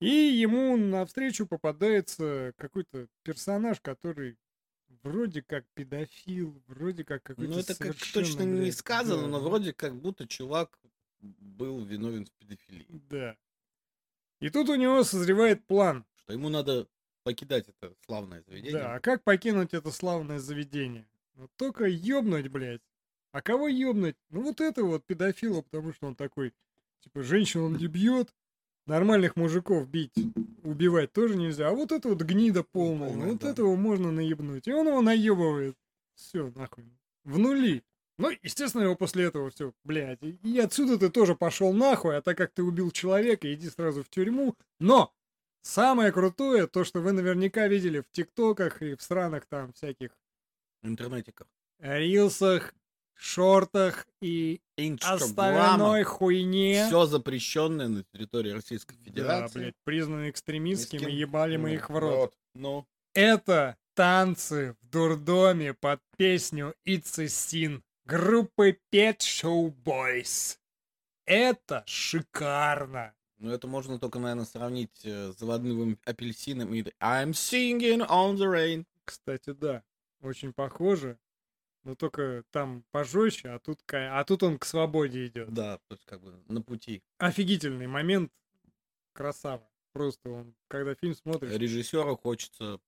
[0.00, 4.38] И ему навстречу попадается какой-то персонаж, который
[5.02, 9.40] вроде как педофил, вроде как какой-то Ну это как точно не блядь, сказано, да, но
[9.40, 10.78] вроде как будто чувак
[11.20, 12.86] был виновен в педофилии.
[13.10, 13.36] Да.
[14.40, 16.04] И тут у него созревает план.
[16.14, 16.86] Что ему надо
[17.24, 18.80] покидать это славное заведение.
[18.80, 21.08] Да, а как покинуть это славное заведение?
[21.34, 22.82] Ну только ёбнуть, блядь.
[23.32, 24.16] А кого ёбнуть?
[24.30, 26.54] Ну вот это вот педофила, потому что он такой,
[27.00, 28.32] типа, женщин он не бьет,
[28.88, 30.14] нормальных мужиков бить,
[30.64, 31.68] убивать тоже нельзя.
[31.68, 33.50] А вот это вот гнида полная, Полная, вот да.
[33.50, 34.66] этого можно наебнуть.
[34.66, 35.76] И он его наебывает.
[36.14, 36.84] Все, нахуй.
[37.24, 37.84] В нули.
[38.18, 42.22] Ну, естественно, его после этого все, блядь, и- и отсюда ты тоже пошел нахуй, а
[42.22, 44.56] так как ты убил человека, иди сразу в тюрьму.
[44.80, 45.12] Но
[45.62, 50.10] самое крутое, то, что вы наверняка видели в ТикТоках и в странах там всяких
[50.82, 51.46] Интернетиках.
[51.78, 52.74] рилсах,
[53.18, 54.60] шортах и
[55.02, 56.86] остальной хуйне.
[56.86, 59.58] Все запрещенное на территории Российской Да, Федерации.
[59.58, 61.16] блядь, признаны экстремистскими, Мискин.
[61.16, 62.34] ебали мы их в рот.
[62.54, 70.56] Ну, Это танцы в дурдоме под песню It's a Sin группы Pet Show Boys.
[71.26, 73.12] Это шикарно.
[73.38, 78.46] ну, это можно только, наверное, сравнить э, с заводным апельсином и I'm singing on the
[78.50, 78.84] rain.
[79.04, 79.82] Кстати, да,
[80.20, 81.18] очень похоже.
[81.88, 85.50] Но только там пожестче, а тут, а тут он к свободе идет.
[85.54, 87.02] Да, есть как бы на пути.
[87.16, 88.30] Офигительный момент.
[89.14, 89.66] Красава.
[89.94, 92.78] Просто он, когда фильм смотришь, Режиссеру хочется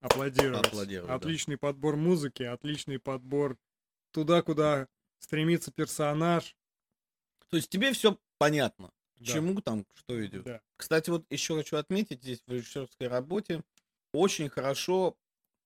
[0.00, 0.66] аплодировать.
[0.66, 1.14] аплодировать, да.
[1.16, 3.58] Отличный подбор музыки, отличный подбор
[4.12, 4.88] туда, куда
[5.18, 6.56] стремится персонаж.
[7.50, 10.44] То есть тебе все понятно, Да, чему там что идет.
[10.44, 10.62] Да.
[10.78, 13.62] Кстати, вот еще хочу отметить здесь в режиссерской работе
[14.14, 15.18] очень хорошо,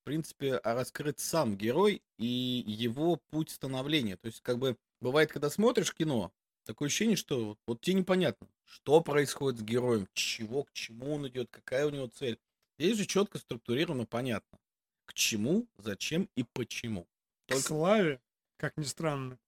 [0.02, 4.16] в принципе, раскрыт сам герой и его путь становления.
[4.16, 6.32] То есть, как бы, бывает, когда смотришь кино,
[6.64, 11.50] такое ощущение, что вот, тебе непонятно, что происходит с героем, чего, к чему он идет,
[11.50, 12.40] какая у него цель.
[12.78, 14.58] Здесь же четко структурировано, понятно,
[15.04, 17.04] к чему, зачем и почему.
[17.46, 18.20] К Только славе,
[18.56, 19.38] как ни странно.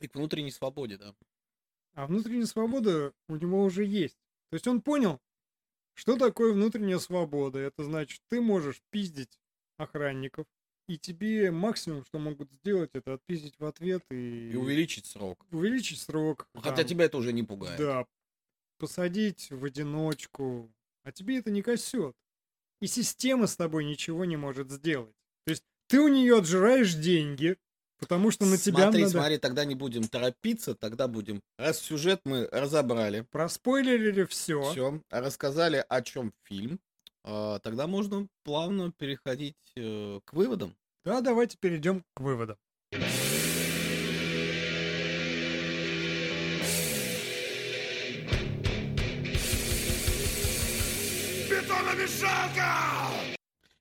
[0.00, 1.14] и к внутренней свободе, да.
[1.94, 4.18] А внутренняя свобода у него уже есть.
[4.50, 5.20] То есть он понял,
[5.94, 7.60] что такое внутренняя свобода.
[7.60, 9.38] Это значит, ты можешь пиздить
[9.76, 10.46] охранников,
[10.88, 15.44] и тебе максимум, что могут сделать, это отпиздить в ответ и, И увеличить срок.
[15.50, 16.46] увеличить срок.
[16.54, 17.78] Хотя там, тебя это уже не пугает.
[17.78, 18.06] Да,
[18.78, 20.72] посадить в одиночку.
[21.04, 22.14] А тебе это не косет.
[22.80, 25.14] И система с тобой ничего не может сделать.
[25.44, 27.56] То есть ты у нее отжираешь деньги,
[27.98, 29.12] потому что на тебя смотри, надо...
[29.12, 31.42] смотри, тогда не будем торопиться, тогда будем.
[31.58, 34.62] Раз сюжет мы разобрали, Проспойлерили все.
[34.70, 36.80] все, рассказали, о чем фильм,
[37.26, 40.76] тогда можно плавно переходить э, к выводам.
[41.04, 42.56] Да, давайте перейдем к выводам.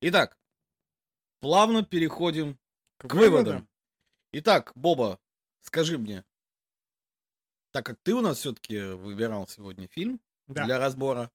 [0.01, 0.37] Итак,
[1.39, 2.59] плавно переходим
[2.97, 3.67] К, к выводам.
[4.33, 5.19] Итак, Боба,
[5.61, 6.23] скажи мне,
[7.71, 10.65] так как ты у нас все-таки выбирал сегодня фильм Да.
[10.65, 11.31] для разбора,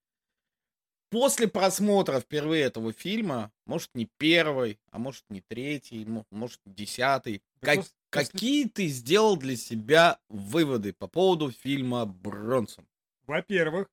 [1.10, 6.72] после просмотра впервые этого фильма, может не первый, а может не третий, мо- может не
[6.74, 12.86] десятый, Да как- пос- после- какие ты сделал для себя выводы по поводу фильма Бронсон?
[13.26, 13.88] Во-первых,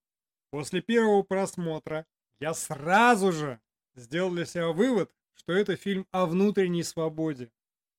[0.52, 2.06] после первого просмотра
[2.40, 3.60] я сразу же
[3.96, 7.52] сделал для себя вывод, что это фильм о внутренней свободе.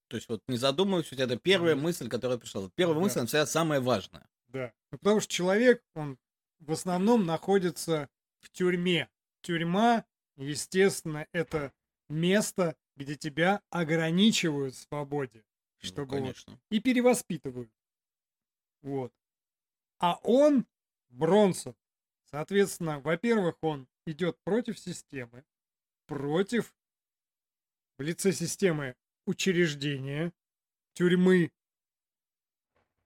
[0.09, 1.85] То есть вот не задумываясь, у тебя это первая Мгм.
[1.85, 2.71] мысль, которая пришла.
[2.75, 3.01] Первая Да.
[3.03, 4.27] мысль, она всегда самая важная.
[4.49, 4.73] Да.
[4.91, 6.19] Ну, потому что человек, он
[6.61, 8.09] в основном находится
[8.41, 9.09] в тюрьме.
[9.41, 10.05] Тюрьма,
[10.37, 11.73] естественно, это
[12.09, 15.45] место, где тебя ограничивают в свободе.
[15.83, 16.61] Ну, Чтобы вот конечно.
[16.71, 17.73] и перевоспитывают.
[18.83, 19.13] Вот.
[19.99, 20.67] А он,
[21.09, 21.77] Бронсон,
[22.25, 25.45] соответственно, во-первых, он идет против системы,
[26.07, 26.75] против
[27.99, 28.97] в лице системы
[29.27, 30.33] учреждения,
[30.95, 31.53] тюрьмы.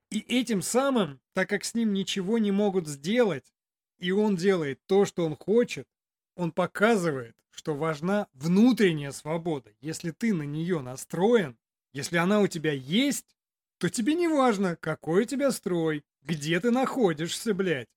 [0.09, 3.51] И этим самым, так как с ним ничего не могут сделать,
[3.99, 5.87] и он делает то, что он хочет,
[6.35, 9.71] он показывает, что важна внутренняя свобода.
[9.81, 11.57] Если ты на нее настроен,
[11.93, 13.35] если она у тебя есть,
[13.77, 17.89] то тебе не важно, какой у тебя строй, где ты находишься, блядь,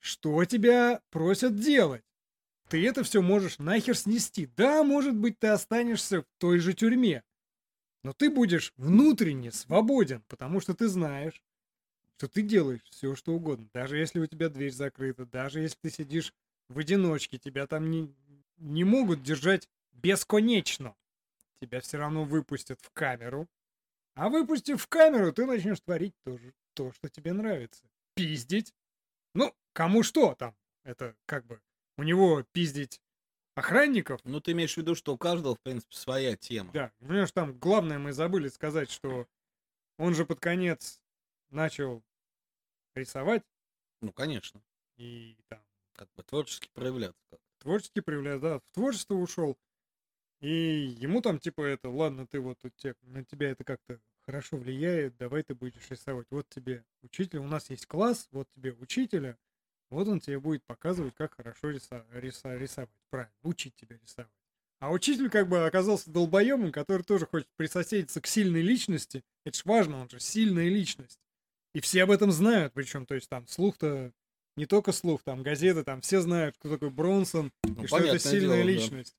[0.00, 2.02] что тебя просят делать.
[2.68, 4.46] Ты это все можешь нахер снести.
[4.56, 7.22] Да, может быть, ты останешься в той же тюрьме,
[8.02, 11.42] но ты будешь внутренне свободен, потому что ты знаешь,
[12.16, 13.68] что ты делаешь все, что угодно.
[13.72, 16.32] Даже если у тебя дверь закрыта, даже если ты сидишь
[16.68, 18.14] в одиночке, тебя там не,
[18.58, 20.94] не могут держать бесконечно.
[21.60, 23.48] Тебя все равно выпустят в камеру.
[24.14, 27.84] А выпустив в камеру, ты начнешь творить тоже то, что тебе нравится.
[28.14, 28.72] Пиздить.
[29.34, 30.54] Ну, кому что там.
[30.84, 31.60] Это как бы
[31.96, 33.00] у него пиздить
[33.54, 34.20] охранников.
[34.24, 36.72] Ну, ты имеешь в виду, что у каждого, в принципе, своя тема.
[36.72, 39.26] Да, понимаешь, там главное мы забыли сказать, что
[39.98, 41.00] он же под конец
[41.50, 42.02] начал
[42.94, 43.42] рисовать
[44.00, 44.62] Ну, конечно.
[44.96, 45.60] и там
[45.92, 47.38] Как бы творчески проявляться.
[47.58, 49.56] творчески проявляет, да, в творчество ушел.
[50.40, 54.56] И ему там типа это, ладно, ты вот у тебя, на тебя это как-то хорошо
[54.56, 56.26] влияет, давай ты будешь рисовать.
[56.30, 59.38] Вот тебе учитель, у нас есть класс, вот тебе учителя,
[59.90, 62.90] вот он тебе будет показывать, как хорошо риса, риса- рисовать.
[63.10, 64.30] Правильно, учить тебя рисовать.
[64.80, 69.24] А учитель как бы оказался долбоемом, который тоже хочет присоседиться к сильной личности.
[69.44, 71.20] Это ж важно, он же сильная личность.
[71.74, 74.12] И все об этом знают, причем, то есть там слух-то
[74.56, 78.18] не только слух, там газеты, там все знают, кто такой Бронсон, Ну, и что это
[78.18, 78.62] сильная дело, да.
[78.62, 79.16] личность.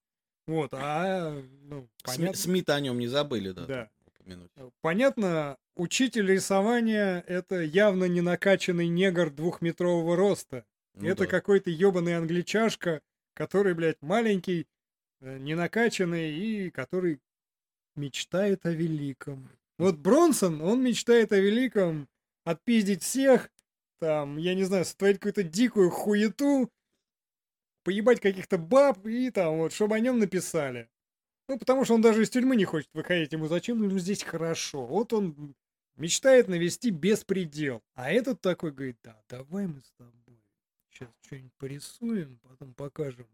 [0.48, 2.38] Вот, а, ну, понятно.
[2.38, 3.66] СМИ-то о нем не забыли, да.
[3.66, 3.90] Да.
[4.06, 4.52] упомянуть.
[4.82, 10.66] Понятно, учитель рисования— это явно не накачанный негр двухметрового роста.
[10.94, 11.30] Ну это да.
[11.30, 13.02] какой-то ебаный англичашка,
[13.34, 14.68] который, блядь, маленький,
[15.20, 17.20] э, не накачанный и который
[17.96, 19.50] мечтает о великом.
[19.78, 22.08] Вот Бронсон, он мечтает о великом,
[22.46, 23.50] отпиздить всех,
[24.00, 26.72] там, я не знаю, сотворить какую-то дикую хуету,
[27.84, 30.90] поебать каких-то баб и там вот, чтобы о нем написали.
[31.48, 33.34] Ну, потому что он даже из тюрьмы не хочет выходить.
[33.34, 33.80] Ему зачем?
[33.80, 34.86] Ну, здесь хорошо.
[34.86, 35.56] Вот он
[35.96, 37.84] мечтает навести беспредел.
[37.94, 40.42] А этот такой говорит, да, давай мы с тобой
[40.90, 43.28] сейчас что-нибудь порисуем, потом покажем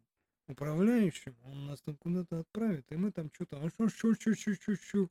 [0.48, 4.54] управляющему, он нас там куда-то отправит, и мы там что-то, а что, что, что, что,
[4.56, 5.10] что, что.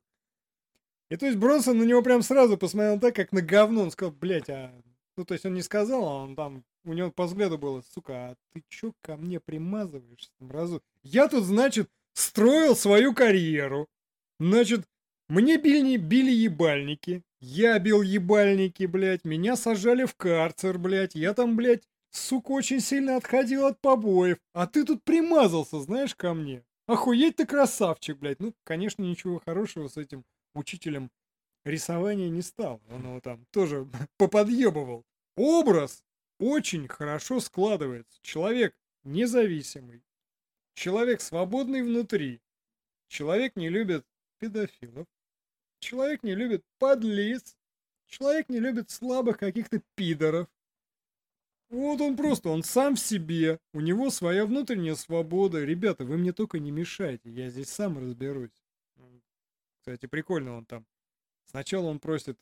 [1.11, 3.81] И то есть Бронсон на него прям сразу посмотрел так, как на говно.
[3.81, 4.71] Он сказал, блядь, а...
[5.17, 6.63] Ну, то есть он не сказал, а он там...
[6.85, 10.81] У него по взгляду было, сука, а ты чё ко мне примазываешься, мразу?
[11.03, 13.89] Я тут, значит, строил свою карьеру.
[14.39, 14.85] Значит,
[15.27, 17.23] мне били, били ебальники.
[17.41, 19.25] Я бил ебальники, блядь.
[19.25, 21.13] Меня сажали в карцер, блядь.
[21.13, 24.37] Я там, блядь, сука, очень сильно отходил от побоев.
[24.53, 26.63] А ты тут примазался, знаешь, ко мне.
[26.87, 28.39] Охуеть ты красавчик, блядь.
[28.39, 30.23] Ну, конечно, ничего хорошего с этим
[30.53, 31.11] учителем
[31.63, 32.81] рисования не стал.
[32.89, 33.87] Он его там тоже
[34.17, 35.05] поподъебывал.
[35.35, 36.03] Образ
[36.39, 38.19] очень хорошо складывается.
[38.21, 40.03] Человек независимый.
[40.73, 42.41] Человек свободный внутри.
[43.07, 44.05] Человек не любит
[44.39, 45.07] педофилов.
[45.79, 47.57] Человек не любит подлиц.
[48.07, 50.47] Человек не любит слабых каких-то пидоров.
[51.69, 53.59] Вот он просто, он сам в себе.
[53.73, 55.63] У него своя внутренняя свобода.
[55.63, 57.31] Ребята, вы мне только не мешайте.
[57.31, 58.51] Я здесь сам разберусь.
[59.81, 60.85] Кстати, прикольно он там.
[61.45, 62.37] Сначала он просит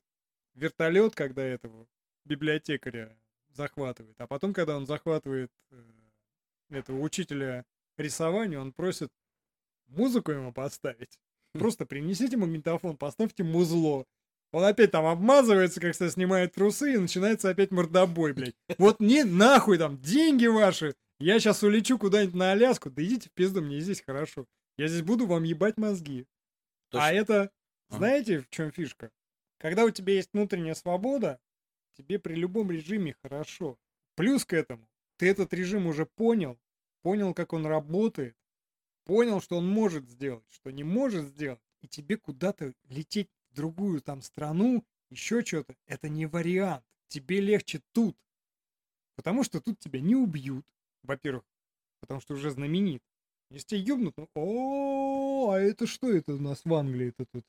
[0.55, 1.87] вертолет, когда этого
[2.25, 3.17] библиотекаря
[3.53, 4.19] захватывает.
[4.19, 5.81] А потом, когда он захватывает э,
[6.69, 7.65] этого учителя
[7.97, 9.09] рисования, он просит
[9.87, 11.17] музыку ему поставить.
[11.53, 14.05] Просто принесите магнитофон, поставьте музло.
[14.51, 18.55] Он опять там обмазывается, как то снимает трусы, и начинается опять мордобой, блядь.
[18.77, 20.93] Вот не нахуй там, деньги ваши.
[21.21, 24.45] Я сейчас улечу куда-нибудь на Аляску, да идите в пизду, мне здесь хорошо.
[24.77, 26.27] Я здесь буду вам ебать мозги.
[26.89, 27.51] То А это,
[27.89, 27.97] Ага.
[27.97, 29.11] знаете, в чем фишка?
[29.57, 31.39] Когда у тебя есть внутренняя свобода,
[31.93, 33.77] тебе при любом режиме хорошо.
[34.15, 34.87] Плюс к этому,
[35.17, 36.59] ты этот режим уже понял,
[37.01, 38.37] понял, как он работает,
[39.05, 44.01] понял, что он может сделать, что не может сделать, и тебе куда-то лететь в другую
[44.01, 46.85] там страну, еще что-то, это не вариант.
[47.07, 48.17] Тебе легче тут.
[49.15, 50.65] Потому что тут тебя не убьют,
[51.03, 51.45] во-первых,
[51.99, 53.03] потому что уже знаменит.
[53.49, 57.43] Если тебя ёбнут, ну, о, а это что это у нас в Англии-то тут?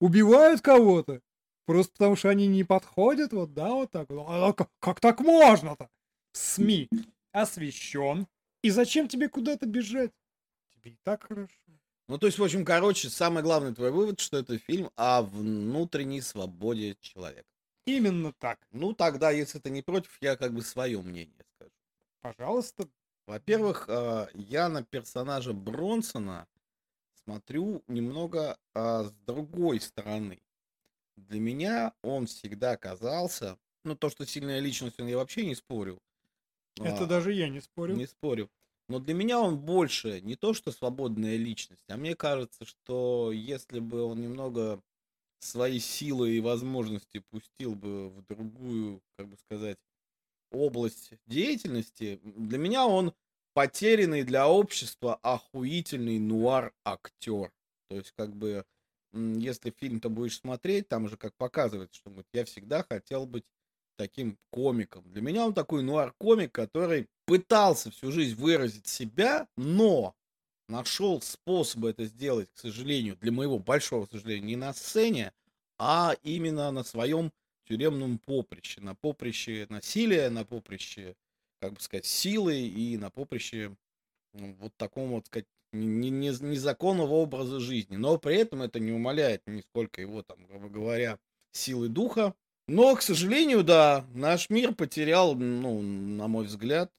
[0.00, 1.20] Убивают кого-то?
[1.66, 4.08] Просто потому что они не подходят, вот, да, вот так.
[4.10, 5.88] А как, как так можно-то?
[6.32, 6.88] СМИ
[7.32, 8.26] освещен.
[8.62, 10.12] И зачем тебе куда-то бежать?
[10.74, 11.52] Тебе и так хорошо.
[12.08, 16.20] Ну, то есть, в общем, короче, самый главный твой вывод, что это фильм о внутренней
[16.20, 17.48] свободе человека.
[17.86, 18.58] Именно так.
[18.70, 21.72] Ну, тогда, если ты не против, я как бы свое мнение скажу.
[22.20, 22.88] Пожалуйста.
[23.26, 26.46] Во-первых, э, я на персонажа Бронсона
[27.24, 30.40] смотрю немного а, с другой стороны.
[31.16, 36.00] Для меня он всегда казался, ну, то, что сильная личность, он я вообще не спорю.
[36.76, 37.94] Это А, даже я не спорю.
[37.94, 38.50] Не спорю.
[38.88, 43.78] Но для меня он больше не то, что свободная личность, а мне кажется, что если
[43.78, 44.82] бы он немного
[45.38, 49.78] свои силы и возможности пустил бы в другую, как бы сказать,
[50.52, 53.14] область деятельности, для меня он
[53.54, 57.52] потерянный для общества охуительный нуар-актер.
[57.88, 58.64] То есть, как бы,
[59.12, 63.44] если фильм-то будешь смотреть, там же как показывается, что вот я всегда хотел быть
[63.96, 65.04] таким комиком.
[65.12, 70.14] Для меня он такой нуар-комик, который пытался всю жизнь выразить себя, но
[70.68, 75.32] нашел способы это сделать, к сожалению, для моего большого сожаления, не на сцене,
[75.78, 77.32] а именно на своем
[77.64, 81.14] тюремном поприще, на поприще насилия, на поприще,
[81.60, 83.76] как бы сказать, силы и на поприще
[84.34, 87.96] ну, вот таком вот, сказать, не- не- не- незаконного образа жизни.
[87.96, 91.18] Но при этом это не умаляет нисколько его, там, грубо говоря,
[91.52, 92.34] силы духа.
[92.68, 96.90] Но, к сожалению, да, наш мир потерял, ну, на мой взгляд,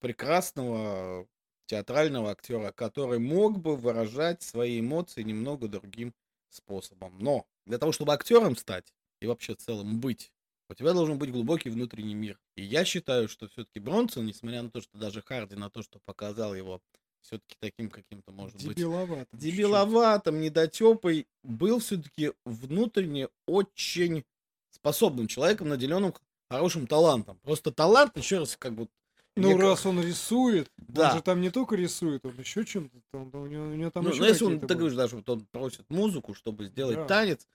[0.00, 1.26] прекрасного
[1.66, 6.12] театрального актера, который мог бы выражать свои эмоции немного другим
[6.50, 7.16] способом.
[7.18, 8.92] Но для того, чтобы актером стать
[9.22, 10.32] и вообще в целом быть,
[10.68, 12.40] у тебя должен быть глубокий внутренний мир.
[12.56, 16.00] И я считаю, что все-таки Бронсон, несмотря на то, что даже Харди, на то, что
[16.04, 16.80] показал его
[17.20, 19.26] все-таки таким каким-то, может быть, Дебиловато.
[19.30, 19.38] чуть-чуть.
[19.38, 24.24] дебиловатым, недотепой, был все-таки внутренне очень
[24.70, 26.14] способным человеком, наделенным
[26.50, 27.38] хорошим талантом.
[27.42, 28.88] Просто талант, еще раз, как бы...
[29.36, 31.10] Ну, мне раз он рисует, Да.
[31.10, 34.04] он же там не только рисует, он еще чем-то, там, у, него, у него там
[34.04, 37.04] Ну, еще ну, если он, ты говоришь, даже вот он просит музыку, чтобы сделать Да.
[37.06, 37.46] танец.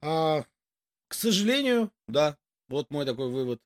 [0.00, 0.44] А,
[1.12, 3.60] к сожалению, да, вот мой такой вывод.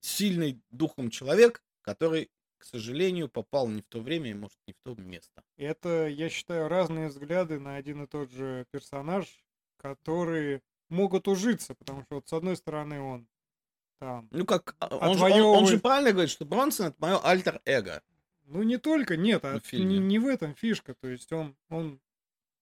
[0.00, 4.76] Сильный духом человек, который, к сожалению, попал не в то время и, может, не в
[4.82, 5.42] то место.
[5.58, 9.26] Это, я считаю, разные взгляды на один и тот же персонаж,
[9.76, 13.28] которые могут ужиться, потому что вот с одной стороны он
[14.00, 17.18] там, Ну, как, а, он, же, он- он же правильно говорит, что Бронсон это мое
[17.22, 18.02] альтер-эго.
[18.46, 22.00] ну не только, нет, а не, не в этом фишка, то есть он, он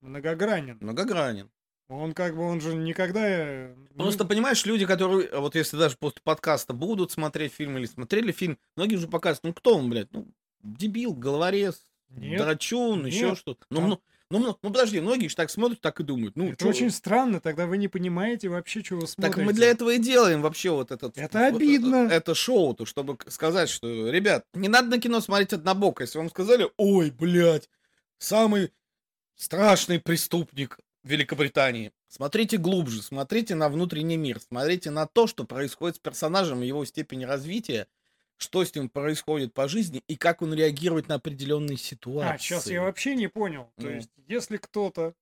[0.01, 0.79] многогранен.
[0.81, 1.49] Многогранен.
[1.89, 3.21] Он как бы, он же никогда...
[3.25, 7.87] э, Просто, понимаешь, люди, которые, э, вот если даже после подкаста будут смотреть фильм или
[7.87, 10.27] смотрели фильм, многие уже показывают, ну, кто он, блядь, ну,
[10.63, 11.81] дебил, головорез,
[12.11, 13.65] Нет, драчун, еще нет, что-то.
[13.71, 14.01] Ну, там- ну,
[14.31, 16.35] ну, ну, подожди, многие же так смотрят, так и думают.
[16.37, 19.37] Ну, это чё- очень странно, тогда вы не понимаете вообще, что вы смотрите.
[19.37, 21.17] Так мы для этого и делаем вообще вот этот...
[21.17, 22.09] Это вот обидно.
[22.11, 26.03] Это шоу-то, чтобы сказать, что, ребят, не надо на кино смотреть однобоко.
[26.03, 27.71] Если вам сказали, ой, блядь,
[28.19, 28.73] самый
[29.37, 31.93] страшный преступник Великобритании.
[32.09, 37.25] Смотрите глубже, смотрите на внутренний мир, смотрите на то, что происходит с персонажем, его степень
[37.25, 37.87] развития,
[38.37, 42.35] что с ним происходит по жизни и как он реагирует на определенные ситуации.
[42.35, 43.71] А, сейчас я вообще не понял.
[43.77, 43.91] То Ну.
[43.91, 45.15] есть, если кто-то...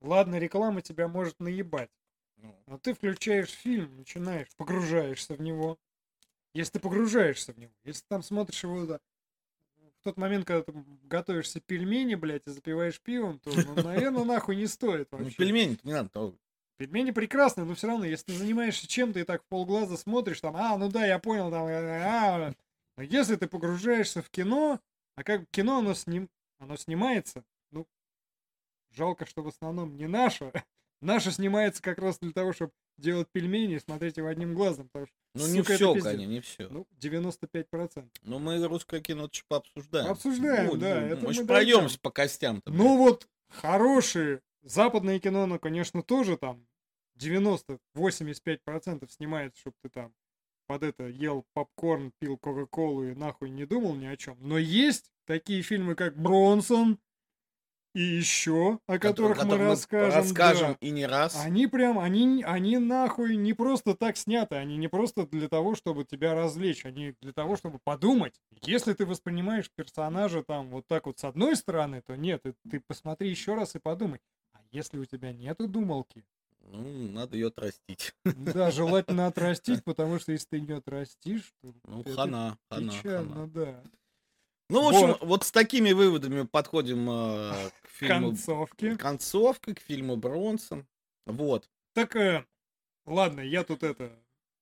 [0.00, 1.90] Ладно, реклама тебя может наебать.
[2.36, 5.78] Ну, Но ты включаешь фильм, начинаешь, погружаешься в него.
[6.52, 8.98] Если ты погружаешься в него, если там смотришь его
[10.04, 10.72] тот момент, когда ты
[11.04, 15.36] готовишься пельмени, блядь, и запиваешь пивом, то, ну, наверное, нахуй не стоит ну, вообще.
[15.36, 16.34] пельмени не надо.
[16.76, 20.56] Пельмени прекрасные, но все равно, если ты занимаешься чем-то и так в полглаза смотришь, там,
[20.56, 22.54] а, ну да, я понял, там, а, а».
[22.96, 24.80] но если ты погружаешься в кино,
[25.16, 26.28] а как кино, оно, сним...
[26.58, 27.86] оно снимается, ну,
[28.90, 30.52] жалко, что в основном не наше.
[31.00, 35.06] Наше снимается как раз для того, чтобы делать пельмени и смотреть его одним глазом, потому
[35.06, 36.68] что, Ну, не сука, это все, конечно, не все.
[36.68, 38.08] ну, 95%.
[38.22, 40.10] Ну, мы русское кино чуть пообсуждаем.
[40.10, 42.62] Обсуждаем, Ну, да, ну, это мы же пройдемся по костям.
[42.66, 46.66] Ну вот, хорошие западное кино, ну, конечно, тоже там
[47.18, 50.14] 90-85% снимается, чтобы ты там
[50.66, 54.36] под это ел попкорн, пил кока-колу и нахуй не думал ни о чем.
[54.40, 56.98] Но есть такие фильмы, как Бронсон
[57.94, 60.14] и еще, о которых мы расскажем.
[60.14, 60.76] расскажем да.
[60.80, 61.40] и не раз.
[61.44, 66.04] Они прям, они, они нахуй не просто так сняты, они не просто для того, чтобы
[66.04, 68.34] тебя развлечь, они для того, чтобы подумать.
[68.62, 72.80] Если ты воспринимаешь персонажа там вот так вот с одной стороны, то нет, ты, ты
[72.80, 74.20] посмотри еще раз и подумай.
[74.52, 76.24] А если у тебя нету думалки,
[76.66, 78.14] Ну, надо ее отрастить.
[78.24, 83.46] да, желательно отрастить, потому что если ты не отрастишь, то Ну, хана, хана, печально, хана.
[83.48, 83.82] да.
[84.70, 85.22] Ну, в общем, Вот.
[85.22, 85.44] вот.
[85.44, 88.28] с такими выводами подходим э, к фильму...
[88.30, 88.96] Концовки.
[88.96, 90.86] Концовка, к фильму Бронсон.
[91.26, 91.68] Вот.
[91.92, 92.46] Так, э,
[93.04, 94.18] ладно, я тут это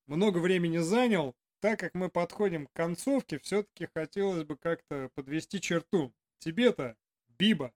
[0.07, 1.35] много времени занял.
[1.61, 6.13] Так как мы подходим к концовке, все-таки хотелось бы как-то подвести черту.
[6.41, 6.97] Тебе-то,
[7.29, 7.73] Биба,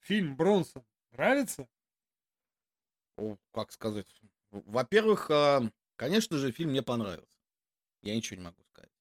[0.00, 1.66] фильм Бронсон нравится?
[3.16, 4.06] О, как сказать.
[4.50, 7.38] Во-первых, э, конечно же, фильм мне понравился.
[8.02, 8.91] Я ничего не могу сказать.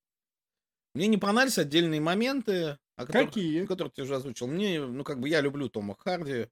[0.93, 3.65] Мне не понравились отдельные моменты, о которых, Какие?
[3.65, 4.47] которых ты уже озвучил.
[4.47, 6.47] Мне, ну, как бы я люблю Тома Харди.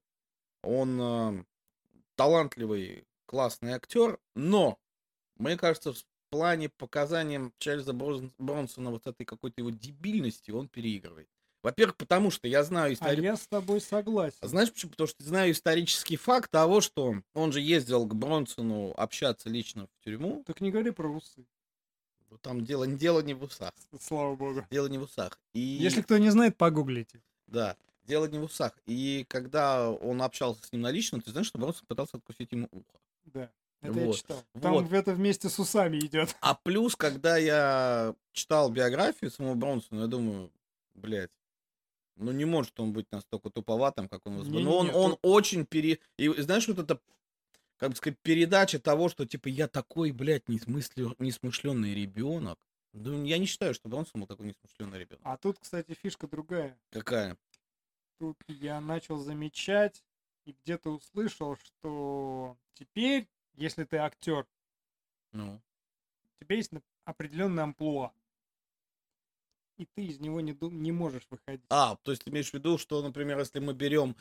[0.62, 1.44] Он э,
[2.16, 4.78] талантливый, классный актер, но,
[5.36, 11.28] мне кажется, в плане показанием Чарльза Брон- Бронсона вот этой какой-то его дебильности он переигрывает.
[11.62, 13.22] Во-первых, потому что я знаю А историю.
[13.22, 14.38] я с тобой согласен.
[14.40, 14.92] А Знаешь почему?
[14.92, 20.04] Потому что знаю исторический факт того, что он же ездил к Бронсону общаться лично в
[20.04, 20.42] тюрьму.
[20.46, 21.44] Так не говори про усы,
[22.38, 23.72] Там дело, дело не в усах.
[24.00, 24.64] слава богу.
[24.70, 25.38] Дело не в усах.
[25.52, 27.20] И, Если кто не знает, погуглите.
[27.46, 28.72] Да, дело не в усах.
[28.86, 32.68] И когда он общался с ним на лично, ты знаешь, что Бронсон пытался откусить ему
[32.70, 32.98] ухо.
[33.24, 33.50] Да,
[33.82, 34.42] это я Вот, читал.
[34.60, 34.92] Там вот.
[34.92, 36.36] это вместе с усами идет.
[36.40, 40.50] А плюс, когда я читал биографию самого Бронсона, я думаю,
[40.94, 41.30] блядь,
[42.16, 44.64] ну не может он быть настолько туповатым, как он возможно.
[44.68, 45.98] Но он, Не-не-не, он тут- очень пере...
[46.18, 47.00] И знаешь, вот это,
[47.80, 51.14] как бы сказать, передача того, что типа я такой, блядь, несмысле...
[51.18, 52.58] несмышленный ребенок.
[52.92, 55.22] Ну, я не считаю, что Бронсон был такой несмышленный ребенок.
[55.24, 56.78] А тут, кстати, фишка другая.
[56.90, 57.38] Какая?
[58.18, 60.04] тут я начал замечать
[60.44, 64.46] и где-то услышал, что теперь, если ты актер,
[65.32, 65.62] Ну.
[66.38, 66.70] у тебя есть
[67.06, 68.12] определенный амплуа.
[69.78, 71.64] И ты из него не, ду- не можешь выходить.
[71.70, 74.14] А, то есть ты имеешь в виду, что, например, если мы берем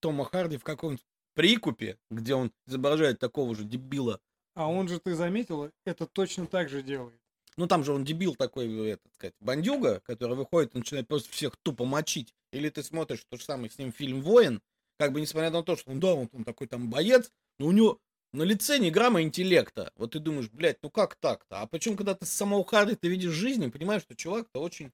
[0.00, 1.06] Тома Харди в каком-нибудь
[1.36, 4.20] прикупе, где он изображает такого же дебила,
[4.54, 7.20] А он же, ты заметил, это точно так же делает.
[7.58, 11.30] Ну там же он дебил такой, э, этот сказать, бандюга, который выходит и начинает просто
[11.30, 12.34] всех тупо мочить.
[12.52, 14.60] Или ты смотришь то же самое с ним фильм «Воин»,
[14.98, 17.72] как бы несмотря на то, что он, да, он, он такой там боец, но у
[17.72, 18.00] него
[18.32, 19.92] на лице ни грамма интеллекта.
[19.96, 21.60] Вот ты думаешь, блядь, ну как так-то?
[21.62, 24.92] А почему, когда ты с самого Харди ты видишь жизнь и понимаешь, что чувак-то очень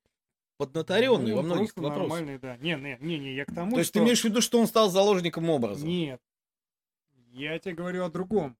[0.59, 1.99] поднаторенный Ну, во многих вопросах.
[1.99, 2.57] нормальный, да.
[2.59, 3.99] Не, не, не, не, я к тому, То есть что...
[3.99, 5.85] ты имеешь в виду, что он стал заложником образа?
[5.85, 6.21] Нет.
[7.33, 8.59] Я тебе говорю о другом.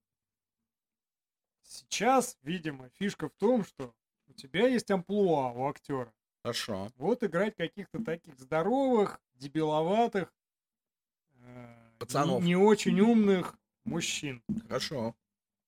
[1.63, 3.95] Сейчас, видимо, фишка в том, что
[4.29, 6.13] у тебя есть амплуа у актера.
[6.43, 6.91] Хорошо.
[6.97, 10.35] Вот играть каких-то таких здоровых, дебиловатых,
[11.35, 12.41] э, Пацанов.
[12.43, 14.43] Не, не очень умных мужчин.
[14.69, 15.15] Хорошо.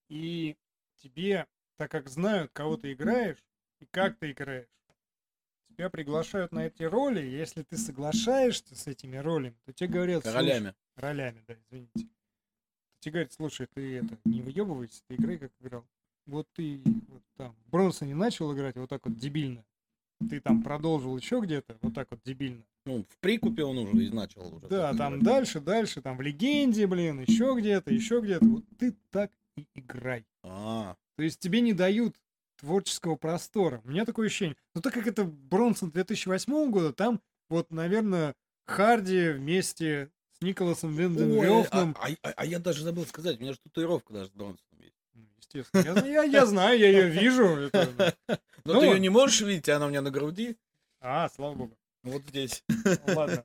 [0.08, 0.56] И
[0.96, 3.44] тебе, так как знают, кого ты играешь
[3.80, 4.68] и как ты играешь,
[5.68, 7.20] тебя приглашают на эти роли.
[7.20, 10.22] Если ты соглашаешься с этими ролями, то тебе говорят...
[10.22, 10.74] «Слушай, Ролями.
[10.96, 12.08] ролями, да, извините.
[13.04, 15.84] Тебе говорят, слушай, ты это, не выебывайся, ты играй, как играл.
[16.24, 19.62] Вот ты вот там в Бронсоне начал играть вот так вот дебильно.
[20.30, 22.64] Ты там продолжил еще где-то, вот так вот дебильно.
[22.86, 24.68] Ну, в прикупе он уже и начал уже.
[24.68, 25.22] Да, там играть.
[25.22, 28.46] дальше, дальше, там в Легенде, блин, еще где-то, еще где-то.
[28.46, 30.24] Вот ты так и играй.
[30.42, 32.16] А, То есть тебе не дают
[32.56, 33.82] творческого простора.
[33.84, 34.56] У меня такое ощущение.
[34.74, 37.20] Но так как это Бронсон 2008 года, там
[37.50, 40.10] вот, наверное, Харди вместе
[40.44, 41.96] Николасом Винден Ой, Рёфном.
[41.98, 44.94] а, а- а я даже забыл сказать, у меня же татуировка даже с Бронсоном есть.
[45.14, 45.82] Ну, естественно.
[46.04, 47.44] Я, я, я знаю, я ее вижу.
[47.44, 48.14] это-
[48.64, 50.56] Но Ну ты ее не можешь видеть, она у меня на груди.
[51.00, 51.76] А, слава богу.
[52.02, 52.62] Вот здесь.
[52.68, 53.44] Ну, Ладно.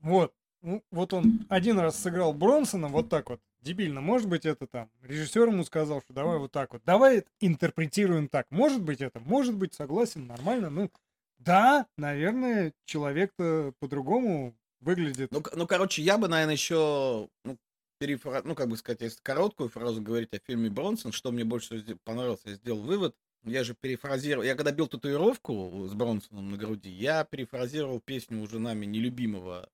[0.00, 0.32] Вот.
[0.62, 4.00] Ну, вот он один раз сыграл Бронсона вот так вот, дебильно.
[4.00, 6.82] Может быть, это там режиссер ему сказал, что давай вот так вот.
[6.86, 8.46] Давай интерпретируем так.
[8.50, 10.70] Может быть, это, может быть, согласен, нормально.
[10.70, 10.90] Ну,
[11.38, 15.30] да, наверное, человек-то по-другому выглядит.
[15.32, 17.58] Ну, ну, короче, я бы, наверное, еще, ну,
[18.00, 21.82] перефра- ну, как бы сказать, если короткую фразу говорить о фильме Бронсон, что мне больше
[21.82, 23.16] всего понравилось, я сделал вывод.
[23.44, 28.58] Я же перефразировал, я когда бил татуировку с Бронсоном на груди, я перефразировал песню уже
[28.58, 29.68] нами нелюбимого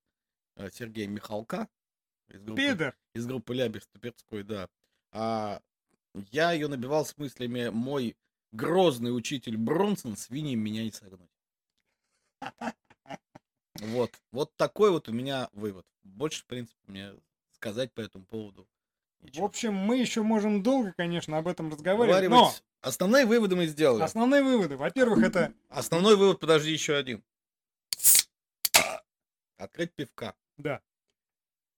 [0.56, 1.68] э, Сергея Михалка
[2.28, 2.96] из группы, Пидор.
[3.14, 4.68] из группы Лябер Ступерской, да.
[5.12, 5.60] А,
[6.32, 8.16] я ее набивал с мыслями «Мой
[8.50, 11.30] грозный учитель Бронсон свиньи меня не согнуть».
[13.80, 15.86] Вот, вот такой вот у меня вывод.
[16.02, 17.12] Больше, в принципе, мне
[17.52, 18.68] сказать по этому поводу
[19.20, 19.44] В нечего.
[19.46, 22.28] общем, мы еще можем долго, конечно, об этом разговаривать.
[22.28, 22.52] Но.
[22.82, 24.02] Основные выводы мы сделали.
[24.02, 24.76] основные выводы.
[24.78, 27.22] Во-первых, это Основной вывод, подожди, еще один.
[29.58, 30.34] Открыть пивка.
[30.56, 30.80] Да.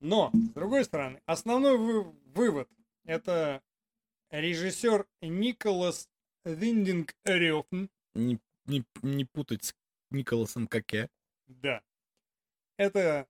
[0.01, 2.69] Но, с другой стороны, основной вы- вывод
[3.05, 3.63] это
[4.31, 6.09] режиссер Николас
[6.45, 7.87] Виндинг Рёфн.
[8.15, 9.75] Не, не, не путать с
[10.11, 11.09] Николасом Каке.
[11.47, 11.83] Да.
[12.77, 13.27] Это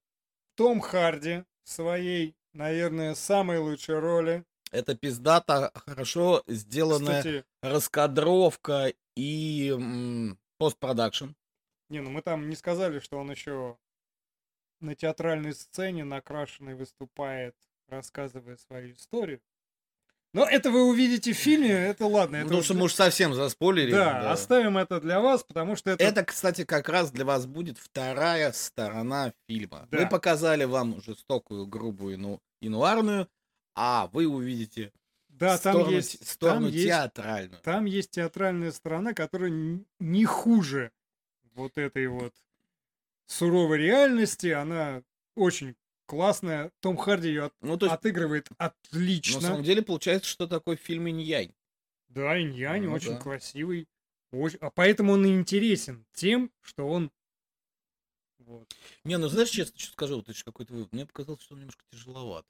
[0.55, 4.45] Том Харди в своей, наверное, самой лучшей роли.
[4.71, 11.31] Это пиздата, хорошо сделанная Кстати, раскадровка и постпродакшн.
[11.91, 13.77] не, ну мы там не сказали, что он еще
[14.81, 17.55] на театральной сцене накрашенный выступает,
[17.89, 19.41] рассказывая свою историю.
[20.35, 22.37] Но это вы увидите в фильме, это ладно.
[22.37, 23.93] Это Потому вот что мы уж совсем заспойлерили.
[23.93, 26.03] да, оставим это для вас, потому что это...
[26.03, 29.87] Это, кстати, как раз для вас будет вторая сторона фильма.
[29.91, 29.99] Да.
[30.01, 33.29] Мы показали вам жестокую, грубую, ну, инуарную,
[33.75, 34.93] а вы увидите
[35.29, 37.61] Да, там сторону, есть, те- сторону там есть, театральную.
[37.63, 39.51] там есть театральная сторона, которая
[40.01, 40.93] не хуже
[41.55, 42.35] вот этой вот
[43.27, 44.47] суровой реальности.
[44.47, 45.03] Она
[45.37, 45.75] очень
[46.13, 46.71] классная.
[46.81, 49.41] Том Харди ее Ну, то есть, отыгрывает на отлично.
[49.41, 51.55] самом деле, получается, что такой фильм инь-янь.
[52.09, 53.19] Да, Иньянь Ну очень да.
[53.19, 53.89] красивый.
[54.31, 57.11] Очень- А поэтому он и интересен тем, что он...
[58.41, 58.71] Вот.
[59.05, 60.93] Не, ну знаешь, честно, что скажу, вот ж какой-то вывод.
[60.93, 62.45] Мне показалось, что он немножко тяжеловат.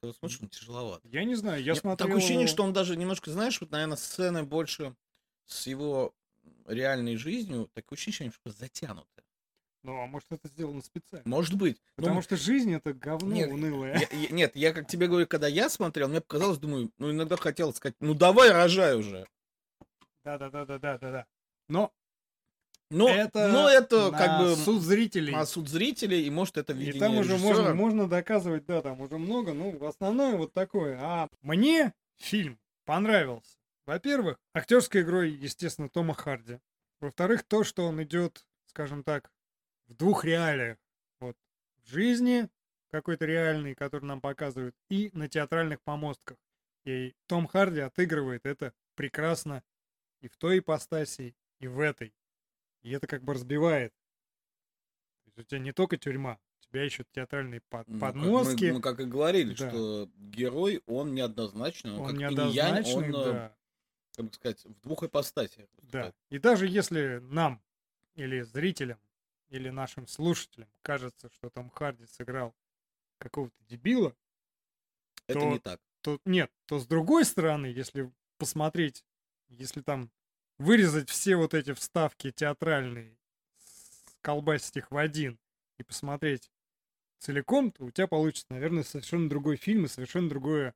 [0.00, 1.00] Когда смотришь, он тяжеловат.
[1.04, 2.06] Я не знаю, я Мне смотрел...
[2.06, 4.94] Такое ощущение, что он даже немножко, знаешь, вот, наверное, сцены больше
[5.46, 6.14] с его
[6.66, 9.24] реальной жизнью, такое ощущение, что затянуты.
[9.84, 11.22] Ну, а может это сделано специально?
[11.28, 11.80] Может быть.
[11.96, 13.94] Ну, Потому что жизнь это говно Нет, унылое.
[14.10, 17.36] Я- я- нет, я как тебе говорю, когда я смотрел, мне показалось, думаю, ну иногда
[17.36, 19.26] хотел сказать, ну давай рожай уже.
[20.24, 21.26] Да-да-да-да-да-да.
[21.68, 21.92] Но
[22.90, 25.32] Но это, но это как бы суд зрителей.
[25.32, 27.74] на суд зрителей, и может это И видение там уже можно, режиссера.
[27.74, 30.98] можно доказывать, да, там уже много, ну, основное вот такое.
[31.00, 33.56] А мне фильм понравился.
[33.86, 36.58] Во-первых, актерской игрой, естественно, Тома Харди.
[37.00, 39.30] Во-вторых, то, что он идет, скажем так,
[39.88, 40.78] в двух реалиях.
[41.20, 41.36] Вот
[41.84, 42.48] в жизни
[42.90, 46.36] какой-то реальный, который нам показывают, и на театральных помостках.
[46.84, 49.62] И Том Харди отыгрывает это прекрасно
[50.20, 52.14] и в той ипостаси, и в этой.
[52.82, 53.92] И это как бы разбивает.
[55.24, 58.22] То есть у тебя не только тюрьма, у тебя еще театральные под- Ну, как мы-
[58.22, 58.70] подмостки.
[58.70, 59.68] Мы, как и говорили, Да.
[59.70, 63.56] что герой, он неоднозначный, он, он как неоднозначный, он, э, да.
[64.16, 65.66] как сказать, в двух ипостасях.
[65.82, 66.12] Да.
[66.30, 67.62] И даже если нам
[68.14, 68.98] или зрителям
[69.48, 72.54] или нашим слушателям кажется, что Том Харди сыграл
[73.18, 74.16] какого-то дебила,
[75.26, 75.80] Это то- не так.
[76.02, 79.04] то нет, то с другой стороны, если посмотреть,
[79.48, 80.10] если там
[80.58, 83.18] вырезать все вот эти вставки театральные,
[84.20, 85.38] колбасить их в один
[85.78, 86.50] и посмотреть
[87.18, 90.74] целиком, то у тебя получится, наверное, совершенно другой фильм и совершенно другое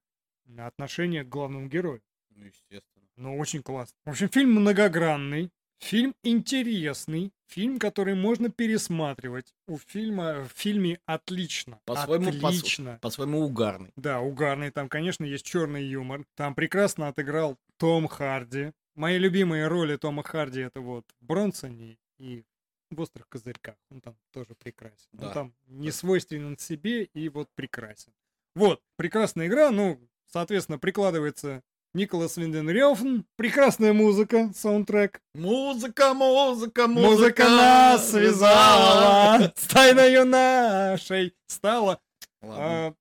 [0.59, 2.03] отношение к главному герою.
[2.31, 3.07] Ну, естественно.
[3.17, 3.97] Ну, очень классно.
[4.05, 5.51] В общем, фильм многогранный,
[5.83, 9.55] фильм интересный, фильм, который можно пересматривать.
[9.67, 11.81] У фильма, в фильме отлично.
[11.85, 12.99] По-своему, по- отлично.
[13.03, 13.93] По-своему угарный.
[13.97, 14.71] Да, угарный.
[14.71, 16.25] Там, конечно, есть черный юмор.
[16.37, 18.73] Там прекрасно отыграл Том Харди.
[18.95, 22.45] Мои любимые роли Тома Харди это вот Бронсоне и
[22.91, 23.77] в «Острых козырьках».
[23.91, 25.09] Он там тоже прекрасен.
[25.15, 25.33] Он Да.
[25.33, 28.13] там не свойственен себе и вот прекрасен.
[28.55, 29.71] Вот, прекрасная игра.
[29.71, 31.63] Ну, соответственно, прикладывается
[31.95, 33.21] Николас Винден Рёфн.
[33.37, 35.21] Прекрасная музыка, саундтрек.
[35.35, 37.11] Музыка, музыка, музыка.
[37.11, 42.01] Музыка нас связала, с тайною нашей стала.
[42.41, 42.87] Ладно.
[42.89, 42.95] А,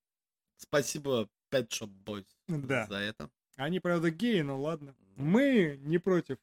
[0.58, 2.86] Спасибо Pet Shop Boys да.
[2.88, 3.30] за это.
[3.56, 4.94] Они, правда, геи, но ладно.
[5.16, 6.38] Мы не против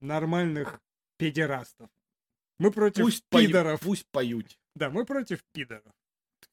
[0.00, 0.80] нормальных
[1.16, 1.88] педерастов.
[2.58, 3.80] Мы против Пусть, пою- пидоров.
[3.80, 4.58] пусть поют.
[4.74, 5.92] Да, мы против пидоров.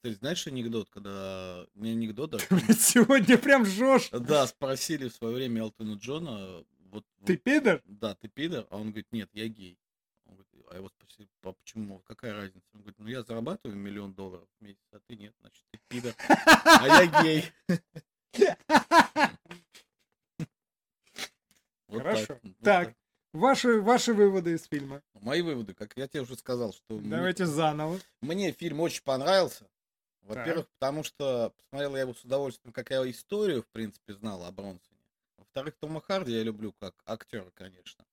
[0.05, 1.65] Ты знаешь анекдот, когда...
[1.73, 2.39] Не анекдот.
[2.51, 4.09] Блядь, сегодня прям жжешь.
[4.11, 7.81] Да, спросили в свое время Элтона Джона, вот, Ты вот, пидор?
[7.85, 8.67] да, ты пидор?
[8.69, 9.79] А он говорит, нет, я гей.
[10.27, 12.67] Он говорит, а его спросили, а почему, какая разница?
[12.75, 16.13] Он говорит, ну я зарабатываю миллион долларов в месяц, а ты нет, значит ты пидор.
[16.19, 17.51] А я гей.
[21.87, 22.39] Вот Хорошо.
[22.43, 22.95] Вот Так.
[23.33, 25.01] Ваши, ваши выводы из фильма.
[25.15, 27.99] Мои выводы, как я тебе уже сказал, что мне- Давайте заново.
[28.21, 29.67] мне фильм очень понравился.
[30.25, 34.51] Во-первых, потому что посмотрел я его с удовольствием, как я историю, в принципе, знал о
[34.51, 34.99] Бронсоне.
[35.37, 38.05] Во-вторых, Тома Харди я люблю как актера, конечно.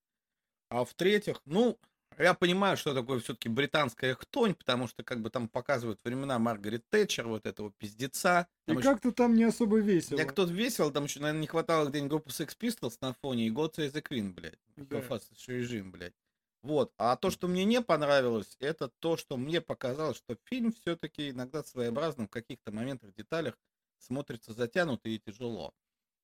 [0.69, 1.79] А в-третьих, ну,
[2.19, 6.85] я понимаю, что такое все-таки британская хтонь, потому что как бы там показывают времена Маргарет
[6.91, 8.47] Тэтчер, вот этого пиздеца.
[8.67, 10.19] И Там еще- как-то там не особо весело.
[10.19, 13.51] Я кто-то весело, там еще, наверное, не хватало где-нибудь группы Sex Pistols на фоне и
[13.51, 14.59] God Save the Queen, блядь.
[14.77, 14.99] Да.
[15.01, 16.15] Fast режим, блядь.
[16.63, 16.93] Вот.
[16.97, 21.65] А то, что мне не понравилось, это то, что мне показалось, что фильм все-таки иногда
[21.65, 23.59] своеобразным в каких-то моментах, деталях
[23.99, 25.75] смотрится затянуто и тяжело.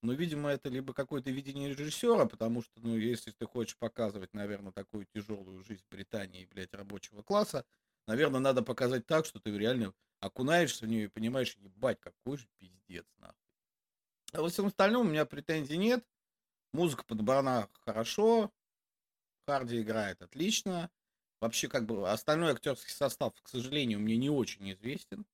[0.03, 4.73] Но, видимо, это либо какое-то видение режиссера, потому что, ну, если ты хочешь показывать, наверное,
[4.73, 7.65] такую тяжелую жизнь Британии, блядь, рабочего класса,
[8.07, 12.47] наверное, надо показать так, что ты реально окунаешься в нее и понимаешь, ебать, какой же
[12.59, 13.37] пиздец, нахуй.
[14.33, 16.05] А во всем остальном у меня претензий нет.
[16.73, 18.53] Музыка подобрана хорошо.
[19.49, 20.91] Харди играет отлично.
[21.41, 25.25] Вообще, как бы, остальной актерский состав, к сожалению, мне не очень известен.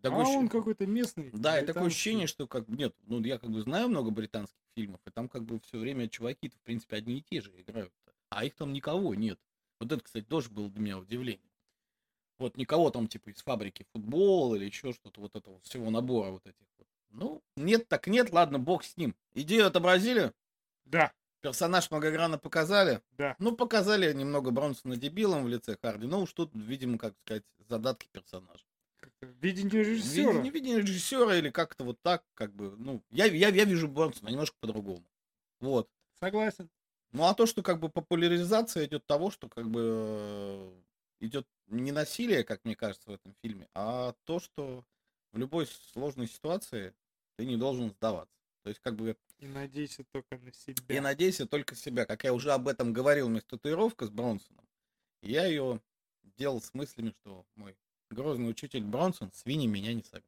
[0.00, 1.30] А Такое ощущ- он какой-то местный.
[1.32, 1.86] да, и такое британский.
[1.86, 5.28] ощущение, что как бы нет, ну я как бы знаю много британских фильмов, и там
[5.28, 7.94] как бы все время чуваки-то, в принципе, одни и те же играют.
[8.28, 9.38] А их там никого нет.
[9.80, 11.48] Вот это, кстати, тоже было для меня удивление.
[12.38, 16.46] Вот никого там типа из фабрики футбол или еще что-то, вот этого всего набора вот
[16.46, 16.88] этих вот.
[17.10, 19.14] Ну, нет, так нет, ладно, бог с ним.
[19.34, 20.32] Идею отобразили,
[20.84, 21.12] Да,
[21.42, 23.02] персонаж многогранно показали.
[23.18, 23.36] да.
[23.38, 28.08] Ну, показали немного Бронсона дебилом в лице Харди, но уж тут, видимо, как сказать, задатки
[28.10, 28.64] персонажа.
[29.20, 30.32] Видение режиссера.
[30.32, 34.30] Не видение режиссера или как-то вот так, как бы, ну, я, я, я вижу Бронсона
[34.30, 35.04] немножко по-другому.
[35.60, 35.88] Вот.
[36.18, 36.70] Согласен.
[37.12, 40.72] Ну, а то, что как бы популяризация идет того, что как бы э,
[41.20, 44.84] идет не насилие, как мне кажется, в этом фильме, а то, что
[45.32, 46.94] в любой сложной ситуации
[47.36, 48.34] ты не должен сдаваться.
[48.62, 50.96] То есть, как бы, И надейся только на себя.
[50.96, 52.04] и надейся только себя.
[52.06, 54.64] Как я уже об этом говорил, у меня татуировка с Бронсоном.
[55.20, 55.80] Я ее
[56.38, 57.76] делал с мыслями, что мой
[58.10, 60.24] грозный учитель Бронсон свиньи меня не согнуть.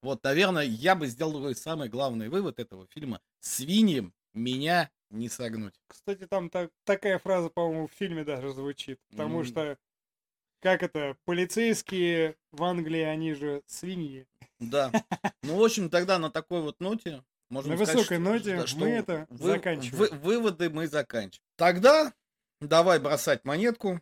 [0.00, 3.20] Вот, наверное, я бы сделал такой самый главный вывод этого фильма.
[3.40, 5.74] Свиньям меня не согнуть.
[5.88, 9.00] Кстати, там та- такая фраза, по-моему, в фильме даже звучит.
[9.10, 9.44] Потому Ну.
[9.44, 9.76] что,
[10.60, 14.28] как это, полицейские в Англии, они же свиньи.
[14.60, 14.92] Да.
[15.42, 18.78] Ну, в общем, тогда на такой вот ноте можем На сказать, высокой что- ноте что
[18.78, 19.98] мы это вы- заканчиваем.
[19.98, 21.46] вы- выводы мы заканчиваем.
[21.56, 22.12] Тогда
[22.60, 24.00] давай бросать монетку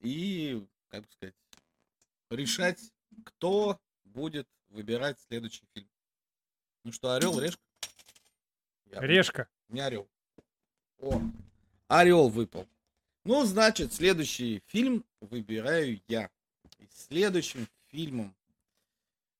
[0.00, 1.34] и, как бы сказать,
[2.30, 2.80] решать,
[3.24, 5.88] кто будет выбирать следующий фильм.
[6.84, 7.62] Ну что, орел, решка?
[8.86, 9.48] Я- Решка.
[9.68, 10.08] Не орел.
[10.98, 11.20] О,
[11.88, 12.68] орел выпал.
[13.24, 16.30] Ну, значит, следующий фильм выбираю я.
[16.78, 18.36] И следующим фильмом,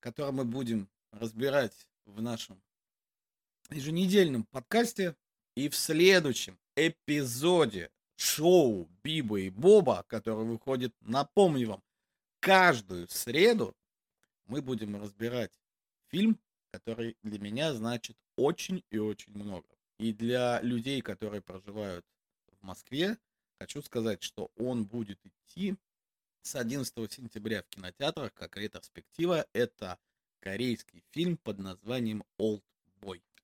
[0.00, 2.60] который мы будем разбирать в нашем
[3.74, 5.16] еженедельном подкасте
[5.54, 11.82] и в следующем эпизоде шоу Биба и Боба, который выходит, напомню вам,
[12.40, 13.76] каждую среду,
[14.46, 15.52] мы будем разбирать
[16.08, 16.38] фильм,
[16.70, 19.68] который для меня значит очень и очень много.
[19.98, 22.04] И для людей, которые проживают
[22.60, 23.16] в Москве,
[23.58, 25.76] хочу сказать, что он будет идти
[26.42, 29.46] с 11 сентября в кинотеатрах как ретроспектива.
[29.52, 29.98] Это
[30.40, 32.62] корейский фильм под названием Old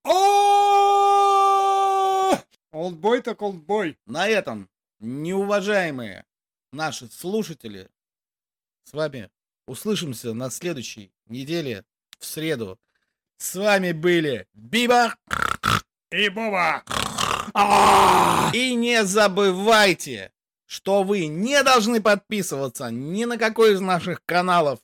[0.03, 0.41] Boy.
[2.71, 3.97] Олдбой так олдбой.
[4.05, 4.69] На этом,
[4.99, 6.25] неуважаемые
[6.71, 7.89] наши слушатели,
[8.85, 9.29] с вами
[9.67, 11.85] услышимся на следующей неделе
[12.19, 12.79] в среду.
[13.37, 15.15] С вами были Биба
[16.11, 16.83] И Боба.
[18.53, 20.31] И не забывайте,
[20.65, 24.79] что вы не должны подписываться ни на какой из наших каналов,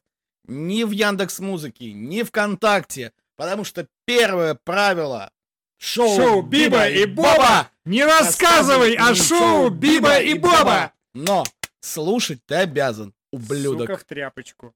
[0.45, 5.31] ни в Яндекс Музыке, ни ВКонтакте, потому что первое правило
[5.77, 7.69] шоу, Шоу Биба и Боба.
[7.85, 10.91] Не рассказывай о шоу Биба и Боба.
[11.13, 11.45] Но
[11.79, 13.87] слушать ты обязан, ублюдок.
[13.89, 14.75] Сука в тряпочку.